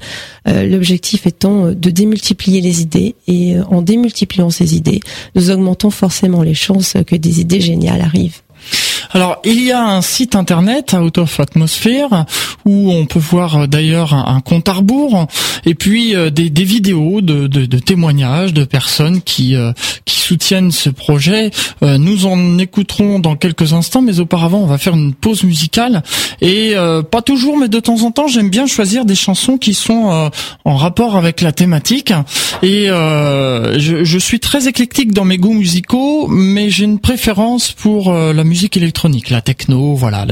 Euh, 0.48 0.64
l'objectif 0.66 1.26
étant 1.26 1.66
euh, 1.66 1.74
de 1.74 1.90
démultiplier 1.90 2.60
les 2.60 2.80
idées 2.80 3.14
et 3.26 3.56
en 3.68 3.82
démultipliant 3.82 4.50
ces 4.50 4.76
idées, 4.76 5.00
nous 5.34 5.50
augmentons 5.50 5.90
forcément 5.90 6.42
les 6.42 6.54
chances 6.54 6.94
que 7.06 7.16
des 7.16 7.40
idées 7.40 7.60
géniales 7.60 8.00
arrivent. 8.00 8.40
Alors, 9.16 9.38
il 9.46 9.62
y 9.64 9.72
a 9.72 9.82
un 9.82 10.02
site 10.02 10.36
internet, 10.36 10.92
Out 10.92 11.16
of 11.16 11.40
Atmosphere, 11.40 12.26
où 12.66 12.92
on 12.92 13.06
peut 13.06 13.18
voir 13.18 13.56
euh, 13.62 13.66
d'ailleurs 13.66 14.12
un, 14.12 14.42
compte 14.42 14.68
à 14.68 14.74
rebours, 14.74 15.26
et 15.64 15.74
puis 15.74 16.14
euh, 16.14 16.28
des, 16.28 16.50
vidéos 16.64 17.22
de, 17.22 17.46
témoignages 17.78 18.52
de 18.52 18.66
personnes 18.66 19.22
qui, 19.22 19.56
euh, 19.56 19.72
soutiennent 20.06 20.72
ce 20.72 20.90
projet. 20.90 21.52
nous 21.82 22.26
en 22.26 22.58
écouterons 22.58 23.20
dans 23.20 23.36
quelques 23.36 23.74
instants, 23.74 24.02
mais 24.02 24.18
auparavant, 24.18 24.58
on 24.58 24.66
va 24.66 24.76
faire 24.76 24.94
une 24.94 25.14
pause 25.14 25.44
musicale. 25.44 26.02
Et 26.40 26.74
pas 27.12 27.22
toujours, 27.22 27.56
mais 27.56 27.68
de 27.68 27.78
temps 27.78 28.02
en 28.02 28.10
temps, 28.10 28.26
j'aime 28.26 28.50
bien 28.50 28.66
choisir 28.66 29.04
des 29.04 29.14
chansons 29.14 29.56
qui 29.56 29.72
sont 29.72 30.28
en 30.64 30.76
rapport 30.76 31.14
avec 31.14 31.42
la 31.42 31.52
thématique. 31.52 32.12
Et 32.64 32.86
je, 32.88 34.18
suis 34.18 34.40
très 34.40 34.66
éclectique 34.66 35.12
dans 35.12 35.24
mes 35.24 35.38
goûts 35.38 35.54
musicaux, 35.54 36.26
mais 36.26 36.70
j'ai 36.70 36.86
une 36.86 36.98
préférence 36.98 37.70
pour 37.70 38.12
la 38.12 38.42
musique 38.42 38.76
électronique 38.76 39.05
la 39.30 39.40
techno, 39.40 39.94
voilà. 39.94 40.26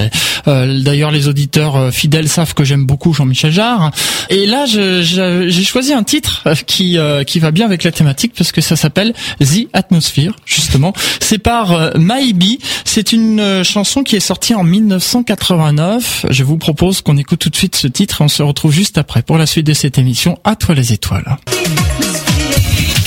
Euh, 0.47 0.81
d'ailleurs, 0.81 1.11
les 1.11 1.29
auditeurs 1.29 1.77
euh, 1.77 1.91
fidèles 1.91 2.29
savent 2.29 2.55
que 2.55 2.65
j'aime 2.65 2.85
beaucoup 2.85 3.13
Jean-Michel 3.13 3.53
Jarre. 3.53 3.91
Et 4.31 4.47
là, 4.47 4.65
j'ai 4.67 5.65
choisi 5.65 5.93
un 5.93 6.03
titre 6.03 6.43
euh, 6.47 6.55
qui 6.55 6.99
qui 7.27 7.39
va 7.39 7.51
bien 7.51 7.67
avec 7.67 7.85
la 7.85 7.93
thématique 7.93 8.33
parce 8.37 8.53
que 8.53 8.61
ça 8.61 8.77
s'appelle 8.77 9.15
The 9.41 9.69
Atmosphere, 9.73 10.33
justement. 10.45 10.93
C'est 11.21 11.39
par 11.39 11.97
Maybe. 11.99 12.61
C'est 12.85 13.13
une 13.13 13.63
chanson 13.65 14.03
qui 14.03 14.17
est 14.17 14.21
sortie 14.21 14.55
en 14.55 14.65
1989. 14.65 16.27
Je 16.31 16.45
vous 16.45 16.59
propose 16.59 17.01
qu'on 17.01 17.17
écoute 17.17 17.41
tout 17.41 17.51
de 17.51 17.57
suite 17.57 17.77
ce 17.77 17.87
titre 17.87 18.21
et 18.21 18.25
on 18.25 18.29
se 18.29 18.43
retrouve 18.43 18.73
juste 18.73 18.99
après 18.99 19.23
pour 19.23 19.39
la 19.39 19.47
suite 19.47 19.67
de 19.67 19.75
cette 19.75 19.99
émission. 19.99 20.39
À 20.45 20.57
toi 20.57 20.75
les 20.75 20.93
étoiles. 20.93 21.37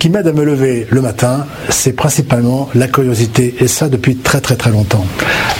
Qui 0.00 0.08
m'aide 0.08 0.26
à 0.26 0.32
me 0.32 0.44
lever 0.44 0.86
le 0.88 1.02
matin, 1.02 1.46
c'est 1.68 1.92
principalement 1.92 2.70
la 2.74 2.88
curiosité, 2.88 3.54
et 3.60 3.68
ça 3.68 3.90
depuis 3.90 4.16
très 4.16 4.40
très 4.40 4.56
très 4.56 4.70
longtemps. 4.70 5.04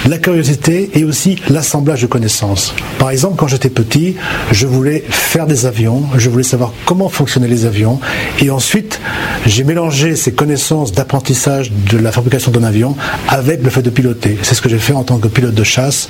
La 0.09 0.16
curiosité 0.16 0.90
et 0.94 1.05
aussi 1.05 1.37
l'assemblage 1.50 2.00
de 2.00 2.07
connaissances. 2.07 2.74
Par 2.98 3.11
exemple, 3.11 3.37
quand 3.37 3.48
j'étais 3.48 3.68
petit, 3.68 4.16
je 4.50 4.66
voulais 4.66 5.05
faire 5.11 5.46
des 5.46 5.66
avions, 5.66 6.05
je 6.16 6.31
voulais 6.31 6.42
savoir 6.42 6.72
comment 6.87 7.11
fonctionnaient 7.11 7.48
les 7.48 7.66
avions, 7.66 8.00
et 8.40 8.48
ensuite 8.48 8.98
j'ai 9.44 9.62
mélangé 9.62 10.16
ces 10.16 10.33
connaissances 10.33 10.92
d'apprentissage 10.92 11.70
de 11.70 11.98
la 11.98 12.11
fabrication 12.11 12.50
d'un 12.50 12.64
avion 12.64 12.96
avec 13.29 13.62
le 13.62 13.68
fait 13.68 13.83
de 13.83 13.90
piloter. 13.90 14.38
C'est 14.40 14.55
ce 14.55 14.62
que 14.62 14.70
j'ai 14.70 14.79
fait 14.79 14.94
en 14.94 15.05
tant 15.05 15.18
que 15.18 15.29
pilote 15.29 15.55
de 15.55 15.64
chasse. 15.64 16.09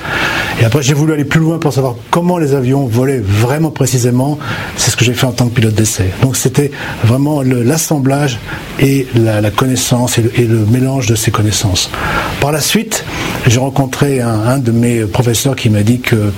Et 0.61 0.65
après, 0.65 0.83
j'ai 0.83 0.95
voulu 0.95 1.13
aller 1.13 1.25
plus 1.25 1.41
loin 1.41 1.59
pour 1.59 1.73
savoir 1.73 1.97
comment 2.11 2.39
les 2.39 2.55
avions 2.55 2.87
volaient 2.87 3.23
vraiment 3.25 3.71
précisément. 3.71 4.39
C'est 4.77 4.93
ce 4.93 4.97
que 4.97 5.05
j'ai 5.05 5.15
fait 5.15 5.27
en 5.27 5.33
tant 5.33 5.49
que 5.49 5.55
pilote 5.55 5.75
d'essai. 5.75 6.11
Donc 6.23 6.37
c'était 6.37 6.71
vraiment 7.03 7.43
l'assemblage 7.43 8.20
et 8.79 9.07
la, 9.15 9.51
connaissance 9.51 10.19
et 10.19 10.47
le, 10.47 10.67
mélange 10.67 11.07
de 11.07 11.15
ces 11.15 11.31
connaissances. 11.31 11.91
Par 12.41 12.53
la 12.53 12.61
suite, 12.61 13.05
j'ai 13.47 13.59
rencontré 13.59 14.21
un, 14.21 14.59
de 14.59 14.73
mes 14.73 15.01
professeurs 15.05 15.57
qui 15.57 15.71
m'a 15.71 15.83
dit 15.83 16.01
que 16.01 16.33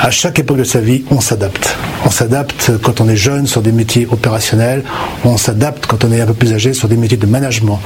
à 0.00 0.10
chaque 0.10 0.38
époque 0.40 0.58
de 0.58 0.64
sa 0.64 0.80
vie, 0.80 1.04
on 1.10 1.20
s'adapte. 1.20 1.76
On 2.04 2.10
s'adapte 2.10 2.72
quand 2.82 3.00
on 3.00 3.08
est 3.08 3.16
jeune 3.16 3.46
sur 3.46 3.62
des 3.62 3.72
métiers 3.72 4.06
opérationnels, 4.10 4.82
on 5.24 5.36
s'adapte 5.36 5.86
quand 5.86 6.04
on 6.04 6.12
est 6.12 6.20
un 6.20 6.26
peu 6.26 6.34
plus 6.34 6.52
âgé 6.52 6.74
sur 6.74 6.88
des 6.88 6.96
métiers 6.96 7.16
de 7.16 7.26
management. 7.26 7.80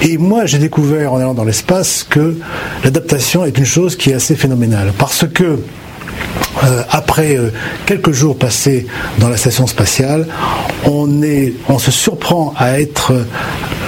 Et 0.00 0.18
moi, 0.18 0.46
j'ai 0.46 0.58
découvert 0.58 1.12
en 1.12 1.18
allant 1.18 1.34
dans 1.34 1.44
l'espace 1.44 2.06
que 2.08 2.36
l'adaptation 2.84 3.44
est 3.44 3.58
une 3.58 3.64
chose 3.64 3.96
qui 3.96 4.10
est 4.10 4.14
assez 4.14 4.36
phénoménale. 4.36 4.92
Parce 4.96 5.26
que 5.26 5.58
euh, 6.64 6.82
après 6.90 7.36
euh, 7.36 7.50
quelques 7.86 8.12
jours 8.12 8.36
passés 8.36 8.86
dans 9.18 9.28
la 9.28 9.36
station 9.36 9.66
spatiale, 9.66 10.26
on, 10.84 11.78
se 11.78 11.90
surprend 11.90 12.52
à 12.56 12.80
être 12.80 13.12
euh, 13.12 13.24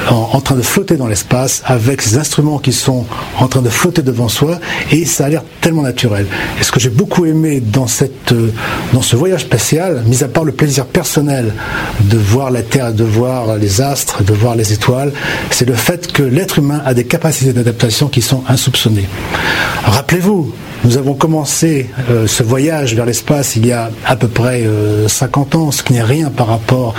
en, 0.09 0.41
train 0.41 0.55
de 0.55 0.63
flotter 0.63 0.97
dans 0.97 1.07
l'espace 1.07 1.63
avec 1.65 2.03
ces 2.03 2.17
instruments 2.17 2.59
qui 2.59 2.73
sont 2.73 3.07
en 3.39 3.49
train 3.49 3.63
de 3.63 3.69
flotter 3.69 4.03
devant 4.03 4.29
soi 4.29 4.59
et 4.93 5.05
ça 5.05 5.27
a 5.27 5.29
l'air 5.29 5.43
tellement 5.61 5.83
naturel. 5.83 6.27
Et 6.61 6.65
ce 6.65 6.71
que 6.71 6.81
j'ai 6.81 6.91
beaucoup 6.91 7.27
aimé 7.27 7.61
dans 7.61 7.87
ce 7.87 9.17
voyage 9.17 9.43
spatial, 9.43 10.03
mis 10.07 10.23
à 10.23 10.29
part 10.29 10.45
le 10.45 10.53
plaisir 10.53 10.87
personnel 10.87 11.53
de 12.01 12.19
voir 12.19 12.51
la 12.51 12.63
Terre, 12.63 12.93
de 12.93 13.05
voir 13.05 13.57
les 13.57 13.81
astres, 13.81 14.23
de 14.23 14.33
voir 14.33 14.55
les 14.55 14.73
étoiles, 14.73 15.13
c'est 15.51 15.67
le 15.67 15.75
fait 15.75 16.13
que 16.13 16.23
l'être 16.23 16.59
humain 16.59 16.83
a 16.85 16.95
des 16.95 17.05
capacités 17.05 17.53
d'adaptation 17.53 18.09
qui 18.09 18.23
sont 18.23 18.43
insoupçonnées. 18.49 19.09
Rappelez-vous, 19.85 20.53
nous 20.85 20.97
avons 20.97 21.15
commencé 21.15 21.91
euh, 22.11 22.27
ce 22.27 22.43
voyage 22.43 22.95
vers 22.95 23.05
l'espace 23.05 23.57
il 23.57 23.67
y 23.67 23.73
a 23.73 23.91
à 24.07 24.17
peu 24.17 24.29
près 24.29 24.65
50 25.07 25.55
euh, 25.55 25.59
ans, 25.59 25.71
ce 25.71 25.83
qui 25.83 25.93
n'est 25.93 26.03
rien 26.03 26.31
par 26.31 26.47
rapport 26.47 26.95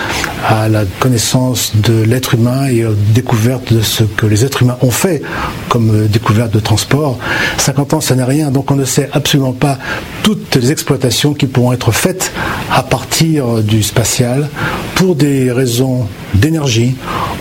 à 0.47 0.69
la 0.69 0.85
connaissance 0.99 1.73
de 1.75 2.03
l'être 2.03 2.35
humain 2.35 2.67
et 2.67 2.85
aux 2.85 2.93
découvertes 2.93 3.73
de 3.73 3.81
ce 3.81 4.03
que 4.03 4.25
les 4.25 4.45
êtres 4.45 4.61
humains 4.63 4.77
ont 4.81 4.91
fait 4.91 5.21
comme 5.69 5.89
euh, 5.89 6.07
découverte 6.07 6.53
de 6.53 6.59
transport. 6.59 7.17
50 7.57 7.95
ans, 7.95 8.01
ça 8.01 8.15
n'est 8.15 8.23
rien, 8.23 8.51
donc 8.51 8.69
on 8.71 8.75
ne 8.75 8.85
sait 8.85 9.09
absolument 9.13 9.53
pas 9.53 9.79
toutes 10.23 10.55
les 10.55 10.71
exploitations 10.71 11.33
qui 11.33 11.47
pourront 11.47 11.73
être 11.73 11.91
faites 11.91 12.31
à 12.71 12.83
partir 12.83 13.63
du 13.63 13.81
spatial 13.81 14.49
pour 14.95 15.15
des 15.15 15.51
raisons 15.51 16.07
d'énergie 16.35 16.95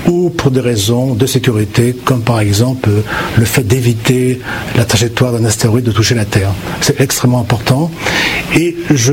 ou 0.07 0.31
pour 0.31 0.51
des 0.51 0.61
raisons 0.61 1.15
de 1.15 1.27
sécurité, 1.27 1.95
comme 2.05 2.23
par 2.23 2.41
exemple 2.41 2.89
le 3.37 3.45
fait 3.45 3.63
d'éviter 3.63 4.41
la 4.77 4.85
trajectoire 4.85 5.33
d'un 5.33 5.45
astéroïde 5.45 5.85
de 5.85 5.93
toucher 5.93 6.15
la 6.15 6.25
C'est 6.81 7.01
extrêmement 7.01 7.41
important. 7.41 7.91
Et 8.57 8.77
je, 8.91 9.13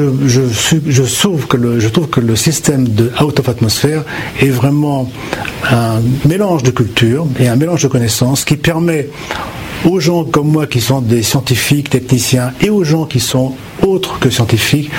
trouve 1.19 1.47
que 1.47 1.57
le, 1.57 2.35
système 2.35 2.87
de 2.87 3.11
out 3.21 3.39
of 3.39 3.49
atmosphere 3.49 4.03
est 4.39 4.49
vraiment 4.49 5.09
un 5.69 6.01
mélange 6.25 6.63
de 6.63 6.71
culture 6.71 7.25
et 7.39 7.47
un 7.47 7.55
mélange 7.55 7.83
de 7.83 7.87
connaissances 7.87 8.45
qui 8.45 8.57
permet 8.57 9.09
aux 9.85 9.99
gens 9.99 10.23
comme 10.23 10.47
moi 10.47 10.65
qui 10.65 10.81
sont 10.81 11.01
des 11.01 11.21
scientifiques, 11.21 11.89
techniciens, 11.89 12.51
et 12.61 12.69
aux 12.69 12.83
gens 12.83 13.05
qui 13.05 13.19
sont 13.19 13.53
autres 13.83 14.19
que 14.19 14.29
scientifiques, 14.29 14.89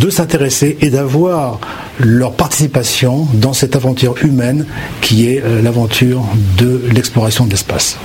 de 0.00 0.10
s'intéresser 0.10 0.78
et 0.80 0.90
d'avoir 0.90 1.58
leur 1.98 2.32
participation 2.32 3.26
dans 3.34 3.52
cette 3.52 3.74
aventure 3.74 4.14
humaine 4.22 4.64
qui 5.00 5.28
est 5.28 5.42
euh, 5.42 5.60
l'aventure 5.60 6.22
de 6.56 6.82
l'exploration 6.92 7.46
de 7.46 7.50
l'espace. 7.50 7.98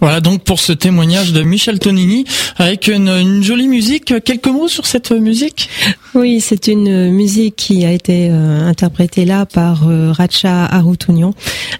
Voilà 0.00 0.20
donc 0.20 0.42
pour 0.42 0.60
ce 0.60 0.72
témoignage 0.72 1.32
de 1.32 1.42
Michel 1.42 1.78
Tonini 1.78 2.24
avec 2.56 2.88
une, 2.88 3.42
jolie 3.42 3.68
musique. 3.68 4.22
Quelques 4.22 4.48
mots 4.48 4.68
sur 4.68 4.86
cette 4.86 5.10
musique? 5.12 5.68
Oui, 6.14 6.40
c'est 6.40 6.68
une 6.68 7.10
musique 7.10 7.56
qui 7.56 7.84
a 7.84 7.92
été 7.92 8.28
euh, 8.30 8.68
interprétée 8.68 9.24
là 9.24 9.46
par 9.46 9.88
euh, 9.88 10.12
Racha 10.12 10.64
Arutunian, 10.66 11.34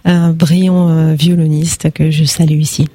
un 0.05 0.31
brillant 0.31 0.89
euh, 0.89 1.15
violoniste 1.15 1.93
que 1.93 2.11
je 2.11 2.25
salue 2.25 2.61
ici. 2.61 2.87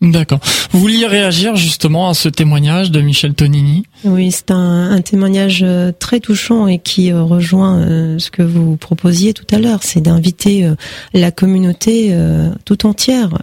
D'accord. 0.00 0.38
Vous 0.70 0.78
vouliez 0.78 1.06
réagir 1.06 1.56
justement 1.56 2.08
à 2.08 2.14
ce 2.14 2.28
témoignage 2.28 2.92
de 2.92 3.00
Michel 3.00 3.34
Tonini? 3.34 3.84
Oui, 4.04 4.30
c'est 4.30 4.52
un, 4.52 5.00
témoignage 5.00 5.64
euh, 5.64 5.90
très 5.98 6.20
touchant 6.20 6.68
et 6.68 6.78
qui 6.78 7.10
euh, 7.10 7.24
rejoint 7.24 7.80
euh, 7.80 8.18
ce 8.20 8.30
que 8.30 8.42
vous 8.42 8.76
proposiez 8.76 9.34
tout 9.34 9.46
à 9.50 9.58
l'heure, 9.58 9.82
c'est 9.82 10.00
d'inviter 10.00 10.70
la 11.14 11.32
communauté 11.32 12.16
tout 12.64 12.86
entière, 12.86 13.38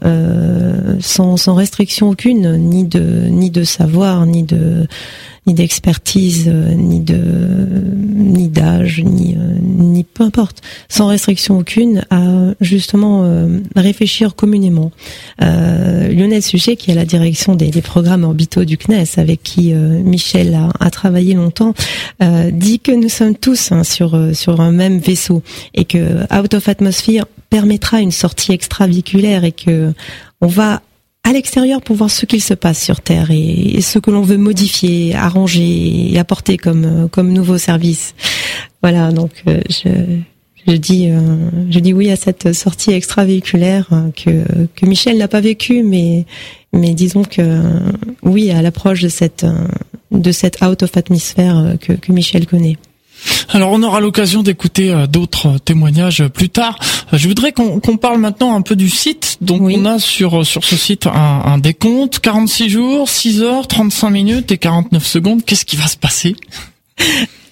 sans, 0.99 1.37
sans 1.37 1.55
restriction 1.55 2.09
aucune, 2.09 2.57
ni 2.57 2.85
de 2.85 3.27
ni 3.29 3.49
de 3.51 3.63
savoir, 3.63 4.25
ni 4.25 4.43
de 4.43 4.87
ni 5.47 5.53
d'expertise, 5.53 6.45
euh, 6.47 6.73
ni 6.73 6.99
de 6.99 7.21
ni 8.15 8.47
d'âge, 8.47 9.01
ni 9.03 9.35
euh, 9.35 9.57
ni 9.61 10.03
peu 10.03 10.23
importe, 10.23 10.61
sans 10.89 11.07
restriction 11.07 11.59
aucune, 11.59 12.03
à 12.09 12.23
justement 12.61 13.23
euh, 13.25 13.59
réfléchir 13.75 14.35
communément. 14.35 14.91
Lionel 15.39 16.41
Suchet, 16.41 16.75
qui 16.75 16.91
est 16.91 16.93
à 16.93 16.97
la 16.97 17.05
direction 17.05 17.55
des, 17.55 17.69
des, 17.69 17.81
programmes 17.81 18.23
orbitaux 18.23 18.63
du 18.63 18.77
CNES, 18.77 19.17
avec 19.17 19.43
qui 19.43 19.73
Michel 19.73 20.53
a, 20.53 20.69
a, 20.79 20.89
travaillé 20.89 21.33
longtemps, 21.33 21.73
dit 22.51 22.79
que 22.79 22.91
nous 22.91 23.09
sommes 23.09 23.35
tous 23.35 23.71
hein, 23.71 23.83
sur 23.83 24.17
sur 24.33 24.61
un 24.61 24.71
même 24.71 24.99
vaisseau 24.99 25.41
et 25.73 25.85
que 25.85 26.23
Out 26.33 26.53
of 26.53 26.69
Atmosphere 26.69 27.25
permettra 27.49 28.01
une 28.01 28.11
sortie 28.11 28.53
extraviculaire 28.53 29.43
et 29.43 29.51
que 29.51 29.93
on 30.41 30.47
va 30.47 30.81
à 31.25 31.33
l'extérieur 31.33 31.81
pour 31.81 31.95
voir 31.95 32.11
ce 32.11 32.25
qu'il 32.25 32.41
se 32.41 32.53
passe 32.53 32.81
sur 32.81 33.01
Terre 33.01 33.31
et, 33.31 33.81
ce 33.81 33.99
que 33.99 34.11
l'on 34.11 34.21
veut 34.21 34.37
modifier, 34.37 35.15
arranger 35.15 36.13
et 36.13 36.19
apporter 36.19 36.57
comme 36.57 36.85
euh, 36.85 37.07
comme 37.07 37.33
nouveau 37.33 37.57
service. 37.57 38.13
Voilà, 38.81 39.11
donc 39.11 39.31
euh, 39.47 39.59
je 39.69 39.89
je 40.67 40.75
dis 40.75 41.09
euh, 41.09 41.49
je 41.71 41.79
dis 41.79 41.93
oui 41.93 42.11
à 42.11 42.15
cette 42.15 42.53
sortie 42.53 42.91
extravéhiculaire 42.91 43.89
que 44.15 44.43
que 44.75 44.85
Michel 44.85 45.17
n'a 45.17 45.27
pas 45.27 45.41
vécu 45.41 45.83
mais 45.83 46.25
mais 46.73 46.93
disons 46.93 47.23
que 47.23 47.61
oui 48.21 48.51
à 48.51 48.61
l'approche 48.61 49.01
de 49.01 49.09
cette 49.09 49.45
de 50.11 50.31
cette 50.31 50.61
out 50.63 50.83
of 50.83 50.95
atmosphère 50.95 51.75
que 51.81 51.93
que 51.93 52.11
Michel 52.11 52.45
connaît. 52.45 52.77
Alors 53.49 53.71
on 53.71 53.83
aura 53.83 53.99
l'occasion 53.99 54.43
d'écouter 54.43 54.91
euh, 54.91 55.07
d'autres 55.07 55.57
témoignages 55.59 56.27
plus 56.27 56.49
tard. 56.49 56.77
Euh, 57.13 57.17
je 57.17 57.27
voudrais 57.27 57.51
qu'on 57.51 57.97
parle 57.97 58.19
maintenant 58.19 58.55
un 58.55 58.61
peu 58.61 58.75
du 58.75 58.89
site. 58.89 59.37
Donc 59.41 59.61
on 59.61 59.85
a 59.85 59.99
sur 59.99 60.41
euh, 60.41 60.43
sur 60.43 60.63
ce 60.63 60.75
site 60.75 61.07
un, 61.07 61.11
un 61.45 61.57
décompte 61.57 62.19
46 62.19 62.69
jours, 62.69 63.09
6 63.09 63.41
heures, 63.41 63.67
35 63.67 64.09
minutes 64.09 64.51
et 64.51 64.57
49 64.57 65.05
secondes. 65.05 65.45
Qu'est-ce 65.45 65.65
qui 65.65 65.75
va 65.75 65.87
se 65.87 65.97
passer? 65.97 66.35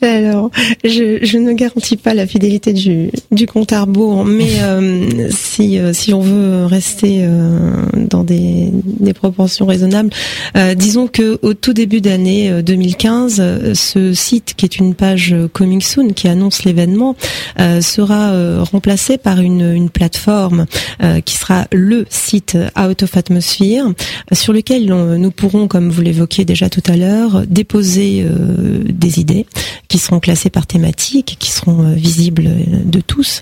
Alors, 0.08 0.50
je, 0.84 1.38
ne 1.38 1.54
garantis 1.54 1.98
pas 1.98 2.13
la 2.13 2.28
fidélité 2.28 2.74
du, 2.74 3.10
du 3.32 3.48
compte 3.48 3.74
à 3.74 3.82
rebours, 3.82 4.26
mais 4.26 4.62
euh, 4.62 5.30
si, 5.32 5.80
euh, 5.80 5.94
si 5.94 6.13
on 6.13 6.22
veut 6.22 6.66
rester 6.66 7.20
euh, 7.22 7.86
dans 7.96 8.24
des, 8.24 8.70
des, 8.74 9.13
proportions 9.13 9.66
raisonnables, 9.66 10.10
disons 10.76 11.08
que 11.08 11.39
au 11.42 11.54
tout 11.54 11.74
début 11.74 12.02
d'année 12.02 12.62
2015, 12.63 13.74
ce 13.74 14.13
site 14.13 14.54
qui 14.58 14.66
est 14.66 14.78
une 14.78 14.96
page 14.96 15.36
Coming 15.54 15.82
Soon 15.82 16.10
qui 16.13 16.28
annonce 16.28 16.63
l'événement 16.63 17.16
sera 17.82 18.63
remplacé 18.63 19.18
par 19.18 19.39
une, 19.39 19.74
une 19.74 19.89
plateforme 19.89 20.66
qui 21.26 21.38
sera 21.38 21.68
le 21.72 22.06
site 22.10 22.58
Out 22.78 23.04
of 23.04 23.16
Atmosphere 23.16 23.94
sur 24.32 24.52
lequel 24.52 24.86
nous 24.86 25.32
pourrons, 25.32 25.68
comme 25.68 25.89
vous 25.89 26.02
l'évoquiez 26.02 26.44
déjà 26.44 26.70
tout 26.70 26.84
à 26.88 26.98
l'heure, 26.98 27.44
déposer 27.48 28.26
des 28.89 29.20
idées 29.20 29.46
qui 29.94 30.00
seront 30.00 30.20
classés 30.20 30.50
par 30.50 30.66
thématique, 30.66 31.36
qui 31.38 31.52
seront 31.52 31.84
euh, 31.84 31.94
visibles 31.94 32.48
euh, 32.48 32.80
de 32.84 33.00
tous, 33.00 33.42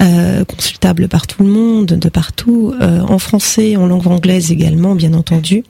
euh, 0.00 0.44
consultables 0.44 1.08
par 1.08 1.26
tout 1.26 1.42
le 1.42 1.48
monde, 1.48 1.86
de 1.86 2.08
partout, 2.08 2.72
en 2.80 3.18
français, 3.18 3.76
en 3.76 3.86
langue 3.86 4.06
anglaise 4.06 4.52
également, 4.52 4.94
bien 4.94 5.12
entendu. 5.12 5.64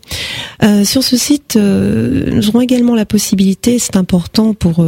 sur 0.84 1.02
ce 1.02 1.16
site, 1.16 1.56
nous 1.56 2.48
aurons 2.48 2.60
également 2.60 2.94
la 2.94 3.06
possibilité, 3.06 3.78
c'est 3.78 3.96
important 3.96 4.52
pour, 4.52 4.84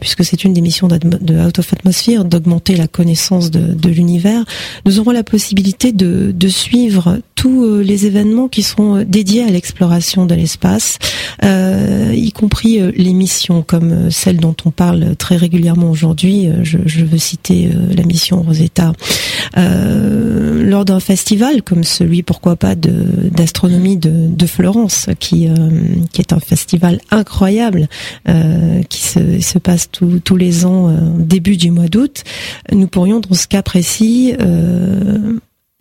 puisque 0.00 0.24
c'est 0.24 0.44
une 0.44 0.52
des 0.52 0.60
missions 0.60 0.88
de 0.88 1.46
Out 1.46 1.58
of 1.58 1.72
Atmosphere, 1.72 2.24
d'augmenter 2.24 2.76
la 2.76 2.86
connaissance 2.86 3.50
de, 3.50 3.74
de 3.74 3.88
l'univers. 3.88 4.44
Nous 4.84 5.00
aurons 5.00 5.10
la 5.10 5.24
possibilité 5.24 5.92
de, 5.92 6.32
de 6.32 6.48
suivre 6.48 7.18
tous 7.44 7.80
les 7.80 8.06
événements 8.06 8.48
qui 8.48 8.62
seront 8.62 9.04
dédiés 9.06 9.44
à 9.44 9.50
l'exploration 9.50 10.24
de 10.24 10.34
l'espace, 10.34 10.98
y 11.42 12.32
compris 12.32 12.80
les 12.96 13.12
missions 13.12 13.62
comme 13.62 14.10
celle 14.10 14.38
dont 14.38 14.56
on 14.64 14.70
parle 14.70 15.14
très 15.16 15.36
régulièrement 15.36 15.90
aujourd'hui. 15.90 16.48
Euh, 16.48 16.62
je, 16.62 16.78
je, 16.86 17.04
veux 17.04 17.18
citer 17.18 17.66
euh, 17.66 17.94
la 17.94 18.04
mission 18.04 18.42
Rosetta 18.42 18.92
euh, 19.56 20.64
lors 20.64 20.84
d'un 20.84 21.00
festival 21.00 21.62
comme 21.62 21.84
celui, 21.84 22.22
pourquoi 22.22 22.56
pas, 22.56 22.74
d'astronomie 22.74 23.96
de, 23.96 24.28
de, 24.28 24.46
Florence, 24.46 25.08
qui 25.18 25.48
qui 26.12 26.20
est 26.20 26.32
un 26.32 26.40
festival 26.40 27.00
incroyable 27.10 27.88
qui 28.88 29.02
se, 29.02 29.40
se 29.40 29.58
passe 29.58 29.88
tous 29.90 30.36
les 30.36 30.64
ans 30.64 30.94
début 31.18 31.56
du 31.56 31.70
mois 31.70 31.88
d'août. 31.88 32.24
Nous 32.72 32.86
pourrions 32.86 33.20
dans 33.20 33.34
ce 33.34 33.46
cas 33.46 33.62
précis 33.62 34.34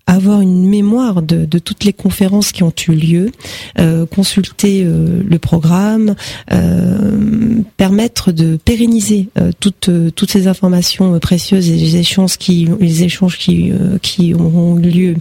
avoir 0.05 0.41
une 0.41 0.67
mémoire 0.67 1.21
de, 1.21 1.45
de, 1.45 1.59
toutes 1.59 1.85
les 1.85 1.93
conférences 1.93 2.51
qui 2.51 2.63
ont 2.63 2.73
eu 2.87 2.91
lieu, 2.91 3.31
euh, 3.79 4.05
consulter 4.05 4.83
euh, 4.83 5.21
le 5.25 5.39
programme, 5.39 6.15
euh, 6.51 7.61
permettre 7.77 8.31
de 8.31 8.57
pérenniser 8.57 9.29
euh, 9.39 9.51
toutes 9.59 9.89
toutes 10.15 10.31
ces 10.31 10.47
informations 10.47 11.17
précieuses 11.19 11.69
et 11.69 11.75
les 11.75 11.95
échanges 11.95 12.37
qui 12.37 12.67
les 12.79 13.03
échanges 13.03 13.37
qui 13.37 13.71
qui 14.01 14.33
auront 14.33 14.75
lieu. 14.75 15.15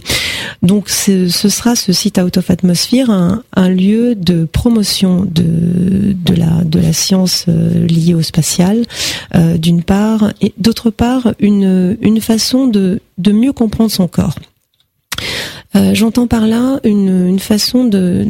Donc 0.61 0.89
ce 0.89 1.27
sera 1.29 1.75
ce 1.75 1.93
site 1.93 2.17
Out 2.17 2.37
of 2.37 2.49
Atmosphere 2.49 3.09
un, 3.09 3.43
un 3.55 3.69
lieu 3.69 4.15
de 4.15 4.45
promotion 4.45 5.25
de 5.25 6.13
de 6.13 6.35
la 6.35 6.63
de 6.63 6.79
la 6.79 6.93
science 6.93 7.45
liée 7.47 8.13
au 8.13 8.21
spatial 8.21 8.83
d'une 9.57 9.83
part 9.83 10.33
et 10.41 10.53
d'autre 10.57 10.89
part 10.89 11.33
une 11.39 11.97
une 12.01 12.21
façon 12.21 12.67
de 12.67 12.99
de 13.17 13.31
mieux 13.31 13.53
comprendre 13.53 13.91
son 13.91 14.07
corps. 14.07 14.35
Euh, 15.75 15.93
j'entends 15.93 16.27
par 16.27 16.47
là 16.47 16.79
une, 16.83 17.27
une 17.27 17.39
façon 17.39 17.85
de, 17.85 18.25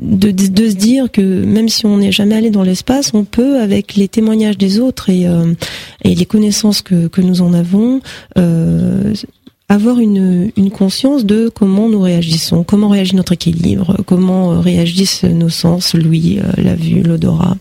de, 0.00 0.30
de, 0.30 0.68
se 0.68 0.74
dire 0.74 1.10
que 1.10 1.20
même 1.22 1.68
si 1.68 1.86
on 1.86 1.96
n'est 1.98 2.12
jamais 2.12 2.34
allé 2.34 2.50
dans 2.50 2.62
l'espace, 2.62 3.12
on 3.14 3.24
peut, 3.24 3.60
avec 3.60 3.94
les 3.94 4.08
témoignages 4.08 4.58
des 4.58 4.80
autres 4.80 5.08
et, 5.08 5.26
euh, 5.26 5.54
et 6.04 6.14
les 6.14 6.26
connaissances 6.26 6.82
que, 6.82 7.08
que 7.08 7.22
nous 7.22 7.40
en 7.40 7.54
avons, 7.54 8.00
euh, 8.36 9.14
avoir 9.70 10.00
une, 10.00 10.50
une 10.56 10.70
conscience 10.70 11.24
de 11.24 11.48
comment 11.48 11.88
nous 11.88 12.00
réagissons, 12.00 12.64
comment 12.64 12.88
réagit 12.88 13.14
notre 13.14 13.32
équilibre, 13.32 13.96
comment 14.04 14.60
réagissent 14.60 15.22
nos 15.24 15.48
sens, 15.48 15.94
l'ouïe, 15.94 16.42
la 16.58 16.74
vue, 16.74 17.02
l'odorat. 17.02 17.56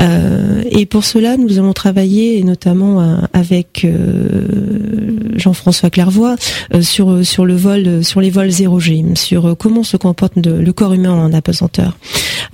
Euh, 0.00 0.62
et 0.70 0.86
pour 0.86 1.04
cela, 1.04 1.36
nous 1.36 1.58
allons 1.58 1.72
travailler, 1.72 2.42
notamment 2.44 3.00
euh, 3.00 3.16
avec 3.32 3.84
euh, 3.84 5.28
Jean-François 5.36 5.90
Clairvoy, 5.90 6.36
sur 6.82 7.24
sur 7.24 7.46
le 7.46 7.56
vol, 7.56 8.04
sur 8.04 8.20
les 8.20 8.30
vols 8.30 8.48
0G, 8.48 9.16
sur 9.16 9.56
comment 9.56 9.82
se 9.82 9.96
comporte 9.96 10.36
le 10.36 10.72
corps 10.72 10.92
humain 10.92 11.12
en 11.12 11.32
apesanteur. 11.32 11.96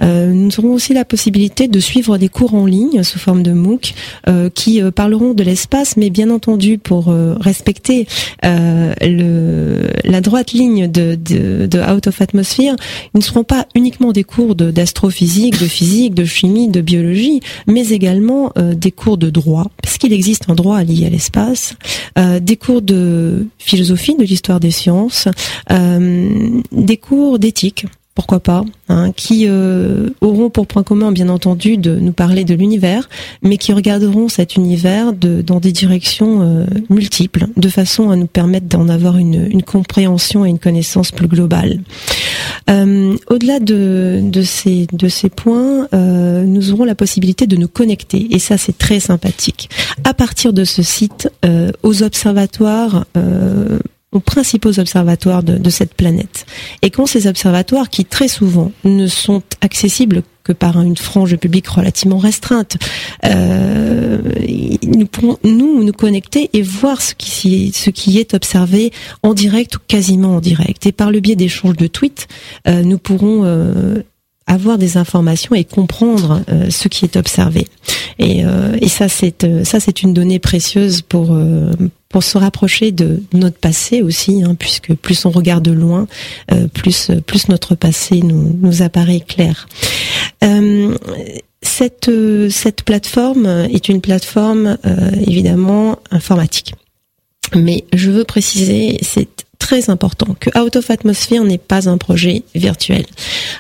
Nous 0.01 0.51
aurons 0.59 0.73
aussi 0.73 0.95
la 0.95 1.05
possibilité 1.05 1.69
de 1.69 1.81
suivre 1.81 2.19
des 2.19 2.29
cours 2.29 2.55
en 2.55 2.67
ligne 2.67 3.03
sous 3.03 3.19
forme 3.19 3.43
de 3.43 3.53
MOOC 3.53 3.95
qui 4.55 4.83
parleront 4.95 5.35
de 5.35 5.43
l'espace, 5.43 5.97
mais 5.97 6.11
bien 6.11 6.31
entendu 6.31 6.79
pour 6.79 7.15
respecter 7.41 8.07
le, 8.43 9.89
la 10.05 10.21
droite 10.21 10.53
ligne 10.53 10.89
de, 10.91 11.15
de, 11.15 11.67
de, 11.67 11.81
Out 11.81 12.07
of 12.09 12.21
Atmosphere, 12.21 12.77
ils 13.15 13.19
ne 13.19 13.23
seront 13.23 13.45
pas 13.45 13.67
uniquement 13.75 14.13
des 14.13 14.25
cours 14.25 14.55
d'astrophysique, 14.55 15.61
de 15.61 15.67
physique, 15.67 16.15
de 16.15 16.25
chimie, 16.25 16.69
de 16.69 16.81
biologie 16.81 17.41
mais 17.67 17.89
également 17.89 18.53
euh, 18.57 18.75
des 18.75 18.91
cours 18.91 19.19
de 19.19 19.31
droit, 19.31 19.67
parce 19.83 19.99
qu'il 19.99 20.13
existe 20.13 20.49
un 20.49 20.55
droit 20.55 20.83
lié 20.83 21.07
à 21.07 21.11
l'espace, 21.11 21.75
euh, 22.19 22.41
des 22.41 22.57
cours 22.57 22.83
de 22.83 23.47
philosophie, 23.59 24.17
de 24.17 24.25
l'histoire 24.25 24.61
des 24.61 24.71
sciences, 24.71 25.29
euh, 25.71 26.61
des 26.73 26.97
cours 26.97 27.39
d'éthique 27.39 27.87
pourquoi 28.15 28.39
pas, 28.39 28.63
hein, 28.89 29.11
qui 29.11 29.47
euh, 29.49 30.11
auront 30.21 30.49
pour 30.49 30.69
point 30.69 30.85
commun, 30.85 31.11
bien 31.11 31.29
entendu, 31.29 31.77
de 31.77 31.97
nous 31.97 32.13
parler 32.13 32.45
de 32.45 32.55
l'univers, 32.55 33.09
mais 33.43 33.57
qui 33.57 33.73
regarderont 33.73 34.29
cet 34.29 34.55
univers 34.55 35.13
dans 35.13 35.59
des 35.59 35.73
directions 35.73 36.43
euh, 36.43 36.65
multiples, 36.91 37.47
de 37.57 37.69
façon 37.69 38.11
à 38.11 38.17
nous 38.17 38.29
permettre 38.29 38.67
d'en 38.67 38.89
avoir 38.89 39.17
une, 39.17 39.63
compréhension 39.63 40.47
et 40.47 40.51
une 40.51 40.61
connaissance 40.61 41.11
plus 41.11 41.27
globale. 41.27 41.81
Euh, 42.71 43.17
Au-delà 43.29 43.59
de, 43.59 44.31
ces, 44.45 44.87
points, 45.35 45.89
nous 45.93 46.73
aurons 46.73 46.85
la 46.85 46.95
possibilité 46.95 47.49
de 47.49 47.57
nous 47.57 47.69
connecter, 47.69 48.29
et 48.31 48.39
ça 48.39 48.59
c'est 48.59 48.79
très 48.79 49.01
sympathique, 49.01 49.69
à 50.05 50.15
partir 50.15 50.53
de 50.53 50.63
ce 50.63 50.83
site 50.83 51.29
aux 51.83 52.03
observatoires 52.05 53.07
aux 54.15 54.21
principaux 54.21 54.79
observatoires 54.79 55.43
de, 55.43 55.71
cette 55.71 55.95
planète. 55.95 56.47
Et 56.83 56.91
quand 56.91 57.05
ces 57.05 57.27
observatoires, 57.27 57.91
qui 57.91 58.05
très 58.05 58.29
souvent 58.29 58.73
ne 58.85 59.07
sont 59.09 59.43
accessibles 59.61 60.23
que 60.45 60.53
par 60.53 60.81
une 60.81 60.97
frange 60.97 61.37
publique 61.37 61.67
relativement 61.67 62.19
restreinte, 62.19 62.77
euh, 63.25 64.19
nous 64.83 65.07
pourrons 65.07 65.39
nous 65.43 65.93
connecter 65.93 66.51
et 66.53 66.63
voir 66.63 67.03
ce 67.03 67.15
qui, 67.15 67.73
ce 67.75 67.91
qui 67.91 68.19
est 68.19 68.35
observé 68.35 68.93
en 69.23 69.35
direct 69.35 69.77
ou 69.77 69.79
quasiment 69.89 70.37
en 70.37 70.41
direct. 70.41 70.87
Et 70.87 70.93
par 70.93 71.11
le 71.11 71.21
biais 71.21 71.37
d'échanges 71.37 71.77
de 71.77 71.87
tweets, 71.87 72.29
euh, 72.69 72.83
nous 72.83 72.99
pourrons 72.99 73.45
euh, 73.45 74.03
avoir 74.47 74.79
des 74.79 74.97
informations 74.97 75.55
et 75.55 75.65
comprendre 75.65 76.43
euh, 76.51 76.69
ce 76.71 76.89
qui 76.89 77.05
est 77.05 77.17
observé. 77.17 77.67
Et, 78.19 78.45
euh, 78.45 78.77
et 78.81 78.89
ça, 78.89 79.09
c'est 79.09 79.45
euh, 79.45 79.65
ça, 79.65 79.81
c'est 79.81 80.03
une 80.03 80.13
donnée 80.13 80.39
précieuse 80.39 81.03
pour 81.03 81.37
pour 82.09 82.23
se 82.23 82.39
rapprocher 82.39 82.93
de 82.93 83.23
notre 83.33 83.59
passé 83.59 84.03
aussi, 84.03 84.43
hein, 84.45 84.55
puisque 84.57 84.95
plus 84.95 85.25
on 85.25 85.31
regarde 85.31 85.67
loin, 85.69 86.07
plus 86.73 87.11
plus 87.27 87.49
notre 87.49 87.75
passé 87.75 88.21
nous 88.21 88.57
nous 88.61 88.83
apparaît 88.83 89.21
clair. 89.21 89.67
cette 91.63 92.11
cette 92.51 92.83
plateforme 92.85 93.47
est 93.47 93.89
une 93.89 94.01
plateforme 94.01 94.79
évidemment 95.27 95.99
informatique. 96.13 96.75
Mais 97.55 97.85
je 97.93 98.11
veux 98.11 98.25
préciser, 98.25 98.99
c'est 99.03 99.44
très 99.65 99.89
important 99.89 100.37
que 100.39 100.51
Out 100.59 100.77
of 100.77 100.91
Atmosphere 100.91 101.43
n'est 101.43 101.57
pas 101.57 101.89
un 101.89 101.97
projet 101.97 102.43
virtuel. 102.55 103.07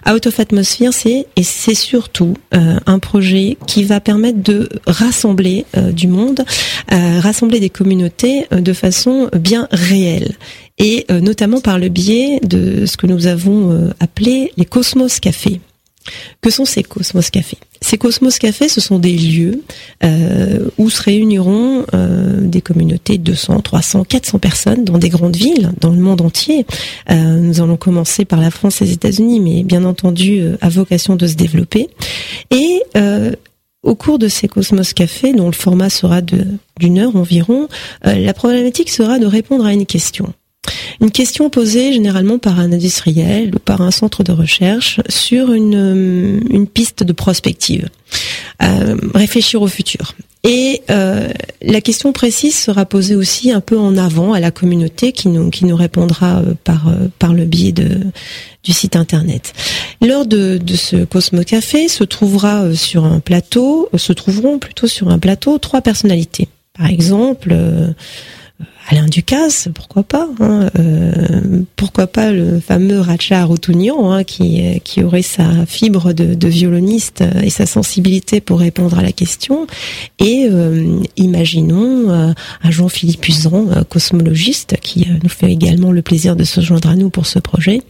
Out 0.06 0.26
of 0.26 0.38
Atmosphere, 0.38 0.92
c'est 0.92 1.26
et 1.34 1.42
c'est 1.42 1.74
surtout 1.74 2.34
euh, 2.52 2.78
un 2.84 2.98
projet 2.98 3.56
qui 3.66 3.84
va 3.84 4.00
permettre 4.00 4.42
de 4.42 4.68
rassembler 4.86 5.64
euh, 5.78 5.92
du 5.92 6.06
monde, 6.06 6.44
euh, 6.92 7.20
rassembler 7.20 7.58
des 7.58 7.70
communautés 7.70 8.46
de 8.50 8.72
façon 8.74 9.30
bien 9.32 9.66
réelle 9.70 10.34
et 10.76 11.06
notamment 11.22 11.60
par 11.60 11.78
le 11.78 11.88
biais 11.88 12.40
de 12.42 12.84
ce 12.84 12.96
que 12.96 13.06
nous 13.06 13.28
avons 13.28 13.92
appelé 14.00 14.52
les 14.56 14.64
Cosmos 14.64 15.20
Cafés. 15.20 15.60
Que 16.40 16.50
sont 16.50 16.64
ces 16.64 16.82
Cosmos 16.82 17.30
Cafés? 17.30 17.58
Ces 17.80 17.98
Cosmos 17.98 18.38
Cafés, 18.38 18.68
ce 18.68 18.80
sont 18.80 18.98
des 18.98 19.16
lieux 19.16 19.62
euh, 20.02 20.68
où 20.78 20.90
se 20.90 21.02
réuniront 21.02 21.84
euh, 21.94 22.40
des 22.40 22.60
communautés 22.60 23.18
de 23.18 23.24
200, 23.24 23.60
300, 23.60 24.04
400 24.04 24.38
personnes 24.38 24.84
dans 24.84 24.98
des 24.98 25.08
grandes 25.08 25.36
villes, 25.36 25.72
dans 25.80 25.90
le 25.90 25.98
monde 25.98 26.20
entier. 26.20 26.66
Euh, 27.10 27.38
nous 27.38 27.60
allons 27.60 27.76
commencer 27.76 28.24
par 28.24 28.40
la 28.40 28.50
France 28.50 28.80
et 28.80 28.86
les 28.86 28.92
États-Unis, 28.92 29.40
mais 29.40 29.62
bien 29.64 29.84
entendu 29.84 30.42
à 30.60 30.68
vocation 30.68 31.16
de 31.16 31.26
se 31.26 31.34
développer. 31.34 31.88
Et 32.50 32.82
au 33.82 33.94
cours 33.94 34.18
de 34.18 34.28
ces 34.28 34.48
Cosmos 34.48 34.94
Cafés, 34.94 35.34
dont 35.34 35.46
le 35.46 35.52
format 35.52 35.90
sera 35.90 36.20
d'une 36.22 36.98
heure 36.98 37.16
environ, 37.16 37.68
la 38.02 38.32
problématique 38.32 38.88
sera 38.88 39.18
de 39.18 39.26
répondre 39.26 39.66
à 39.66 39.72
une 39.72 39.84
question. 39.84 40.32
Une 41.00 41.10
question 41.10 41.50
posée 41.50 41.92
généralement 41.92 42.38
par 42.38 42.58
un 42.58 42.72
industriel 42.72 43.54
ou 43.54 43.58
par 43.58 43.80
un 43.80 43.90
centre 43.90 44.22
de 44.22 44.32
recherche 44.32 45.00
sur 45.08 45.52
une, 45.52 45.74
euh, 45.74 46.40
une 46.50 46.66
piste 46.66 47.02
de 47.02 47.12
prospective. 47.12 47.88
Euh, 48.62 48.96
réfléchir 49.14 49.62
au 49.62 49.66
futur. 49.66 50.14
Et 50.44 50.82
euh, 50.90 51.28
la 51.60 51.80
question 51.80 52.12
précise 52.12 52.54
sera 52.56 52.84
posée 52.84 53.16
aussi 53.16 53.50
un 53.50 53.60
peu 53.60 53.76
en 53.76 53.96
avant 53.96 54.32
à 54.32 54.38
la 54.38 54.52
communauté 54.52 55.10
qui 55.10 55.28
nous 55.28 55.50
qui 55.50 55.64
nous 55.64 55.74
répondra 55.74 56.38
euh, 56.38 56.54
par 56.62 56.84
par 57.18 57.34
le 57.34 57.46
biais 57.46 57.72
de 57.72 57.98
du 58.62 58.72
site 58.72 58.94
internet. 58.94 59.54
Lors 60.00 60.24
de, 60.24 60.58
de 60.58 60.76
ce 60.76 61.04
Cosmo 61.04 61.42
Café 61.42 61.88
se 61.88 62.04
trouvera 62.04 62.72
sur 62.74 63.04
un 63.04 63.18
plateau, 63.18 63.88
se 63.96 64.12
trouveront 64.12 64.58
plutôt 64.58 64.86
sur 64.86 65.08
un 65.08 65.18
plateau 65.18 65.58
trois 65.58 65.80
personnalités. 65.80 66.48
Par 66.78 66.86
exemple, 66.86 67.54
Alain 68.88 69.06
Ducasse, 69.06 69.68
pourquoi 69.74 70.02
pas 70.02 70.28
hein, 70.40 70.68
euh, 70.78 71.62
Pourquoi 71.74 72.06
pas 72.06 72.30
le 72.30 72.60
fameux 72.60 73.00
Racha 73.00 73.40
Arutunian, 73.40 74.12
hein, 74.12 74.24
qui, 74.24 74.62
qui 74.84 75.02
aurait 75.02 75.22
sa 75.22 75.66
fibre 75.66 76.12
de, 76.12 76.48
violoniste 76.48 77.24
et 77.42 77.50
sa 77.50 77.66
sensibilité 77.66 78.40
pour 78.40 78.60
répondre 78.60 78.98
à 78.98 79.02
la 79.02 79.10
question. 79.10 79.66
Et 80.20 80.46
euh, 80.50 81.00
imaginons 81.16 82.10
euh, 82.10 82.32
un 82.62 82.70
Jean-Philippe 82.70 83.26
Usan, 83.26 83.66
cosmologiste, 83.88 84.76
qui 84.80 85.08
nous 85.22 85.30
fait 85.30 85.50
également 85.50 85.90
le 85.90 86.02
plaisir 86.02 86.36
de 86.36 86.44
se 86.44 86.60
joindre 86.60 86.90
à 86.90 86.94
nous 86.94 87.10
pour 87.10 87.26
ce 87.26 87.38
projet. 87.38 87.80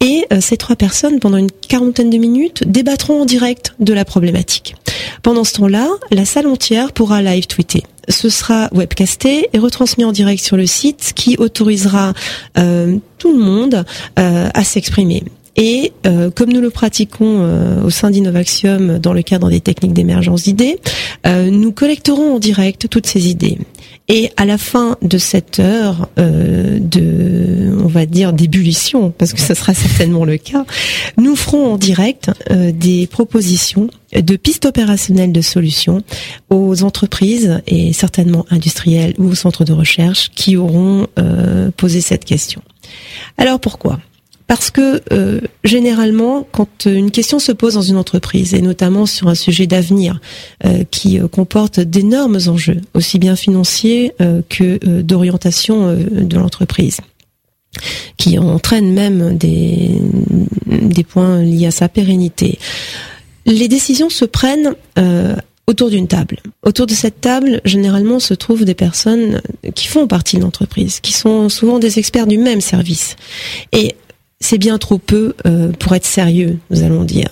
Et 0.00 0.26
ces 0.40 0.56
trois 0.56 0.76
personnes, 0.76 1.18
pendant 1.18 1.38
une 1.38 1.50
quarantaine 1.50 2.10
de 2.10 2.18
minutes, 2.18 2.62
débattront 2.66 3.22
en 3.22 3.24
direct 3.24 3.74
de 3.80 3.92
la 3.92 4.04
problématique. 4.04 4.76
Pendant 5.26 5.42
ce 5.42 5.54
temps-là, 5.54 5.88
la 6.12 6.24
salle 6.24 6.46
entière 6.46 6.92
pourra 6.92 7.20
live 7.20 7.48
tweeter 7.48 7.82
ce 8.08 8.28
sera 8.28 8.68
webcasté 8.72 9.48
et 9.52 9.58
retransmis 9.58 10.04
en 10.04 10.12
direct 10.12 10.40
sur 10.40 10.56
le 10.56 10.66
site, 10.66 11.12
qui 11.16 11.36
autorisera 11.38 12.12
euh, 12.56 12.98
tout 13.18 13.32
le 13.32 13.42
monde 13.42 13.84
euh, 14.20 14.48
à 14.54 14.62
s'exprimer. 14.62 15.24
Et 15.56 15.92
euh, 16.06 16.30
comme 16.30 16.52
nous 16.52 16.60
le 16.60 16.70
pratiquons 16.70 17.82
au 17.82 17.90
sein 17.90 18.10
d'Innovaxium 18.10 18.98
dans 18.98 19.12
le 19.12 19.22
cadre 19.22 19.48
des 19.50 19.60
techniques 19.60 19.94
d'émergence 19.94 20.44
d'idées, 20.44 20.78
nous 21.24 21.72
collecterons 21.72 22.36
en 22.36 22.38
direct 22.38 22.88
toutes 22.88 23.06
ces 23.06 23.28
idées. 23.28 23.58
Et 24.08 24.30
à 24.36 24.44
la 24.44 24.58
fin 24.58 24.96
de 25.02 25.18
cette 25.18 25.58
heure 25.58 26.08
de, 26.16 27.76
on 27.82 27.88
va 27.88 28.06
dire, 28.06 28.32
d'ébullition, 28.32 29.10
parce 29.10 29.32
que 29.32 29.40
ce 29.40 29.54
sera 29.54 29.74
certainement 29.74 30.24
le 30.24 30.36
cas, 30.36 30.64
nous 31.16 31.34
ferons 31.34 31.72
en 31.72 31.78
direct 31.78 32.30
des 32.50 33.06
propositions 33.08 33.88
de 34.14 34.36
pistes 34.36 34.66
opérationnelles 34.66 35.32
de 35.32 35.40
solutions 35.40 36.02
aux 36.50 36.84
entreprises 36.84 37.60
et 37.66 37.92
certainement 37.92 38.46
industrielles 38.50 39.14
ou 39.18 39.30
aux 39.30 39.34
centres 39.34 39.64
de 39.64 39.72
recherche 39.72 40.30
qui 40.34 40.56
auront 40.56 41.06
posé 41.76 42.00
cette 42.00 42.24
question. 42.24 42.62
Alors 43.38 43.58
pourquoi? 43.58 43.98
Parce 44.46 44.70
que 44.70 45.02
euh, 45.12 45.40
généralement, 45.64 46.46
quand 46.52 46.86
une 46.86 47.10
question 47.10 47.38
se 47.38 47.52
pose 47.52 47.74
dans 47.74 47.82
une 47.82 47.96
entreprise, 47.96 48.54
et 48.54 48.62
notamment 48.62 49.06
sur 49.06 49.28
un 49.28 49.34
sujet 49.34 49.66
d'avenir 49.66 50.20
euh, 50.64 50.84
qui 50.90 51.18
euh, 51.18 51.26
comporte 51.26 51.80
d'énormes 51.80 52.38
enjeux, 52.46 52.80
aussi 52.94 53.18
bien 53.18 53.36
financiers 53.36 54.12
que 54.48 55.00
d'orientation 55.02 55.94
de 55.94 56.36
l'entreprise, 56.36 56.98
qui 58.16 58.38
entraînent 58.38 58.92
même 58.92 59.36
des, 59.36 60.00
des 60.66 61.04
points 61.04 61.42
liés 61.42 61.66
à 61.66 61.70
sa 61.70 61.88
pérennité, 61.88 62.58
les 63.46 63.68
décisions 63.68 64.10
se 64.10 64.24
prennent 64.24 64.74
autour 65.66 65.90
d'une 65.90 66.08
table. 66.08 66.38
Autour 66.62 66.86
de 66.86 66.94
cette 66.94 67.20
table, 67.20 67.60
généralement, 67.64 68.20
se 68.20 68.34
trouvent 68.34 68.64
des 68.64 68.74
personnes 68.74 69.40
qui 69.74 69.86
font 69.86 70.06
partie 70.06 70.36
de 70.36 70.42
l'entreprise, 70.42 71.00
qui 71.00 71.12
sont 71.12 71.48
souvent 71.48 71.78
des 71.78 71.98
experts 71.98 72.26
du 72.26 72.38
même 72.38 72.60
service. 72.60 73.16
Et 73.72 73.96
c'est 74.40 74.58
bien 74.58 74.78
trop 74.78 74.98
peu 74.98 75.34
euh, 75.46 75.72
pour 75.72 75.94
être 75.94 76.06
sérieux, 76.06 76.58
nous 76.70 76.82
allons 76.82 77.04
dire. 77.04 77.28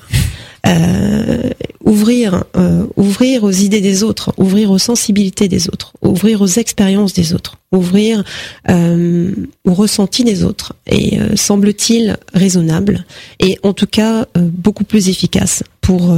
Euh, 0.66 1.50
ouvrir, 1.84 2.44
euh, 2.56 2.86
ouvrir 2.96 3.44
aux 3.44 3.50
idées 3.50 3.82
des 3.82 4.02
autres, 4.02 4.32
ouvrir 4.38 4.70
aux 4.70 4.78
sensibilités 4.78 5.46
des 5.46 5.68
autres, 5.68 5.92
ouvrir 6.00 6.40
aux 6.40 6.46
expériences 6.46 7.12
des 7.12 7.34
autres, 7.34 7.58
ouvrir 7.70 8.24
euh, 8.70 9.34
aux 9.66 9.74
ressentis 9.74 10.24
des 10.24 10.42
autres, 10.42 10.74
et 10.86 11.18
semble-t-il 11.36 12.16
raisonnable, 12.32 13.04
et 13.40 13.58
en 13.62 13.74
tout 13.74 13.86
cas 13.86 14.26
beaucoup 14.34 14.84
plus 14.84 15.10
efficace 15.10 15.62
pour 15.82 16.16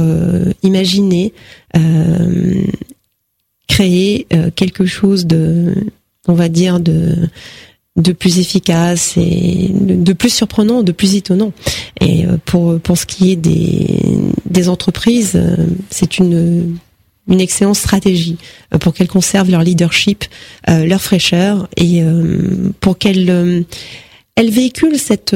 imaginer, 0.63 1.33
créer 3.67 4.27
quelque 4.55 4.85
chose 4.85 5.25
de, 5.25 5.73
on 6.29 6.33
va 6.33 6.47
dire 6.47 6.79
de 6.79 7.15
de 7.97 8.11
plus 8.11 8.39
efficace 8.39 9.15
et 9.17 9.71
de 9.73 10.13
plus 10.13 10.29
surprenant, 10.29 10.83
de 10.83 10.91
plus 10.91 11.15
étonnant. 11.15 11.51
Et 11.99 12.25
euh, 12.25 12.37
pour 12.45 12.79
pour 12.79 12.97
ce 12.97 13.05
qui 13.05 13.31
est 13.31 13.35
des 13.35 13.99
des 14.45 14.69
entreprises, 14.69 15.33
euh, 15.35 15.55
c'est 15.89 16.19
une 16.19 16.77
une 17.27 17.41
excellente 17.41 17.75
stratégie 17.75 18.37
euh, 18.73 18.77
pour 18.77 18.93
qu'elles 18.93 19.07
conservent 19.07 19.49
leur 19.49 19.63
leadership, 19.63 20.25
leur 20.67 21.01
fraîcheur 21.01 21.67
et 21.75 22.03
pour 22.79 22.97
qu'elles 22.97 23.65
elles 24.35 24.49
véhiculent 24.49 24.99
cette 24.99 25.35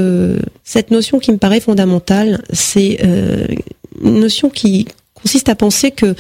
cette 0.63 0.91
notion 0.91 1.19
qui 1.19 1.32
me 1.32 1.38
paraît 1.38 1.60
fondamentale. 1.60 2.43
C'est 2.54 3.00
une 4.04 4.19
notion 4.19 4.50
qui 4.50 4.88
consiste 5.15 5.50
à 5.50 5.56
penser 5.56 5.91
que 5.91 6.15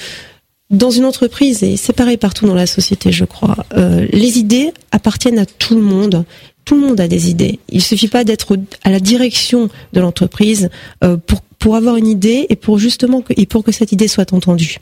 dans 0.71 0.89
une 0.89 1.03
entreprise, 1.03 1.63
et 1.63 1.75
c'est 1.75 1.93
pareil 1.93 2.17
partout 2.17 2.47
dans 2.47 2.55
la 2.55 2.65
société, 2.65 3.11
je 3.11 3.25
crois, 3.25 3.65
euh, 3.75 4.07
les 4.11 4.39
idées 4.39 4.73
appartiennent 4.91 5.37
à 5.37 5.45
tout 5.45 5.75
le 5.75 5.81
monde. 5.81 6.23
Tout 6.63 6.75
le 6.75 6.87
monde 6.87 6.99
a 7.01 7.07
des 7.07 7.29
idées. 7.29 7.59
Il 7.69 7.81
suffit 7.81 8.07
pas 8.07 8.23
d'être 8.23 8.55
à 8.83 8.89
la 8.89 8.99
direction 8.99 9.69
de 9.93 9.99
l'entreprise 9.99 10.69
euh, 11.03 11.17
pour 11.17 11.41
pour 11.59 11.75
avoir 11.75 11.95
une 11.95 12.07
idée 12.07 12.47
et 12.49 12.55
pour 12.55 12.79
justement 12.79 13.21
que, 13.21 13.33
et 13.37 13.45
pour 13.45 13.63
que 13.63 13.71
cette 13.71 13.91
idée 13.91 14.07
soit 14.07 14.33
entendue. 14.33 14.77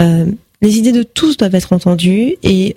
Euh, 0.00 0.26
les 0.62 0.78
idées 0.78 0.92
de 0.92 1.02
tous 1.02 1.36
doivent 1.36 1.56
être 1.56 1.72
entendues 1.72 2.36
et 2.44 2.74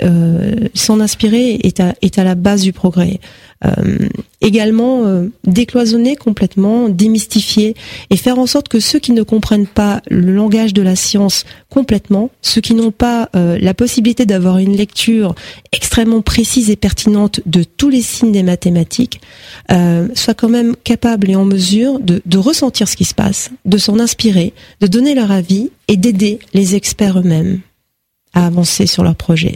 s'en 0.74 1.00
inspirer 1.00 1.60
est 1.62 1.80
à, 1.80 1.94
est 2.02 2.18
à 2.18 2.24
la 2.24 2.34
base 2.34 2.64
du 2.64 2.74
progrès. 2.74 3.20
Euh, 3.66 4.10
également 4.42 5.06
euh, 5.06 5.30
décloisonner 5.46 6.18
complètement, 6.18 6.90
démystifier 6.90 7.76
et 8.10 8.18
faire 8.18 8.38
en 8.38 8.46
sorte 8.46 8.68
que 8.68 8.82
ceux 8.82 9.00
qui 9.00 9.14
ne 9.14 9.24
comprennent 9.24 9.68
pas 9.68 10.02
le 10.10 10.34
langage 10.34 10.74
de 10.74 10.82
la 10.82 10.98
science 10.98 11.46
complètement, 11.70 12.30
ceux 12.42 12.60
qui 12.60 12.74
n'ont 12.74 12.92
pas 12.92 13.30
euh, 13.38 13.58
la 13.62 13.74
possibilité 13.74 14.26
d'avoir 14.26 14.58
une 14.58 14.76
lecture 14.76 15.34
extrêmement 15.72 16.22
précise 16.22 16.70
et 16.70 16.76
pertinente 16.76 17.40
de 17.46 17.64
tous 17.64 17.90
les 17.90 18.02
signes 18.02 18.34
des 18.34 18.44
mathématiques, 18.44 19.22
soient 20.14 20.34
quand 20.34 20.50
même 20.50 20.76
capables 20.84 21.30
et 21.30 21.36
en 21.36 21.46
mesure 21.46 22.00
de, 22.00 22.38
ressentir 22.38 22.88
ce 22.88 22.96
qui 22.96 23.06
se 23.06 23.14
passe, 23.14 23.50
de 23.66 23.78
s'en 23.78 24.00
inspirer, 24.00 24.54
de 24.82 24.88
donner 24.88 25.16
leur 25.16 25.32
avis 25.32 25.72
et 25.88 25.98
d'aider 25.98 26.40
les 26.54 26.76
experts 26.76 27.20
eux-mêmes 27.20 27.62
à 28.34 28.46
avancer 28.46 28.86
sur 28.88 29.04
leur 29.04 29.16
projet. 29.16 29.56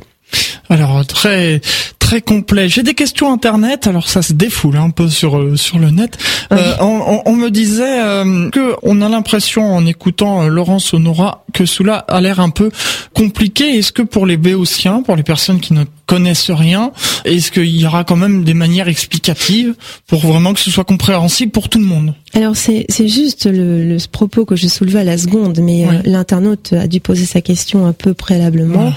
Alors 0.70 1.06
très 1.06 1.62
très 2.08 2.22
complet. 2.22 2.70
J'ai 2.70 2.84
des 2.84 2.94
questions 2.94 3.34
internet, 3.34 3.86
alors 3.86 4.08
ça 4.08 4.22
se 4.22 4.32
défoule 4.32 4.78
un 4.78 4.92
peu 4.92 5.10
sur 5.10 5.38
euh, 5.38 5.58
sur 5.58 5.78
le 5.78 5.90
net. 5.90 6.18
Euh, 6.54 6.74
on, 6.80 7.22
on, 7.26 7.36
me 7.36 7.50
disait 7.50 8.00
euh, 8.02 8.50
que 8.50 8.76
on 8.82 9.02
a 9.02 9.10
l'impression 9.10 9.76
en 9.76 9.86
écoutant 9.86 10.44
euh, 10.44 10.48
Laurence 10.48 10.94
Honora 10.94 11.44
que 11.54 11.66
cela 11.66 11.98
a 11.98 12.22
l'air 12.22 12.40
un 12.40 12.50
peu 12.50 12.72
compliqué. 13.14 13.78
Est-ce 13.78 13.92
que 13.92 14.04
pour 14.04 14.26
les 14.26 14.38
béotiens, 14.38 15.02
pour 15.02 15.18
les 15.18 15.24
personnes 15.24 15.60
qui 15.60 15.74
ne 15.74 15.84
connaissent 16.06 16.50
rien, 16.50 16.94
est-ce 17.26 17.52
qu'il 17.52 17.76
y 17.76 17.86
aura 17.86 18.06
quand 18.06 18.16
même 18.16 18.46
des 18.46 18.54
manières 18.54 18.88
explicatives 18.88 19.76
pour 20.08 20.26
vraiment 20.26 20.54
que 20.54 20.62
ce 20.62 20.72
soit 20.72 20.86
compréhensible 20.86 21.52
pour 21.52 21.68
tout 21.68 21.80
le 21.80 21.84
monde? 21.84 22.14
Alors 22.34 22.56
c'est 22.56 22.86
c'est 22.88 23.10
juste 23.10 23.48
le, 23.48 23.84
le, 23.84 23.98
propos 24.10 24.46
que 24.46 24.56
je 24.56 24.70
soulevais 24.70 25.00
à 25.00 25.04
la 25.04 25.18
seconde, 25.18 25.60
mais 25.62 25.86
l'internaute 26.06 26.72
a 26.72 26.88
dû 26.88 27.02
poser 27.02 27.26
sa 27.26 27.42
question 27.42 27.86
un 27.86 27.92
peu 27.92 28.14
préalablement. 28.14 28.94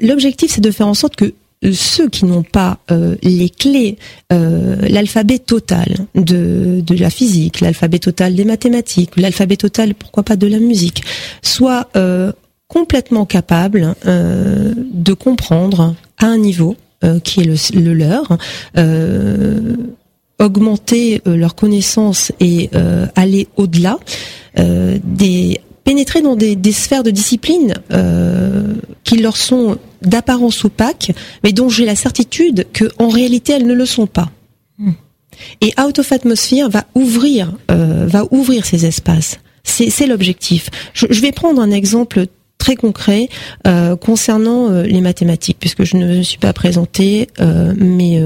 L'objectif 0.00 0.50
c'est 0.50 0.60
de 0.60 0.72
faire 0.72 0.88
en 0.88 0.94
sorte 0.94 1.14
que 1.14 1.32
ceux 1.72 2.08
qui 2.08 2.24
n'ont 2.24 2.42
pas 2.42 2.78
euh, 2.90 3.16
les 3.22 3.48
clés, 3.48 3.98
euh, 4.32 4.76
l'alphabet 4.88 5.38
total 5.38 5.94
de, 6.14 6.82
de 6.84 6.94
la 6.96 7.10
physique, 7.10 7.60
l'alphabet 7.60 7.98
total 7.98 8.34
des 8.34 8.44
mathématiques, 8.44 9.12
l'alphabet 9.16 9.56
total, 9.56 9.94
pourquoi 9.94 10.22
pas, 10.22 10.36
de 10.36 10.46
la 10.46 10.58
musique, 10.58 11.02
soient 11.42 11.88
euh, 11.96 12.32
complètement 12.68 13.26
capables 13.26 13.94
de 14.04 15.12
comprendre 15.12 15.94
à 16.18 16.26
un 16.26 16.38
niveau 16.38 16.76
qui 17.22 17.40
est 17.40 17.44
le, 17.44 17.56
le 17.78 17.92
leur, 17.92 18.38
augmenter 20.40 21.20
leurs 21.26 21.54
connaissances 21.54 22.32
et 22.40 22.70
aller 23.14 23.46
au-delà 23.56 23.98
des 24.56 25.60
pénétrer 25.84 26.22
dans 26.22 26.36
des, 26.36 26.56
des 26.56 26.72
sphères 26.72 27.02
de 27.02 27.10
discipline 27.10 27.74
qui 29.04 29.18
leur 29.18 29.36
sont 29.36 29.78
d'apparence 30.02 30.64
opaque, 30.64 31.12
mais 31.42 31.52
dont 31.52 31.68
j'ai 31.68 31.84
la 31.84 31.96
certitude 31.96 32.66
que 32.72 32.90
en 32.98 33.08
réalité 33.08 33.52
elles 33.52 33.66
ne 33.66 33.74
le 33.74 33.86
sont 33.86 34.06
pas. 34.06 34.30
Hmm. 34.78 34.92
Et 35.60 35.72
Out 35.80 35.98
of 35.98 36.12
Atmosphere 36.12 36.68
va 36.68 36.84
ouvrir, 36.94 37.52
euh, 37.70 38.06
va 38.06 38.24
ouvrir 38.30 38.64
ces 38.64 38.86
espaces. 38.86 39.38
C'est 39.64 40.06
l'objectif. 40.06 40.68
Je, 40.92 41.06
je, 41.08 41.20
vais 41.22 41.32
prendre 41.32 41.60
un 41.60 41.70
exemple 41.70 42.26
très 42.64 42.76
concret 42.76 43.28
euh, 43.66 43.94
concernant 43.94 44.70
euh, 44.70 44.84
les 44.84 45.02
mathématiques, 45.02 45.58
puisque 45.60 45.84
je 45.84 45.98
ne 45.98 46.06
me 46.06 46.22
suis 46.22 46.38
pas 46.38 46.54
présentée, 46.54 47.28
euh, 47.38 47.74
mais 47.76 48.18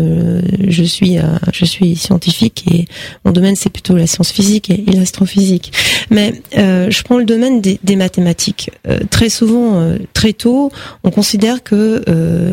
je 0.69 0.85
suis 0.85 1.17
je 1.53 1.65
suis 1.65 1.97
scientifique 1.97 2.65
et 2.73 2.87
mon 3.25 3.33
domaine 3.33 3.57
c'est 3.57 3.71
plutôt 3.71 3.97
la 3.97 4.07
science 4.07 4.31
physique 4.31 4.71
et, 4.71 4.85
l'astrophysique. 4.93 5.73
Mais 6.11 6.41
je 6.55 7.03
prends 7.03 7.19
le 7.19 7.25
domaine 7.25 7.61
des, 7.61 7.81
des 7.83 7.97
mathématiques. 7.97 8.71
très 9.11 9.29
souvent, 9.29 9.95
très 10.13 10.33
tôt, 10.33 10.71
on 11.05 11.11
considère 11.11 11.63
que 11.63 12.03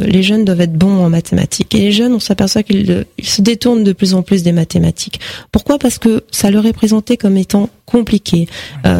les 0.06 0.24
jeunes 0.24 0.45
doivent 0.45 0.62
être 0.62 0.74
bons 0.74 1.04
en 1.06 1.10
mathématiques 1.10 1.76
et 1.76 1.80
les 1.80 1.91
jeunes, 1.91 2.13
on 2.13 2.19
s'aperçoit 2.19 2.63
qu'ils 2.63 3.06
se 3.21 3.41
détournent 3.41 3.84
de 3.84 3.93
plus 3.93 4.13
en 4.13 4.24
plus 4.24 4.43
des 4.43 4.54
mathématiques. 4.54 5.19
Pourquoi? 5.52 5.78
Parce 5.78 6.00
que 6.00 6.24
ça 6.32 6.50
leur 6.50 6.65
est 6.65 6.74
présenté 6.74 7.17
comme 7.17 7.38
étant 7.38 7.69
compliqué, 7.86 8.48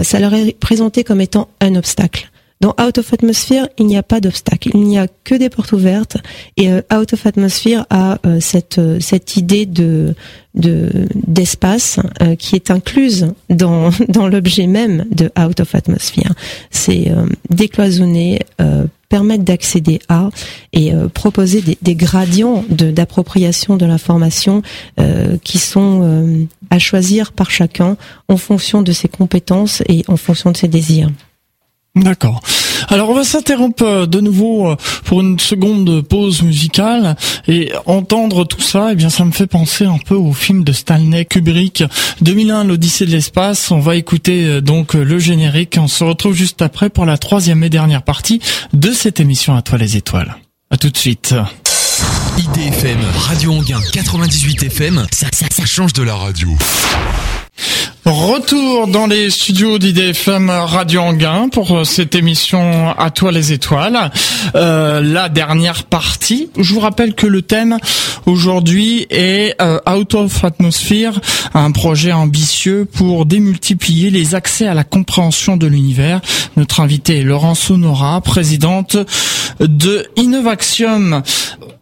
ça 0.04 0.19
leur 0.19 0.34
est 0.34 0.58
présenté 0.60 1.04
comme 1.04 1.21
étant 1.21 1.48
un 1.62 1.76
obstacle. 1.76 2.30
Dans 2.62 2.74
Out 2.82 3.00
of 3.00 3.13
Atmosphere, 3.13 3.68
il 3.78 3.86
n'y 3.86 3.98
a 3.98 4.04
pas 4.04 4.22
d'obstacle, 4.22 4.70
il 4.74 4.84
n'y 4.84 4.98
a 4.98 5.08
que 5.26 5.36
des 5.36 5.50
portes 5.50 5.74
ouvertes. 5.74 6.18
Et 6.56 6.72
euh, 6.72 6.82
Out 6.94 7.12
of 7.13 7.26
Atmosphere 7.26 7.86
a 7.89 8.18
euh, 8.26 8.39
cette 8.39 8.80
euh, 8.80 8.98
cette 9.02 9.36
idée 9.36 9.65
de 9.65 10.15
de 10.54 10.89
d'espace 11.13 12.00
qui 12.39 12.56
est 12.56 12.72
incluse 12.72 13.34
dans 13.50 13.89
dans 14.08 14.30
l'objet 14.30 14.68
même 14.68 15.06
de 15.12 15.30
Out 15.38 15.60
of 15.60 15.76
Atmosphere. 15.76 16.32
C'est 16.72 17.12
décloisonner, 17.50 18.39
permettre 19.10 19.44
d'accéder 19.44 20.00
à 20.08 20.30
et 20.72 20.94
proposer 21.13 21.60
des, 21.60 21.78
des 21.82 21.96
gradients 21.96 22.63
d'appropriation 22.70 23.76
de, 23.76 23.86
l'information 23.86 24.62
qui 25.44 25.58
sont 25.58 26.48
à 26.70 26.80
choisir 26.80 27.34
par 27.34 27.52
chacun 27.52 27.98
en 28.30 28.38
fonction 28.38 28.82
de 28.82 28.94
ses 28.94 29.10
compétences 29.10 29.84
et 29.89 30.06
en 30.08 30.15
fonction 30.15 30.52
de 30.52 30.58
ses 30.58 30.70
désirs. 30.70 31.10
D'accord. 31.95 32.41
Alors 32.89 33.10
on 33.10 33.13
va 33.13 33.23
s'interrompre 33.23 33.84
euh, 33.84 34.05
de 34.05 34.19
nouveau 34.19 34.69
euh, 34.69 34.75
pour 35.05 35.21
une 35.21 35.39
seconde 35.39 36.01
pause 36.01 36.41
musicale 36.41 37.15
et 37.47 37.71
entendre 37.86 38.43
tout 38.43 38.62
ça, 38.62 38.89
eh 38.91 38.95
bien 38.95 39.10
ça 39.10 39.23
me 39.23 39.31
fait 39.31 39.47
penser 39.47 39.86
un 39.86 39.97
peu 39.97 40.15
au 40.15 40.34
film 40.34 40.63
de 40.63 40.73
Stanley 40.73 41.23
Kubrick 41.23 41.84
2001 42.21 42.65
l'Odyssée 42.65 43.05
de 43.05 43.12
l'espace. 43.12 43.71
On 43.71 43.79
va 43.79 43.95
écouter 43.95 44.45
euh, 44.45 44.62
donc 44.62 44.93
le 44.93 45.19
générique. 45.19 45.77
On 45.79 45.88
se 45.88 46.03
retrouve 46.03 46.34
juste 46.34 46.62
après 46.62 46.89
pour 46.89 47.05
la 47.05 47.17
troisième 47.17 47.63
et 47.63 47.69
dernière 47.69 48.03
partie 48.03 48.41
de 48.73 48.91
cette 48.91 49.21
émission 49.21 49.55
à 49.55 49.62
toi 49.62 49.77
les 49.77 49.95
étoiles. 49.95 50.36
À 50.69 50.77
tout 50.77 50.89
de 50.89 50.97
suite. 50.97 51.34
IDFM, 52.38 52.99
Radio 53.17 53.53
Anguin 53.53 53.79
98 53.93 54.63
FM, 54.63 55.05
ça, 55.13 55.27
ça, 55.31 55.45
ça 55.49 55.65
change 55.65 55.93
de 55.93 56.03
la 56.03 56.15
radio. 56.15 56.49
Retour 58.06 58.86
dans 58.86 59.08
les 59.08 59.32
studios 59.32 59.80
d'IDFM 59.80 60.51
Radio 60.51 61.01
Anguin 61.01 61.49
pour 61.49 61.76
euh, 61.76 61.84
cette 61.86 62.14
émission 62.14 62.93
À 62.99 63.10
toi 63.10 63.32
les 63.32 63.51
étoiles. 63.51 64.12
Euh, 64.53 65.01
la 65.01 65.28
dernière 65.28 65.86
partie. 65.86 66.51
Je 66.56 66.76
vous 66.76 66.82
rappelle 66.82 67.16
que 67.16 67.26
le 67.26 67.41
thème 67.41 67.80
aujourd'hui 68.28 69.08
est 69.10 69.60
euh, 69.60 69.80
Out 69.89 70.14
of 70.14 70.43
Atmosphere, 70.43 71.20
un 71.56 71.72
projet 71.72 72.12
ambitieux 72.12 72.86
pour 72.86 73.26
démultiplier 73.26 74.12
les 74.12 74.36
accès 74.36 74.68
à 74.68 74.76
la 74.76 74.84
compréhension 74.84 75.58
de 75.58 75.66
l'univers. 75.66 76.22
Notre 76.58 76.82
invité 76.82 77.22
est 77.22 77.24
Laurence 77.24 77.72
Honora, 77.72 78.22
présidente 78.22 78.97
de 79.60 80.06
Innovaxium. 80.16 81.24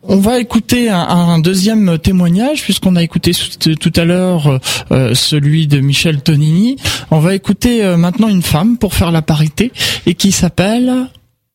On 0.05 0.17
va 0.17 0.39
écouter 0.39 0.89
un, 0.89 1.39
deuxième 1.39 1.97
témoignage 1.97 2.61
puisqu'on 2.63 2.97
a 2.97 3.03
écouté 3.03 3.31
tout 3.31 3.93
à 3.95 4.03
l'heure 4.03 4.59
euh, 4.91 5.15
celui 5.15 5.65
de 5.65 5.79
Michel 5.79 6.12
Tonini. 6.21 6.77
On 7.11 7.19
va 7.19 7.35
écouter 7.35 7.83
euh, 7.83 7.97
maintenant 7.97 8.27
une 8.27 8.41
femme 8.41 8.77
pour 8.77 8.93
faire 8.93 9.11
la 9.11 9.21
parité 9.21 9.71
et 10.05 10.15
qui 10.15 10.31
s'appelle 10.31 11.07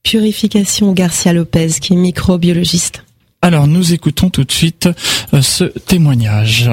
Purification 0.02 0.92
Garcia 0.92 1.32
Lopez 1.32 1.68
qui 1.80 1.92
est 1.92 1.96
microbiologiste. 1.96 3.04
Alors 3.42 3.66
nous 3.66 3.92
écoutons 3.92 4.30
tout 4.30 4.44
de 4.44 4.52
suite 4.52 4.88
euh, 5.34 5.42
ce 5.42 5.64
témoignage. 5.64 6.70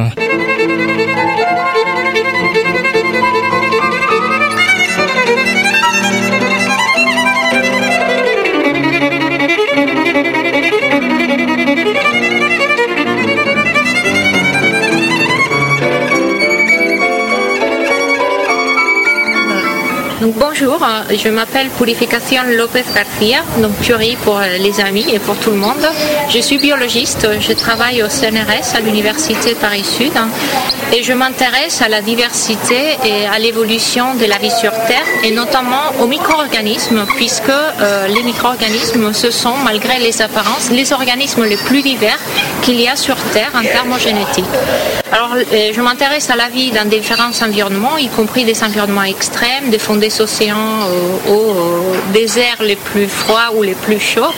Bonjour, 20.34 20.82
euh, 20.82 21.16
je 21.16 21.30
m'appelle 21.30 21.70
Purification 21.70 22.42
Lopez 22.58 22.84
Garcia, 22.96 23.44
donc 23.58 23.74
Puri 23.76 24.18
pour 24.24 24.38
euh, 24.40 24.58
les 24.58 24.80
amis 24.82 25.06
et 25.14 25.20
pour 25.20 25.36
tout 25.38 25.52
le 25.52 25.58
monde. 25.58 25.88
Je 26.30 26.40
suis 26.40 26.58
biologiste, 26.58 27.28
je 27.40 27.54
travaille 27.54 28.02
au 28.02 28.10
CNRS 28.10 28.76
à 28.76 28.80
l'Université 28.80 29.54
Paris-Sud 29.56 30.14
et 30.94 31.04
je 31.04 31.14
m'intéresse 31.14 31.82
à 31.82 31.90
la 31.90 32.02
diversité 32.02 32.98
et 33.04 33.28
à 33.28 33.38
l'évolution 33.40 34.16
de 34.16 34.26
la 34.26 34.38
vie 34.38 34.52
sur 34.52 34.72
Terre 34.72 35.06
et 35.24 35.32
notamment 35.32 35.92
aux 36.00 36.08
micro-organismes 36.08 37.06
puisque 37.18 37.50
euh, 37.50 38.08
les 38.08 38.24
micro-organismes 38.24 39.14
ce 39.14 39.32
sont, 39.32 39.56
malgré 39.64 40.00
les 40.00 40.22
apparences, 40.22 40.72
les 40.72 40.92
organismes 40.94 41.44
les 41.44 41.58
plus 41.58 41.82
divers 41.82 42.20
qu'il 42.62 42.80
y 42.80 42.88
a 42.88 42.96
sur 42.96 43.16
Terre 43.34 43.52
en 43.54 43.62
termes 43.62 44.00
génétiques. 44.00 44.46
Alors 45.12 45.36
je 45.52 45.82
m'intéresse 45.82 46.30
à 46.30 46.36
la 46.36 46.50
vie 46.50 46.72
dans 46.72 46.88
différents 46.90 47.32
environnements, 47.42 47.98
y 47.98 48.08
compris 48.08 48.44
des 48.44 48.64
environnements 48.64 49.04
extrêmes, 49.04 49.70
des 49.70 49.80
océans, 50.22 50.88
aux, 51.30 51.54
déserts 52.14 52.62
les 52.62 52.76
plus 52.76 53.08
froids 53.08 53.52
ou 53.56 53.64
les 53.64 53.76
plus 53.76 54.00
chauds. 54.00 54.34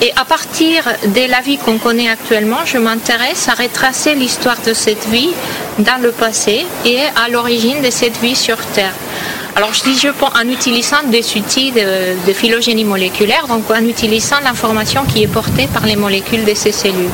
Et 0.00 0.12
à 0.16 0.24
partir 0.24 0.84
de 1.06 1.30
la 1.30 1.40
vie 1.40 1.58
qu'on 1.58 1.78
connaît 1.78 2.08
actuellement, 2.08 2.64
je 2.64 2.78
m'intéresse 2.78 3.48
à 3.48 3.54
retracer 3.54 4.14
l'histoire 4.14 4.58
de 4.66 4.74
cette 4.74 5.06
vie 5.08 5.30
dans 5.78 6.00
le 6.02 6.10
passé 6.10 6.66
et 6.84 7.00
à 7.24 7.28
l'origine 7.28 7.80
de 7.82 7.90
cette 7.90 8.18
vie 8.18 8.36
sur 8.36 8.56
Terre. 8.74 8.94
Alors 9.56 9.72
je 9.72 9.84
dis 9.84 9.96
je 9.96 10.08
en 10.08 10.48
utilisant 10.48 11.04
des 11.06 11.24
outils 11.36 11.70
de, 11.70 12.32
phylogénie 12.32 12.82
moléculaire, 12.82 13.46
donc 13.46 13.70
en 13.70 13.84
utilisant 13.84 14.40
l'information 14.42 15.04
qui 15.04 15.22
est 15.22 15.28
portée 15.28 15.68
par 15.72 15.86
les 15.86 15.94
molécules 15.94 16.44
de 16.44 16.54
ces 16.54 16.72
cellules. 16.72 17.10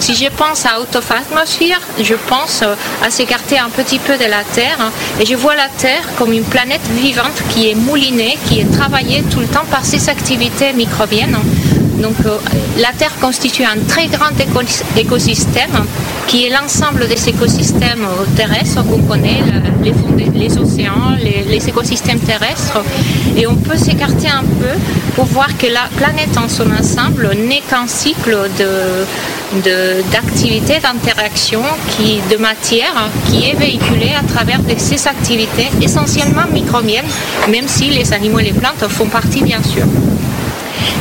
Si 0.00 0.16
je 0.16 0.28
pense 0.28 0.66
à 0.66 0.72
atmosphere, 0.74 1.80
je 2.02 2.14
pense 2.14 2.62
euh, 2.62 2.74
à 3.04 3.10
s'écarter 3.10 3.60
un 3.60 3.68
petit 3.68 4.00
peu 4.00 4.16
de 4.16 4.24
la 4.24 4.42
Terre 4.42 4.76
hein, 4.80 4.90
et 5.20 5.24
je 5.24 5.36
vois 5.36 5.54
la 5.54 5.68
Terre 5.68 6.02
comme 6.18 6.32
une 6.32 6.42
planète 6.42 6.86
vivante 6.90 7.40
qui 7.50 7.70
est 7.70 7.76
moulinée, 7.76 8.36
qui 8.48 8.60
est 8.60 8.72
travaillée 8.72 9.22
tout 9.30 9.38
le 9.38 9.46
temps 9.46 9.66
par 9.70 9.84
ses 9.84 10.08
activités 10.08 10.72
microbiennes. 10.72 11.38
Euh, 12.02 12.38
la 12.78 12.92
Terre 12.92 13.14
constitue 13.20 13.64
un 13.64 13.78
très 13.86 14.06
grand 14.06 14.32
écosystème 14.96 15.84
qui 16.26 16.46
est 16.46 16.50
l'ensemble 16.50 17.06
des 17.06 17.28
écosystèmes 17.28 18.06
terrestres 18.36 18.84
qu'on 18.84 19.02
connaît, 19.02 19.42
les, 20.34 20.58
océans, 20.58 21.16
les, 21.22 21.68
écosystèmes 21.68 22.18
terrestres. 22.20 22.82
Et 23.36 23.46
on 23.46 23.54
peut 23.56 23.76
s'écarter 23.76 24.28
un 24.28 24.42
peu 24.42 24.78
pour 25.14 25.26
voir 25.26 25.56
que 25.56 25.66
la 25.66 25.88
planète 25.96 26.36
en 26.36 26.48
son 26.48 26.70
ensemble 26.72 27.30
n'est 27.48 27.62
qu'un 27.68 27.86
cycle 27.86 28.36
d'activités, 30.12 30.80
d'interaction 30.80 31.62
de 32.00 32.36
matière 32.36 33.08
qui 33.28 33.50
est 33.50 33.54
véhiculée 33.54 34.12
à 34.18 34.24
travers 34.26 34.60
de 34.60 34.74
ces 34.78 35.06
activités 35.06 35.68
essentiellement 35.80 36.46
microbiennes, 36.52 37.04
même 37.50 37.68
si 37.68 37.90
les 37.90 38.12
animaux 38.12 38.40
et 38.40 38.44
les 38.44 38.52
plantes 38.52 38.88
font 38.88 39.06
partie 39.06 39.42
bien 39.42 39.62
sûr. 39.62 39.84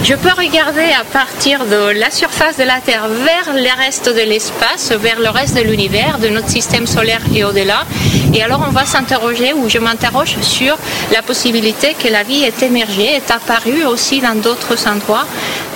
Je 0.04 0.16
peux 0.16 0.32
regarder 0.38 0.92
à 1.00 1.06
partir 1.06 1.66
de 1.66 1.98
la 1.98 2.12
surface 2.12 2.58
de 2.58 2.64
la 2.64 2.82
Terre 2.82 3.08
vers 3.08 3.54
le 3.54 3.82
reste 3.82 4.10
de 4.10 4.22
l'espace, 4.22 4.92
vers 4.92 5.20
le 5.20 5.30
reste 5.30 5.56
de 5.56 5.62
l'univers, 5.62 6.20
de 6.20 6.28
notre 6.28 6.50
système 6.50 6.88
solaire 6.88 7.22
et 7.34 7.46
au-delà. 7.46 7.86
Et 8.34 8.44
alors 8.44 8.66
on 8.68 8.72
va 8.72 8.86
s'interroger, 8.86 9.54
ou 9.54 9.70
je 9.70 9.78
m'interroge 9.78 10.36
sur 10.42 10.78
la 11.14 11.22
possibilité 11.22 11.96
que 11.98 12.10
la 12.10 12.24
vie 12.24 12.44
est 12.44 12.64
émergée, 12.64 13.16
est 13.16 13.32
apparue 13.32 13.86
aussi 13.86 14.20
dans 14.20 14.36
d'autres 14.36 14.88
endroits, 14.90 15.26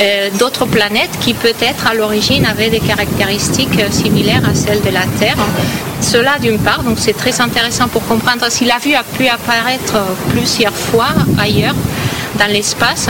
euh, 0.02 0.30
d'autres 0.38 0.66
planètes 0.66 1.18
qui 1.22 1.34
peut-être 1.34 1.88
à 1.88 1.93
l'origine 1.93 2.45
avaient 2.45 2.70
des 2.70 2.82
caractéristiques 2.82 3.80
similaires 3.91 4.43
à 4.50 4.54
celles 4.54 4.82
de 4.82 4.89
la 4.89 5.06
Terre. 5.20 5.38
Cela 6.02 6.38
d'une 6.38 6.60
part, 6.60 6.84
donc 6.84 6.98
c'est 7.00 7.16
très 7.18 7.39
intéressant 7.39 7.88
pour 7.88 8.06
comprendre 8.06 8.45
si 8.50 8.66
la 8.66 8.78
vie 8.78 8.95
a 8.95 9.04
pu 9.04 9.28
apparaître 9.28 9.95
plusieurs 10.32 10.76
fois 10.76 11.10
ailleurs 11.39 11.76
dans 12.38 12.52
l'espace. 12.52 13.08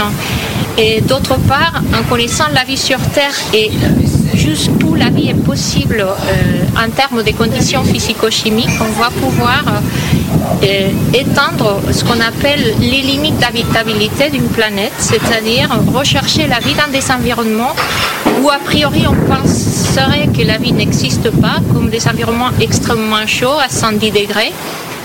Et 0.78 1.02
d'autre 1.02 1.36
part, 1.48 1.82
en 1.92 2.04
connaissant 2.08 2.46
la 2.54 2.64
vie 2.64 2.78
sur 2.78 3.00
Terre 3.10 3.34
et 3.52 3.72
jusqu'où 4.36 4.94
la 4.94 5.10
vie 5.10 5.30
est 5.30 5.44
possible 5.44 6.00
euh, 6.00 6.86
en 6.86 6.90
termes 6.92 7.24
de 7.24 7.32
conditions 7.32 7.84
physico-chimiques, 7.84 8.80
on 8.80 9.02
va 9.02 9.10
pouvoir 9.10 9.64
euh, 10.64 10.90
étendre 11.14 11.82
ce 11.92 12.04
qu'on 12.04 12.20
appelle 12.20 12.76
les 12.80 13.02
limites 13.02 13.40
d'habitabilité 13.40 14.30
d'une 14.30 14.50
planète, 14.50 14.94
c'est-à-dire 15.00 15.70
rechercher 15.94 16.46
la 16.46 16.60
vie 16.60 16.76
dans 16.76 16.92
des 16.92 17.12
environnements 17.12 17.76
où 18.44 18.50
a 18.52 18.60
priori 18.60 19.06
on 19.08 19.16
penserait 19.34 20.28
que 20.28 20.44
la 20.44 20.60
vie 20.60 20.74
n'existe 20.74 21.32
pas, 21.42 21.58
comme 21.74 21.90
des 21.90 22.08
environnements 22.08 22.52
extrêmement 22.62 23.26
chauds 23.26 23.58
à 23.60 23.70
110 23.70 24.12
degrés 24.12 24.54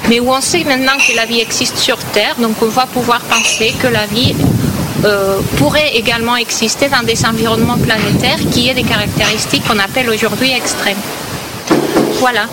mais 0.09 0.21
où 0.21 0.31
on 0.33 0.41
sait 0.41 0.65
maintenant 0.65 0.99
que 0.99 1.15
la 1.15 1.27
vie 1.27 1.41
existe 1.41 1.79
sur 1.79 1.97
Terre, 1.97 2.35
donc 2.41 2.57
on 2.61 2.69
va 2.69 2.87
pouvoir 2.87 3.21
penser 3.21 3.73
que 3.81 3.87
la 3.87 4.07
vie 4.07 4.35
euh, 5.05 5.41
pourrait 5.57 5.95
également 5.95 6.37
exister 6.37 6.89
dans 6.89 7.03
des 7.03 7.25
environnements 7.27 7.79
planétaires 7.79 8.39
qui 8.53 8.69
aient 8.69 8.75
des 8.75 8.85
caractéristiques 8.85 9.65
qu'on 9.67 9.79
appelle 9.79 10.09
aujourd'hui 10.09 10.53
extrêmes. 10.53 10.99
Voilà. 12.21 12.47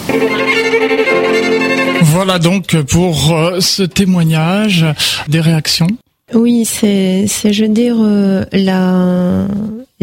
Voilà 2.02 2.40
donc 2.40 2.76
pour 2.84 3.36
euh, 3.36 3.60
ce 3.60 3.84
témoignage 3.84 4.86
des 5.28 5.42
réactions. 5.42 5.88
Oui, 6.34 6.66
c'est, 6.66 7.26
c'est, 7.28 7.54
je 7.54 7.64
veux 7.64 7.70
dire, 7.70 7.96
euh, 8.00 8.46
la, 8.52 9.46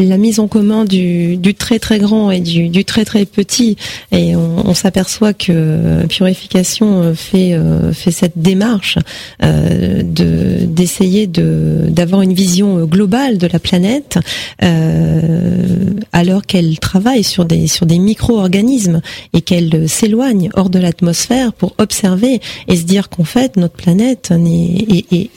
la 0.05 0.17
mise 0.17 0.39
en 0.39 0.47
commun 0.47 0.85
du, 0.85 1.37
du, 1.37 1.55
très 1.55 1.79
très 1.79 1.99
grand 1.99 2.29
et 2.29 2.39
du, 2.39 2.69
du 2.69 2.85
très 2.85 3.05
très 3.05 3.25
petit. 3.25 3.77
Et 4.11 4.35
on, 4.35 4.73
s'aperçoit 4.73 5.33
que 5.33 6.05
purification 6.05 7.01
euh, 7.01 7.13
fait 7.15 7.53
euh, 7.53 7.91
fait 7.93 8.11
cette 8.11 8.37
démarche 8.37 8.99
euh, 9.43 10.03
de 10.03 10.65
d'essayer 10.65 11.25
de 11.25 11.85
d'avoir 11.89 12.21
une 12.21 12.33
vision 12.33 12.85
globale 12.85 13.39
de 13.39 13.47
la 13.47 13.57
planète 13.57 14.19
euh, 14.63 15.63
alors 16.11 16.45
qu'elle 16.45 16.77
travaille 16.77 17.23
sur 17.23 17.45
des 17.45 17.65
sur 17.65 17.87
des 17.87 17.97
micro-organismes 17.97 19.01
et 19.33 19.41
qu'elle 19.41 19.89
s'éloigne 19.89 20.49
hors 20.53 20.69
de 20.69 20.77
l'atmosphère 20.77 21.53
pour 21.53 21.73
observer 21.79 22.39
et 22.67 22.75
se 22.75 22.83
dire 22.83 23.09
qu'en 23.09 23.23
fait 23.23 23.57
notre 23.57 23.75
planète 23.75 24.31
est, 24.31 25.05
est, 25.11 25.29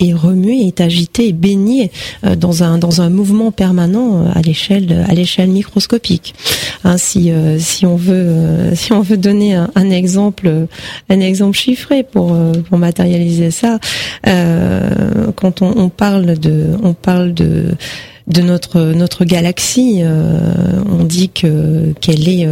est, 0.00 0.12
remuée, 0.12 0.66
est 0.66 0.80
agitée, 0.80 1.32
baignée 1.32 1.92
dans 2.36 2.64
un 2.64 2.78
dans 2.78 3.00
un 3.00 3.10
mouvement 3.10 3.52
permanent 3.52 4.07
euh, 4.08 4.32
à 4.34 4.42
l'échelle 4.42 5.04
à 5.08 5.14
l'échelle 5.14 5.48
microscopique. 5.48 6.34
Hein, 6.84 6.98
si 6.98 7.30
euh, 7.30 7.58
si 7.58 7.86
on 7.86 7.96
veut 7.96 8.14
euh, 8.14 8.74
si 8.74 8.92
on 8.92 9.00
veut 9.00 9.16
donner 9.16 9.54
un, 9.54 9.90
exemple 9.90 10.66
un 11.08 11.20
exemple 11.20 11.56
chiffré 11.56 12.02
pour 12.02 12.36
pour 12.68 12.78
matérialiser 12.78 13.50
ça, 13.50 13.78
quand 14.24 15.62
on, 15.62 15.72
on, 15.76 15.88
parle 15.88 16.38
de 16.38 16.66
on 16.82 16.94
parle 16.94 17.34
de 17.34 17.74
de 18.28 18.42
notre 18.42 18.80
notre 18.92 19.24
galaxie. 19.24 20.02
on 20.04 21.04
dit 21.04 21.28
que 21.30 21.92
qu'elle 22.00 22.28
est 22.28 22.46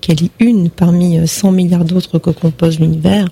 qu'elle 0.00 0.22
est 0.22 0.30
une 0.38 0.70
parmi 0.70 1.26
100 1.26 1.52
milliards 1.52 1.84
d'autres 1.84 2.18
que 2.18 2.30
compose 2.30 2.78
l'univers. 2.78 3.26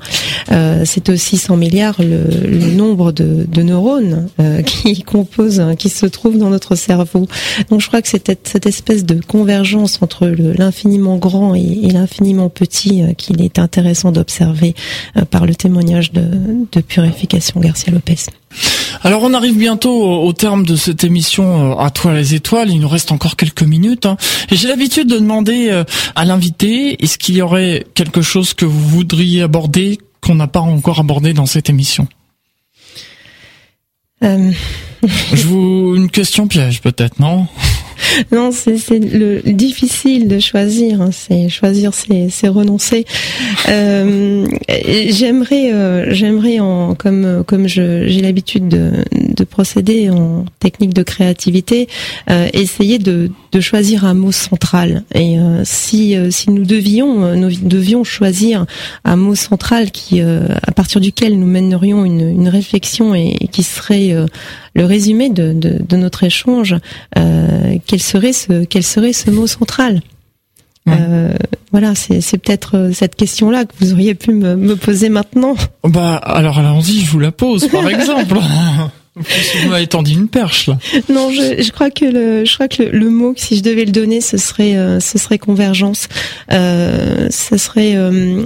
c'est 0.84 1.09
aussi 1.09 1.36
100 1.36 1.57
milliards 1.57 2.01
le, 2.01 2.22
le 2.47 2.70
nombre 2.72 3.12
de, 3.12 3.62
neurones 3.62 4.28
qui 4.66 5.03
composent, 5.03 5.62
qui 5.78 5.88
se 5.88 6.07
trouvent 6.07 6.38
dans 6.38 6.51
notre 6.51 6.74
cerveau. 6.74 7.26
Donc 7.70 7.80
je 7.80 7.88
crois 7.88 8.03
que 8.03 8.09
c'est 8.09 8.38
cette 8.45 8.66
espèce 8.66 9.05
de 9.05 9.20
convergence 9.20 9.99
entre 10.03 10.26
l'infiniment 10.26 11.18
grand 11.18 11.55
et, 11.55 11.61
et 11.61 11.90
l'infiniment 11.90 12.49
petit 12.49 13.03
qu'il 13.16 13.43
est 13.43 13.59
intéressant 13.59 14.12
d'observer 14.12 14.74
par 15.30 15.47
le 15.47 15.55
témoignage 15.55 16.12
de, 16.12 16.22
de 16.70 16.80
purification 16.80 17.61
Garcia 17.61 17.93
Lopez. 17.93 18.26
Alors 19.03 19.22
on 19.22 19.34
arrive 19.34 19.57
bientôt 19.57 20.22
au, 20.22 20.32
terme 20.32 20.64
de 20.64 20.76
cette 20.76 21.05
émission 21.05 21.72
euh, 21.72 21.76
à 21.76 21.90
toi 21.90 22.14
les 22.14 22.34
étoiles. 22.34 22.70
Il 22.70 22.80
nous 22.80 22.88
reste 22.88 23.12
encore 23.12 23.36
quelques 23.36 23.62
minutes. 23.62 24.07
Hein. 24.07 24.16
Et 24.50 24.57
j'ai 24.57 24.68
l'habitude 24.68 25.09
de 25.09 25.18
demander 25.18 25.68
euh, 25.70 25.84
à 26.14 26.24
l'invité 26.24 27.03
est-ce 27.03 27.18
qu'il 27.18 27.36
y 27.36 27.42
aurait 27.42 27.86
quelque 27.94 28.22
chose 28.22 28.55
que 28.55 28.64
vous 28.64 28.88
voudriez 28.88 29.42
aborder 29.42 29.98
qu'on 30.20 30.36
n'a 30.36 30.46
pas 30.46 30.61
encore 30.61 31.00
abordé 31.00 31.32
dans 31.32 31.46
cette 31.46 31.68
émission? 31.68 32.07
Euh... 34.22 34.53
Je 35.32 35.46
vous 35.46 35.96
une 35.96 36.11
question 36.11 36.46
piège 36.46 36.80
peut-être 36.80 37.18
non? 37.18 37.48
non, 38.32 38.50
c'est 38.53 38.98
le 38.98 39.40
difficile 39.53 40.28
de 40.28 40.38
choisir. 40.38 41.00
Hein. 41.00 41.11
C'est 41.12 41.48
choisir, 41.48 41.92
c'est 41.94 42.48
renoncer. 42.48 43.05
Euh, 43.68 44.46
j'aimerais, 45.09 45.72
euh, 45.72 46.12
j'aimerais 46.12 46.61
en 46.61 46.94
comme 46.94 47.44
comme 47.46 47.66
j'ai 47.66 48.20
l'habitude 48.20 48.68
de, 48.68 49.05
de 49.12 49.44
procéder 49.44 50.11
en 50.11 50.44
technique 50.59 50.94
de 50.94 51.03
créativité, 51.03 51.88
euh, 52.30 52.48
essayer 52.53 52.98
de, 52.98 53.30
de 53.53 53.61
choisir 53.61 54.05
un 54.05 54.14
mot 54.14 54.32
central. 54.32 55.05
Et 55.14 55.36
si 55.64 56.16
si 56.30 56.50
nous 56.50 56.64
devions 56.64 57.34
nous 57.36 57.50
devions 57.62 58.05
choisir 58.05 58.66
un 59.05 59.16
mot 59.16 59.34
central 59.34 59.90
qui 59.90 60.20
à 60.20 60.72
partir 60.74 61.00
duquel 61.00 61.38
nous 61.38 61.46
mènerions 61.46 62.05
une, 62.05 62.28
une 62.28 62.48
réflexion 62.48 63.14
et, 63.14 63.48
qui 63.50 63.62
serait 63.62 64.14
le 64.75 64.85
résumé 64.85 65.31
de, 65.31 65.53
de, 65.53 65.83
de 65.83 65.97
notre 65.97 66.25
échange, 66.25 66.77
euh, 67.18 67.77
quel 67.87 68.01
serait 68.01 68.33
ce 68.33 68.64
quel 68.64 68.83
serait 68.83 69.12
ce 69.12 69.31
mot 69.31 69.47
central 69.47 70.03
euh, 70.89 71.33
voilà, 71.70 71.95
c'est 71.95 72.39
peut-être 72.39 72.77
euh, 72.77 72.93
cette 72.93 73.14
question-là 73.14 73.64
que 73.64 73.73
vous 73.79 73.93
auriez 73.93 74.14
pu 74.14 74.33
me, 74.33 74.57
me 74.57 74.75
poser 74.75 75.11
maintenant. 75.11 75.55
Bah 75.85 76.16
alors 76.16 76.59
allons-y, 76.59 77.01
je 77.01 77.11
vous 77.11 77.20
la 77.20 77.31
pose 77.31 77.68
par 77.68 77.89
exemple. 77.89 78.37
Vous 79.14 79.68
m'avez 79.68 79.87
tendu 79.87 80.12
une 80.12 80.29
perche 80.29 80.68
là. 80.68 80.79
Non, 81.11 81.31
je, 81.31 81.62
je, 81.62 81.70
crois 81.70 81.91
que 81.91 82.07
le, 82.07 82.45
je 82.47 82.55
crois 82.55 82.68
que 82.68 82.83
le, 82.83 83.11
mot, 83.11 83.35
si 83.37 83.59
je 83.59 83.62
devais 83.62 83.85
le 83.85 83.93
donner, 83.93 84.23
ce 84.23 84.39
serait, 84.39 84.75
euh, 84.77 85.01
ce 85.01 85.18
serait 85.18 85.39
convergence. 85.39 86.09
Euh, 86.51 87.29
ce 87.31 87.59
serait 87.59 87.95
euh, 87.95 88.43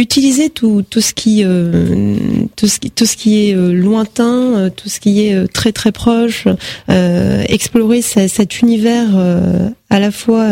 utiliser 0.00 0.48
tout, 0.48 0.82
tout 0.88 1.02
ce 1.02 1.12
qui 1.12 1.44
euh, 1.44 2.16
tout 2.56 2.66
ce 2.66 2.80
qui 2.80 2.90
tout 2.90 3.06
ce 3.06 3.16
qui 3.16 3.48
est 3.48 3.54
euh, 3.54 3.72
lointain, 3.72 4.56
euh, 4.56 4.70
tout 4.70 4.88
ce 4.88 4.98
qui 4.98 5.26
est 5.26 5.52
très 5.52 5.72
très 5.72 5.92
proche, 5.92 6.48
explorer 6.88 8.02
cet 8.02 8.60
univers 8.60 9.08
à 9.90 10.00
la 10.00 10.10
fois 10.10 10.46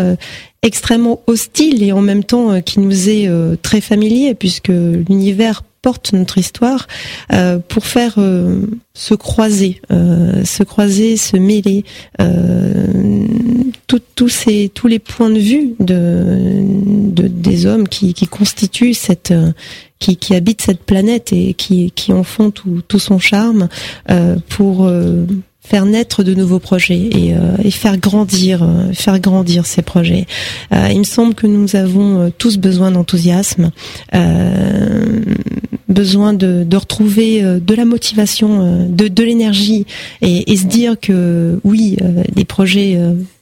extrêmement 0.63 1.21
hostile 1.27 1.83
et 1.83 1.93
en 1.93 2.03
même 2.03 2.25
temps 2.25 2.61
qui 2.61 2.81
nous 2.81 3.09
est 3.09 3.31
très 3.63 3.81
familier 3.81 4.35
puisque 4.35 4.69
l'univers 4.69 5.63
porte 5.83 6.13
notre 6.13 6.39
histoire 6.39 6.87
euh, 7.33 7.59
pour 7.69 7.87
faire 7.87 8.15
euh, 8.19 8.67
se 8.95 9.15
croiser, 9.15 9.81
euh, 9.93 10.45
se 10.45 10.63
croiser, 10.63 11.17
se 11.17 11.37
mêler 11.37 11.85
tous 14.15 14.29
ces 14.29 14.71
tous 14.73 14.87
les 14.87 14.99
points 14.99 15.31
de 15.31 15.39
vue 15.39 15.75
de, 15.81 16.63
de 17.11 17.27
des 17.29 17.67
hommes 17.67 17.89
qui, 17.89 18.15
qui 18.15 18.27
constituent 18.27 18.95
cette 18.95 19.33
qui, 19.99 20.17
qui 20.17 20.35
habitent 20.35 20.63
cette 20.63 20.85
planète 20.85 21.33
et 21.33 21.55
qui, 21.55 21.91
qui 21.91 22.13
en 22.13 22.23
font 22.23 22.51
tout, 22.51 22.83
tout 22.87 23.01
son 23.01 23.19
charme 23.19 23.69
pour 24.49 24.89
faire 25.69 25.85
naître 25.85 26.23
de 26.23 26.35
nouveaux 26.35 26.61
projets 26.61 27.11
et, 27.13 27.35
euh, 27.35 27.57
et 27.63 27.71
faire 27.71 27.99
grandir, 27.99 28.63
euh, 28.63 28.93
faire 28.95 29.21
grandir 29.21 29.67
ces 29.67 29.83
projets. 29.83 30.27
Euh, 30.73 30.89
il 30.91 31.01
me 31.01 31.05
semble 31.05 31.35
que 31.35 31.47
nous 31.47 31.77
avons 31.77 32.33
tous 32.39 32.57
besoin 32.57 32.91
d'enthousiasme, 32.91 33.71
besoin 35.89 36.33
de, 36.33 36.65
de, 36.65 36.77
retrouver 36.77 37.43
de 37.43 37.75
la 37.75 37.85
motivation, 37.85 38.89
de, 38.89 39.09
de 39.09 39.23
l'énergie 39.23 39.85
et, 40.23 40.51
et, 40.51 40.57
se 40.57 40.67
dire 40.67 40.99
que 41.01 41.61
oui, 41.65 41.97
les 42.35 42.45
projets 42.45 42.99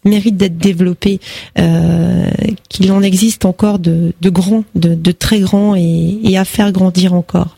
mérite 0.07 0.37
d'être 0.37 0.57
développé, 0.57 1.21
euh, 1.59 2.31
qu'il 2.69 2.91
en 2.93 3.03
existe 3.03 3.45
encore 3.45 3.79
de, 3.79 4.13
grands, 4.25 4.65
de, 4.75 5.13
très 5.13 5.41
grands 5.41 5.75
et, 5.77 6.37
à 6.37 6.45
faire 6.45 6.73
grandir 6.73 7.15
encore. 7.15 7.57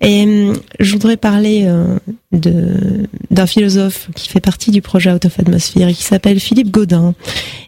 Et 0.00 0.26
euh, 0.26 0.54
je 0.80 0.92
voudrais 0.92 1.16
parler 1.16 1.64
euh, 1.66 1.98
d'un 2.32 3.46
philosophe 3.46 4.08
qui 4.14 4.28
fait 4.28 4.40
partie 4.40 4.70
du 4.70 4.82
projet 4.82 5.12
Out 5.12 5.24
of 5.24 5.38
Atmosphere 5.38 5.88
et 5.88 5.94
qui 5.94 6.04
s'appelle 6.04 6.40
Philippe 6.40 6.70
Godin 6.70 7.14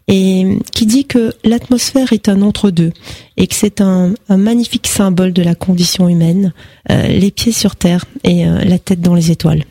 et 0.09 0.59
qui 0.72 0.87
dit 0.87 1.05
que 1.05 1.33
l'atmosphère 1.45 2.12
est 2.12 2.28
un 2.28 2.43
entre-deux 2.43 2.93
et 3.37 3.47
que 3.47 3.55
c'est 3.55 3.81
un, 3.81 4.14
magnifique 4.28 4.87
symbole 4.87 5.33
de 5.33 5.43
la 5.43 5.55
condition 5.55 6.09
humaine, 6.09 6.53
les 6.89 7.31
pieds 7.31 7.53
sur 7.53 7.76
terre 7.76 8.05
et 8.24 8.45
la 8.45 8.78
tête 8.78 9.01
dans 9.01 9.14
les 9.14 9.31
étoiles. 9.31 9.64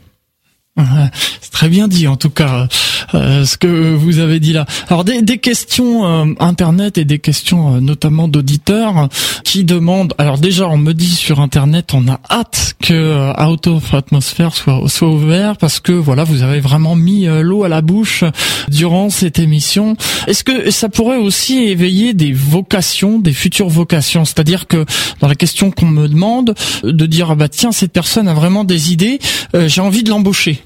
C'est 1.41 1.51
très 1.51 1.69
bien 1.69 1.87
dit 1.87 2.07
en 2.07 2.15
tout 2.15 2.29
cas 2.29 2.67
euh, 3.15 3.45
ce 3.45 3.57
que 3.57 3.95
vous 3.95 4.19
avez 4.19 4.39
dit 4.39 4.53
là. 4.53 4.65
Alors 4.87 5.03
des, 5.03 5.21
des 5.21 5.39
questions 5.39 6.05
euh, 6.05 6.33
internet 6.39 6.97
et 6.97 7.05
des 7.05 7.19
questions 7.19 7.75
euh, 7.75 7.79
notamment 7.79 8.27
d'auditeurs 8.27 9.09
qui 9.43 9.63
demandent. 9.63 10.13
Alors 10.17 10.37
déjà 10.37 10.67
on 10.67 10.77
me 10.77 10.93
dit 10.93 11.09
sur 11.09 11.39
internet 11.39 11.93
on 11.93 12.07
a 12.07 12.19
hâte 12.29 12.75
que 12.81 13.31
Out 13.43 13.67
of 13.67 13.93
Atmosphere 13.93 14.53
soit 14.53 14.81
soit 14.87 15.09
ouvert 15.09 15.57
parce 15.57 15.79
que 15.79 15.91
voilà 15.91 16.23
vous 16.23 16.43
avez 16.43 16.59
vraiment 16.59 16.95
mis 16.95 17.25
l'eau 17.25 17.63
à 17.63 17.69
la 17.69 17.81
bouche 17.81 18.23
durant 18.69 19.09
cette 19.09 19.39
émission. 19.39 19.97
Est-ce 20.27 20.43
que 20.43 20.71
ça 20.71 20.87
pourrait 20.87 21.17
aussi 21.17 21.57
éveiller 21.59 22.13
des 22.13 22.31
vocations, 22.31 23.19
des 23.19 23.33
futures 23.33 23.69
vocations? 23.69 24.23
C'est-à-dire 24.23 24.67
que 24.67 24.85
dans 25.19 25.27
la 25.27 25.35
question 25.35 25.71
qu'on 25.71 25.87
me 25.87 26.07
demande 26.07 26.53
de 26.83 27.05
dire 27.05 27.31
ah 27.31 27.35
bah 27.35 27.49
tiens 27.49 27.71
cette 27.71 27.91
personne 27.91 28.27
a 28.27 28.33
vraiment 28.33 28.63
des 28.63 28.91
idées, 28.93 29.19
j'ai 29.53 29.81
envie 29.81 30.03
de 30.03 30.09
l'embaucher. 30.09 30.63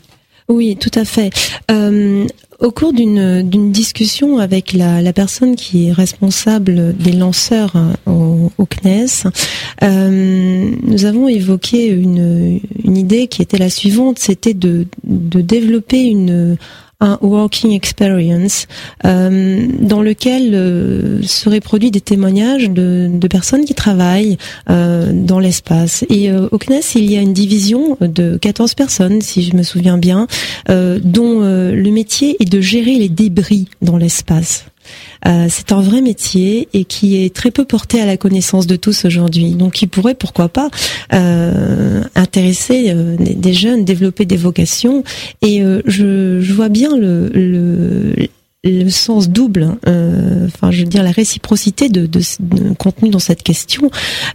Oui, 0.50 0.78
tout 0.80 0.91
à 0.96 1.06
fait. 1.06 1.32
Euh, 1.72 2.26
au 2.60 2.72
cours 2.72 2.94
d'une 2.94 3.72
discussion 3.72 4.38
avec 4.38 4.74
la, 4.74 5.02
la, 5.02 5.12
personne 5.14 5.56
qui 5.56 5.88
est 5.88 5.91
responsable 5.91 6.96
des 6.96 7.12
lanceurs 7.12 7.76
hein, 7.76 7.94
au, 8.06 8.52
au 8.58 8.66
CNES, 8.66 9.28
euh, 9.84 10.72
nous 10.82 11.06
avons 11.06 11.28
évoqué 11.28 11.88
une, 11.88 12.62
une 12.84 12.98
idée 12.98 13.28
qui 13.28 13.41
était 13.41 13.58
la 13.58 13.70
suivante, 13.70 14.20
c'était 14.20 14.54
de, 14.54 14.86
de 15.04 15.41
développer 15.41 16.04
une 16.04 16.58
un 17.04 17.20
working 17.22 17.74
experience 17.74 18.68
euh, 19.06 19.68
dans 19.80 20.01
lequel 20.01 20.51
euh, 20.54 21.22
seraient 21.22 21.60
produits 21.60 21.91
des 21.91 22.01
témoignages 22.01 22.70
de, 22.70 23.28
personnes 23.30 23.66
qui 23.66 23.74
travaillent 23.74 24.38
euh, 24.70 25.12
dans 25.14 25.39
l'espace. 25.39 26.06
Et 26.10 26.32
euh, 26.32 26.47
au 26.51 26.58
CNES, 26.58 26.82
il 26.95 27.12
y 27.12 27.18
a 27.18 27.22
une 27.22 27.34
division 27.34 27.97
de 27.99 28.38
14 28.38 28.74
personnes, 28.76 29.22
si 29.22 29.43
je 29.43 29.56
me 29.56 29.64
souviens 29.64 29.97
bien, 29.97 30.28
dont 30.70 31.41
le 31.41 31.91
métier 31.91 32.38
est 32.39 32.49
de 32.49 32.62
gérer 32.62 32.95
les 32.95 33.10
débris 33.10 33.68
dans 33.82 33.97
l'espace. 33.97 34.66
Euh, 35.26 35.48
c'est 35.50 35.72
un 35.72 35.82
vrai 35.82 36.02
métier 36.02 36.68
et 36.74 36.86
qui 36.86 37.24
est 37.24 37.34
très 37.34 37.52
peu 37.52 37.66
porté 37.66 38.02
à 38.02 38.06
la 38.06 38.18
connaissance 38.18 38.68
de 38.68 38.76
tous 38.76 39.06
aujourd'hui. 39.06 39.52
Donc, 39.52 39.82
il 39.82 39.88
pourrait, 39.88 40.16
pourquoi 40.16 40.50
pas, 40.50 40.70
euh, 41.14 42.04
intéresser 42.16 42.86
euh, 42.90 43.16
des, 43.18 43.54
jeunes, 43.54 43.86
développer 43.86 44.26
des 44.26 44.38
vocations. 44.38 45.04
Et 45.42 45.62
je, 45.86 46.42
je, 46.42 46.54
vois 46.54 46.70
bien 46.70 46.98
le, 46.98 47.30
le 47.30 48.28
le 48.64 48.90
sens 48.90 49.30
double, 49.30 49.76
euh, 49.88 50.48
enfin 50.48 50.72
je 50.72 50.80
veux 50.80 50.90
dire 50.90 51.04
la 51.04 51.12
réciprocité 51.12 51.90
de, 51.90 52.06
de, 52.06 52.22
de 52.40 52.74
contenu 52.74 53.10
dans 53.10 53.20
cette 53.20 53.44
question. 53.44 53.92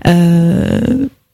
Euh, 0.06 0.80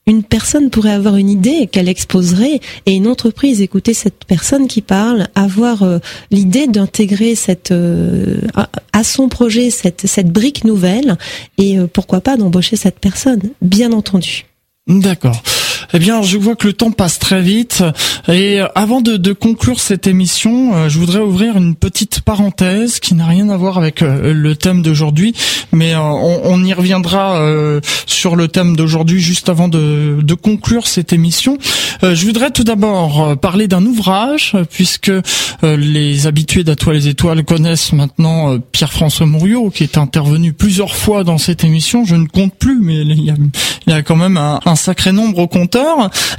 une 0.07 0.23
personne 0.23 0.71
pourrait 0.71 0.93
avoir 0.93 1.17
une 1.17 1.31
idée 1.31 1.67
qu'elle 1.67 1.89
exposerait 1.89 2.61
et 2.87 2.93
une 2.93 3.07
entreprise 3.07 3.61
écouter 3.61 3.95
cette 3.95 4.25
personne 4.27 4.69
qui 4.69 4.83
parle, 4.83 5.29
avoir 5.35 5.83
euh, 5.83 5.99
l'idée 6.31 6.67
d'intégrer 6.67 7.35
cette 7.35 7.71
euh, 7.71 8.41
à, 8.93 9.05
son 9.05 9.29
projet 9.29 9.71
cette 9.71 10.07
cette 10.07 10.31
brique 10.31 10.65
nouvelle 10.65 11.17
et 11.59 11.79
euh, 11.79 11.87
pourquoi 11.87 12.21
pas 12.21 12.37
d'embaucher 12.37 12.77
cette 12.77 13.01
personne, 13.01 13.41
bien 13.63 13.93
entendu. 13.93 14.47
D'accord. 14.87 15.43
Eh 15.93 15.99
bien, 15.99 16.23
je 16.23 16.39
vois 16.39 16.57
que 16.57 16.67
le 16.67 16.73
temps 16.73 16.91
passe 16.91 17.19
très 17.19 17.43
vite. 17.43 17.83
Et 18.29 18.61
avant 18.75 19.01
de, 19.01 19.17
de 19.17 19.33
conclure 19.33 19.81
cette 19.81 20.07
émission, 20.07 20.75
euh, 20.75 20.89
je 20.89 20.99
voudrais 20.99 21.21
ouvrir 21.21 21.57
une 21.57 21.75
petite 21.75 22.21
parenthèse 22.21 23.01
qui 23.01 23.15
n'a 23.15 23.27
rien 23.27 23.49
à 23.51 23.57
voir 23.57 23.79
avec 23.79 24.03
euh, 24.03 24.33
le 24.33 24.57
thème 24.57 24.83
d'aujourd'hui, 24.83 25.35
mais 25.73 25.95
euh, 25.95 26.01
on, 26.01 26.41
on, 26.45 26.65
y 26.65 26.73
reviendra 26.73 27.41
sur 28.07 28.37
le 28.37 28.49
thème 28.49 28.77
d'aujourd'hui 28.77 29.21
juste 29.21 29.49
avant 29.49 29.69
de, 29.69 30.19
de, 30.23 30.35
conclure 30.35 30.87
cette 30.87 31.13
émission. 31.13 31.59
je 32.03 32.25
voudrais 32.25 32.51
tout 32.51 32.65
d'abord 32.65 33.37
parler 33.39 33.69
d'un 33.69 33.85
ouvrage, 33.85 34.57
puisque 34.71 35.13
les 35.63 36.27
habitués 36.27 36.65
d'Atoile 36.65 36.97
les 36.97 37.09
Étoiles 37.09 37.45
connaissent 37.45 37.93
maintenant 37.93 38.59
Pierre-François 38.73 39.27
Mouriot, 39.27 39.71
qui 39.71 39.83
est 39.83 39.99
intervenu 39.99 40.53
plusieurs 40.53 40.95
fois 40.95 41.25
dans 41.25 41.39
cette 41.39 41.65
émission. 41.65 42.05
Je 42.05 42.17
ne 42.17 42.27
compte 42.27 42.55
plus, 42.55 42.81
mais 42.81 43.03
il 43.03 43.25
y 43.25 43.31
a, 43.31 43.35
il 43.87 43.93
y 43.93 43.97
a 43.97 44.03
quand 44.03 44.17
même 44.17 44.37
un, 44.37 44.61
un 44.65 44.77
sacré 44.77 45.13
nombre 45.13 45.39
au 45.39 45.49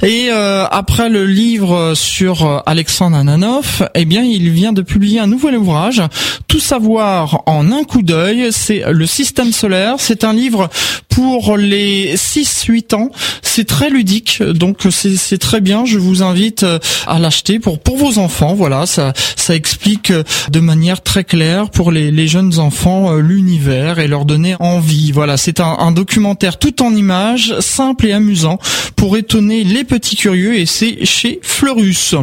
Et 0.02 0.28
euh, 0.30 0.66
après 0.70 1.08
le 1.08 1.26
livre 1.26 1.94
sur 1.94 2.46
euh, 2.46 2.58
Alexandre 2.66 3.16
Ananov, 3.16 3.88
eh 3.94 4.04
bien, 4.04 4.22
il 4.22 4.50
vient 4.50 4.72
de 4.72 4.82
publier 4.82 5.20
un 5.20 5.26
nouvel 5.26 5.56
ouvrage, 5.56 6.02
Tout 6.48 6.60
savoir 6.60 7.42
en 7.46 7.70
un 7.72 7.84
coup 7.84 8.02
d'œil. 8.02 8.48
C'est 8.50 8.84
le 8.90 9.06
système 9.06 9.52
solaire. 9.52 9.96
C'est 9.98 10.24
un 10.24 10.32
livre 10.32 10.68
pour 11.16 11.56
les 11.56 12.14
6-8 12.14 12.94
ans. 12.94 13.10
C'est 13.40 13.66
très 13.66 13.88
ludique, 13.88 14.42
donc 14.42 14.82
c'est 14.90 15.38
très 15.38 15.62
bien. 15.62 15.86
Je 15.86 15.96
vous 15.96 16.22
invite 16.22 16.62
euh, 16.62 16.78
à 17.06 17.18
l'acheter 17.18 17.58
pour 17.58 17.78
pour 17.78 17.96
vos 17.96 18.18
enfants. 18.18 18.54
Voilà, 18.54 18.84
ça 18.84 19.14
ça 19.34 19.54
explique 19.54 20.12
de 20.12 20.60
manière 20.60 21.02
très 21.02 21.24
claire 21.24 21.70
pour 21.70 21.90
les, 21.90 22.10
les 22.10 22.28
jeunes 22.28 22.58
enfants 22.58 23.14
l'univers 23.14 23.98
et 23.98 24.08
leur 24.08 24.26
donner 24.26 24.56
envie. 24.60 25.10
Voilà, 25.10 25.38
c'est 25.38 25.60
un, 25.60 25.76
un 25.78 25.90
documentaire 25.90 26.58
tout 26.58 26.82
en 26.82 26.94
images, 26.94 27.58
simple 27.60 28.08
et 28.08 28.12
amusant 28.12 28.58
pour 28.96 29.16
étonner 29.16 29.64
les 29.64 29.84
petits 29.84 30.16
curieux 30.16 30.58
et 30.58 30.66
c'est 30.66 31.02
chez 31.06 31.40
Fleurus. 31.42 32.14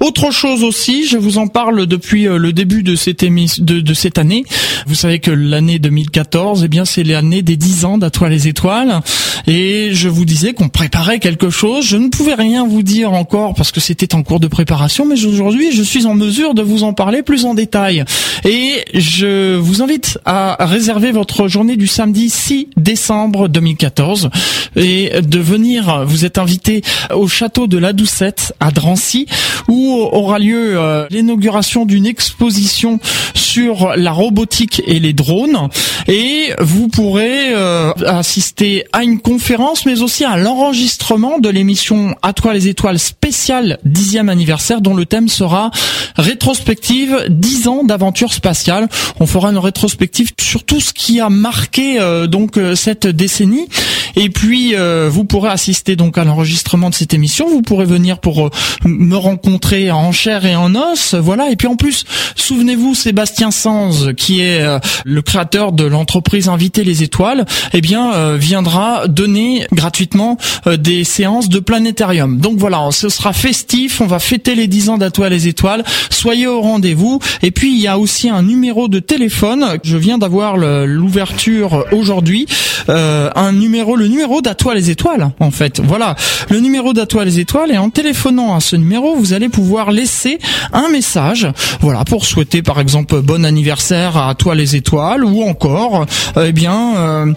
Autre 0.00 0.30
chose 0.30 0.62
aussi, 0.62 1.06
je 1.06 1.18
vous 1.18 1.36
en 1.36 1.48
parle 1.48 1.86
depuis 1.86 2.26
euh, 2.26 2.38
le 2.38 2.54
début 2.54 2.82
de 2.82 2.96
cette, 2.96 3.24
de, 3.24 3.80
de 3.80 3.94
cette 3.94 4.16
année. 4.16 4.44
Vous 4.86 4.94
savez 4.94 5.18
que 5.18 5.30
l'année 5.30 5.78
2014, 5.78 6.62
eh 6.64 6.68
bien 6.68 6.86
c'est 6.86 7.04
l'année 7.04 7.42
des 7.42 7.56
10 7.56 7.84
ans 7.84 7.98
d'Atoile 7.98 8.37
les 8.38 8.46
étoiles 8.46 9.00
et 9.48 9.90
je 9.92 10.08
vous 10.08 10.24
disais 10.24 10.52
qu'on 10.52 10.68
préparait 10.68 11.18
quelque 11.18 11.50
chose. 11.50 11.84
Je 11.84 11.96
ne 11.96 12.08
pouvais 12.08 12.34
rien 12.34 12.66
vous 12.66 12.82
dire 12.82 13.12
encore 13.12 13.54
parce 13.54 13.72
que 13.72 13.80
c'était 13.80 14.14
en 14.14 14.22
cours 14.22 14.38
de 14.38 14.46
préparation, 14.46 15.06
mais 15.06 15.24
aujourd'hui 15.24 15.72
je 15.72 15.82
suis 15.82 16.06
en 16.06 16.14
mesure 16.14 16.54
de 16.54 16.62
vous 16.62 16.84
en 16.84 16.92
parler 16.92 17.22
plus 17.22 17.44
en 17.44 17.54
détail. 17.54 18.04
Et 18.44 18.84
je 18.94 19.56
vous 19.56 19.82
invite 19.82 20.18
à 20.24 20.56
réserver 20.60 21.10
votre 21.10 21.48
journée 21.48 21.76
du 21.76 21.86
samedi 21.88 22.30
6 22.30 22.68
décembre 22.76 23.48
2014 23.48 24.30
et 24.76 25.10
de 25.20 25.38
venir, 25.38 26.04
vous 26.06 26.24
êtes 26.24 26.38
invité 26.38 26.82
au 27.12 27.26
château 27.26 27.66
de 27.66 27.78
la 27.78 27.92
Doucette 27.92 28.54
à 28.60 28.70
Drancy 28.70 29.26
où 29.66 29.94
aura 30.12 30.38
lieu 30.38 30.78
euh, 30.78 31.06
l'inauguration 31.10 31.84
d'une 31.84 32.06
exposition 32.06 33.00
sur 33.34 33.96
la 33.96 34.12
robotique 34.12 34.82
et 34.86 35.00
les 35.00 35.12
drones 35.12 35.68
et 36.06 36.52
vous 36.60 36.88
pourrez 36.88 37.54
euh, 37.54 37.92
assister 38.28 38.84
à 38.92 39.04
une 39.04 39.20
conférence 39.20 39.86
mais 39.86 40.02
aussi 40.02 40.22
à 40.22 40.36
l'enregistrement 40.36 41.38
de 41.38 41.48
l'émission 41.48 42.14
À 42.20 42.34
toi 42.34 42.52
les 42.52 42.68
étoiles 42.68 42.98
spéciale 42.98 43.78
dixième 43.86 44.28
anniversaire 44.28 44.82
dont 44.82 44.94
le 44.94 45.06
thème 45.06 45.28
sera 45.28 45.70
rétrospective 46.16 47.24
10 47.30 47.68
ans 47.68 47.84
d'aventure 47.84 48.34
spatiale. 48.34 48.88
On 49.18 49.26
fera 49.26 49.48
une 49.48 49.56
rétrospective 49.56 50.32
sur 50.38 50.64
tout 50.64 50.80
ce 50.80 50.92
qui 50.92 51.20
a 51.20 51.30
marqué 51.30 51.98
euh, 52.00 52.26
donc 52.26 52.60
cette 52.74 53.06
décennie 53.06 53.66
et 54.14 54.28
puis 54.28 54.74
vous 55.08 55.24
pourrez 55.24 55.50
assister 55.50 55.96
donc 55.96 56.18
à 56.18 56.24
l'enregistrement 56.24 56.90
de 56.90 56.94
cette 56.94 57.14
émission. 57.14 57.48
Vous 57.48 57.62
pourrez 57.62 57.84
venir 57.84 58.18
pour 58.18 58.46
euh, 58.46 58.50
me 58.84 59.16
rencontrer 59.16 59.90
en 59.90 60.12
chair 60.12 60.44
et 60.44 60.56
en 60.56 60.74
os. 60.74 61.14
Voilà. 61.14 61.50
Et 61.50 61.56
puis 61.56 61.68
en 61.68 61.76
plus, 61.76 62.04
souvenez-vous, 62.34 62.94
Sébastien 62.94 63.50
Sanz, 63.50 64.12
qui 64.16 64.40
est 64.40 64.60
euh, 64.60 64.78
le 65.04 65.22
créateur 65.22 65.72
de 65.72 65.84
l'entreprise 65.84 66.48
Inviter 66.48 66.84
les 66.84 67.02
Étoiles, 67.02 67.44
eh 67.72 67.80
bien, 67.80 68.12
euh, 68.18 68.36
viendra 68.38 69.08
donner 69.08 69.66
gratuitement 69.72 70.36
des 70.66 71.04
séances 71.04 71.48
de 71.48 71.58
planétarium. 71.58 72.38
Donc 72.38 72.58
voilà, 72.58 72.88
ce 72.90 73.08
sera 73.08 73.32
festif. 73.32 74.00
On 74.00 74.06
va 74.06 74.18
fêter 74.18 74.54
les 74.54 74.66
10 74.66 74.90
ans 74.90 74.98
d'Atoile 74.98 75.32
les 75.32 75.48
Étoiles. 75.48 75.84
Soyez 76.10 76.46
au 76.46 76.60
rendez-vous. 76.60 77.20
Et 77.42 77.50
puis, 77.50 77.72
il 77.72 77.80
y 77.80 77.86
a 77.86 77.98
aussi 77.98 78.28
un 78.28 78.42
numéro 78.42 78.88
de 78.88 78.98
téléphone. 78.98 79.78
Je 79.82 79.96
viens 79.96 80.18
d'avoir 80.18 80.56
l'ouverture 80.56 81.86
aujourd'hui. 81.92 82.46
un 82.88 83.52
numéro, 83.52 83.96
le 83.96 84.08
numéro 84.08 84.42
d'Atoile 84.42 84.76
les 84.76 84.90
Étoiles, 84.90 85.30
en 85.40 85.50
fait. 85.50 85.80
Voilà. 85.80 86.16
Le 86.50 86.60
numéro 86.60 86.92
d'Atoile 86.92 87.26
les 87.26 87.40
Étoiles 87.40 87.70
et 87.70 87.78
en 87.78 87.90
téléphonant 87.90 88.54
à 88.54 88.60
ce 88.60 88.76
numéro, 88.76 89.14
vous 89.16 89.32
allez 89.32 89.48
pouvoir 89.48 89.90
laisser 89.90 90.38
un 90.72 90.88
message, 90.88 91.48
voilà, 91.80 92.04
pour 92.04 92.24
souhaiter 92.24 92.62
par 92.62 92.80
exemple 92.80 93.20
bon 93.20 93.44
anniversaire 93.44 94.16
à 94.16 94.34
toi 94.34 94.54
les 94.54 94.76
étoiles 94.76 95.24
ou 95.24 95.42
encore, 95.42 96.06
euh, 96.36 96.46
eh 96.48 96.52
bien, 96.52 96.96
euh, 96.96 97.32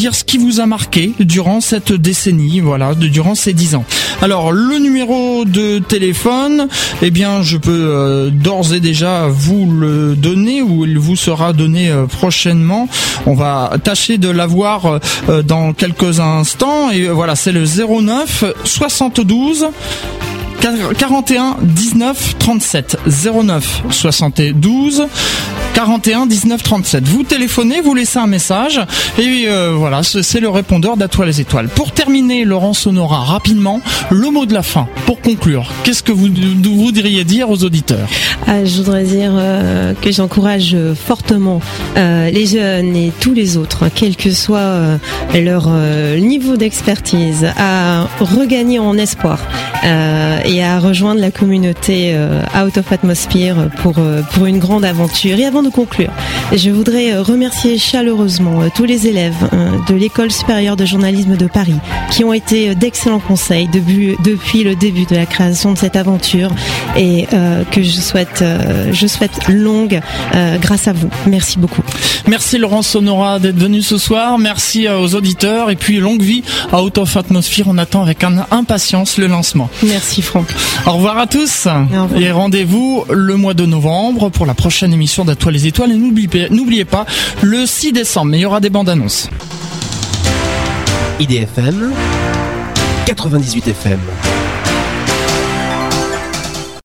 dire 0.00 0.14
ce 0.14 0.24
qui 0.24 0.38
vous 0.38 0.60
a 0.60 0.66
marqué 0.66 1.12
durant 1.20 1.60
cette 1.60 1.92
décennie, 1.92 2.60
voilà, 2.60 2.94
durant 2.94 3.34
ces 3.34 3.52
dix 3.52 3.74
ans. 3.74 3.84
Alors 4.22 4.50
le 4.50 4.78
numéro 4.78 5.44
de 5.44 5.78
téléphone, 5.78 6.68
eh 7.02 7.10
bien, 7.10 7.42
je 7.42 7.58
peux 7.58 7.70
euh, 7.70 8.30
d'ores 8.30 8.72
et 8.72 8.80
déjà 8.80 9.28
vous 9.28 9.70
le 9.70 10.16
donner 10.16 10.62
ou 10.62 10.86
il 10.86 10.98
vous 10.98 11.16
sera 11.16 11.52
donné 11.52 11.92
prochainement. 12.08 12.88
On 13.26 13.34
va 13.34 13.72
tâcher 13.84 14.16
de 14.16 14.30
l'avoir 14.30 15.00
dans 15.44 15.74
quelques 15.74 16.18
instants 16.18 16.90
et 16.90 17.08
voilà, 17.08 17.36
c'est 17.36 17.52
le 17.52 17.64
09 17.64 18.44
72 18.64 19.66
41 20.60 21.56
19 21.62 22.36
37 22.38 22.98
09 23.06 23.82
72 23.90 25.06
41 25.72 26.26
19 26.26 26.62
37. 26.62 27.04
Vous 27.04 27.22
téléphonez, 27.22 27.80
vous 27.80 27.94
laissez 27.94 28.18
un 28.18 28.26
message 28.26 28.80
et 29.18 29.44
euh, 29.46 29.72
voilà, 29.74 30.02
c'est 30.02 30.40
le 30.40 30.50
répondeur 30.50 30.96
d'Atoile 30.98 31.28
les 31.28 31.40
étoiles. 31.40 31.68
Pour 31.68 31.92
terminer, 31.92 32.44
Laurent 32.44 32.74
Sonora, 32.74 33.24
rapidement, 33.24 33.80
le 34.10 34.30
mot 34.30 34.44
de 34.44 34.52
la 34.52 34.62
fin 34.62 34.88
pour 35.06 35.20
conclure. 35.20 35.70
Qu'est-ce 35.84 36.02
que 36.02 36.12
vous 36.12 36.28
voudriez 36.64 37.24
dire 37.24 37.48
aux 37.48 37.64
auditeurs? 37.64 38.08
Ah, 38.46 38.64
Je 38.64 38.76
voudrais 38.76 39.04
dire 39.04 39.32
euh, 39.34 39.94
que 39.94 40.10
j'encourage 40.12 40.76
fortement 40.94 41.60
euh, 41.96 42.30
les 42.30 42.46
jeunes 42.46 42.94
et 42.96 43.12
tous 43.20 43.32
les 43.32 43.56
autres, 43.56 43.84
quel 43.94 44.16
que 44.16 44.32
soit 44.32 44.98
leur 45.34 45.70
niveau 46.18 46.56
d'expertise, 46.56 47.46
à 47.56 48.06
regagner 48.20 48.78
en 48.78 48.98
espoir 48.98 49.38
à 50.58 50.78
rejoindre 50.80 51.20
la 51.20 51.30
communauté 51.30 52.16
Out 52.56 52.78
of 52.78 52.92
Atmosphere 52.92 53.68
pour 53.82 53.94
pour 54.32 54.46
une 54.46 54.58
grande 54.58 54.84
aventure. 54.84 55.38
Et 55.38 55.44
avant 55.44 55.62
de 55.62 55.68
conclure, 55.68 56.10
je 56.52 56.70
voudrais 56.70 57.12
euh, 57.12 57.22
remercier 57.22 57.78
chaleureusement 57.78 58.62
euh, 58.62 58.68
tous 58.74 58.84
les 58.84 59.06
élèves 59.06 59.48
euh, 59.52 59.70
de 59.88 59.94
l'école 59.94 60.30
supérieure 60.30 60.76
de 60.76 60.84
journalisme 60.84 61.36
de 61.36 61.46
Paris 61.46 61.76
qui 62.10 62.24
ont 62.24 62.32
été 62.32 62.74
d'excellents 62.74 63.20
conseils 63.20 63.68
depuis, 63.68 64.64
le 64.64 64.74
début 64.74 65.04
de 65.04 65.14
la 65.14 65.26
création 65.26 65.72
de 65.72 65.78
cette 65.78 65.96
aventure 65.96 66.50
et 66.96 67.26
que 67.70 67.82
je 67.82 68.00
souhaite, 68.00 68.44
je 68.92 69.06
souhaite 69.06 69.48
longue 69.48 70.00
grâce 70.60 70.88
à 70.88 70.92
vous. 70.92 71.08
Merci 71.26 71.58
beaucoup. 71.58 71.82
Merci 72.26 72.58
Laurent 72.58 72.82
Sonora 72.82 73.38
d'être 73.38 73.58
venu 73.58 73.82
ce 73.82 73.96
soir. 73.96 74.38
Merci 74.38 74.88
aux 74.88 75.14
auditeurs 75.14 75.70
et 75.70 75.76
puis 75.76 75.98
longue 75.98 76.22
vie 76.22 76.42
à 76.72 76.82
Out 76.82 76.98
of 76.98 77.16
Atmosphere. 77.16 77.64
On 77.68 77.78
attend 77.78 78.02
avec 78.02 78.24
impatience 78.50 79.18
le 79.18 79.28
lancement. 79.28 79.70
Merci 79.84 80.22
Franck. 80.44 80.86
Au 80.86 80.96
revoir 80.96 81.18
à 81.18 81.26
tous 81.26 81.68
et 82.16 82.30
rendez-vous 82.30 83.04
le 83.10 83.36
mois 83.36 83.54
de 83.54 83.66
novembre 83.66 84.30
pour 84.30 84.46
la 84.46 84.54
prochaine 84.54 84.92
émission 84.92 85.24
d'Atoile 85.24 85.54
les 85.54 85.66
étoiles. 85.66 85.92
Et 85.92 85.96
n'oubliez 86.50 86.84
pas, 86.84 87.06
le 87.42 87.66
6 87.66 87.92
décembre, 87.92 88.26
mais 88.30 88.38
il 88.38 88.42
y 88.42 88.46
aura 88.46 88.60
des 88.60 88.70
bandes 88.70 88.88
annonces. 88.88 89.28
IDFM 91.18 91.92
98 93.06 93.68
FM 93.68 94.00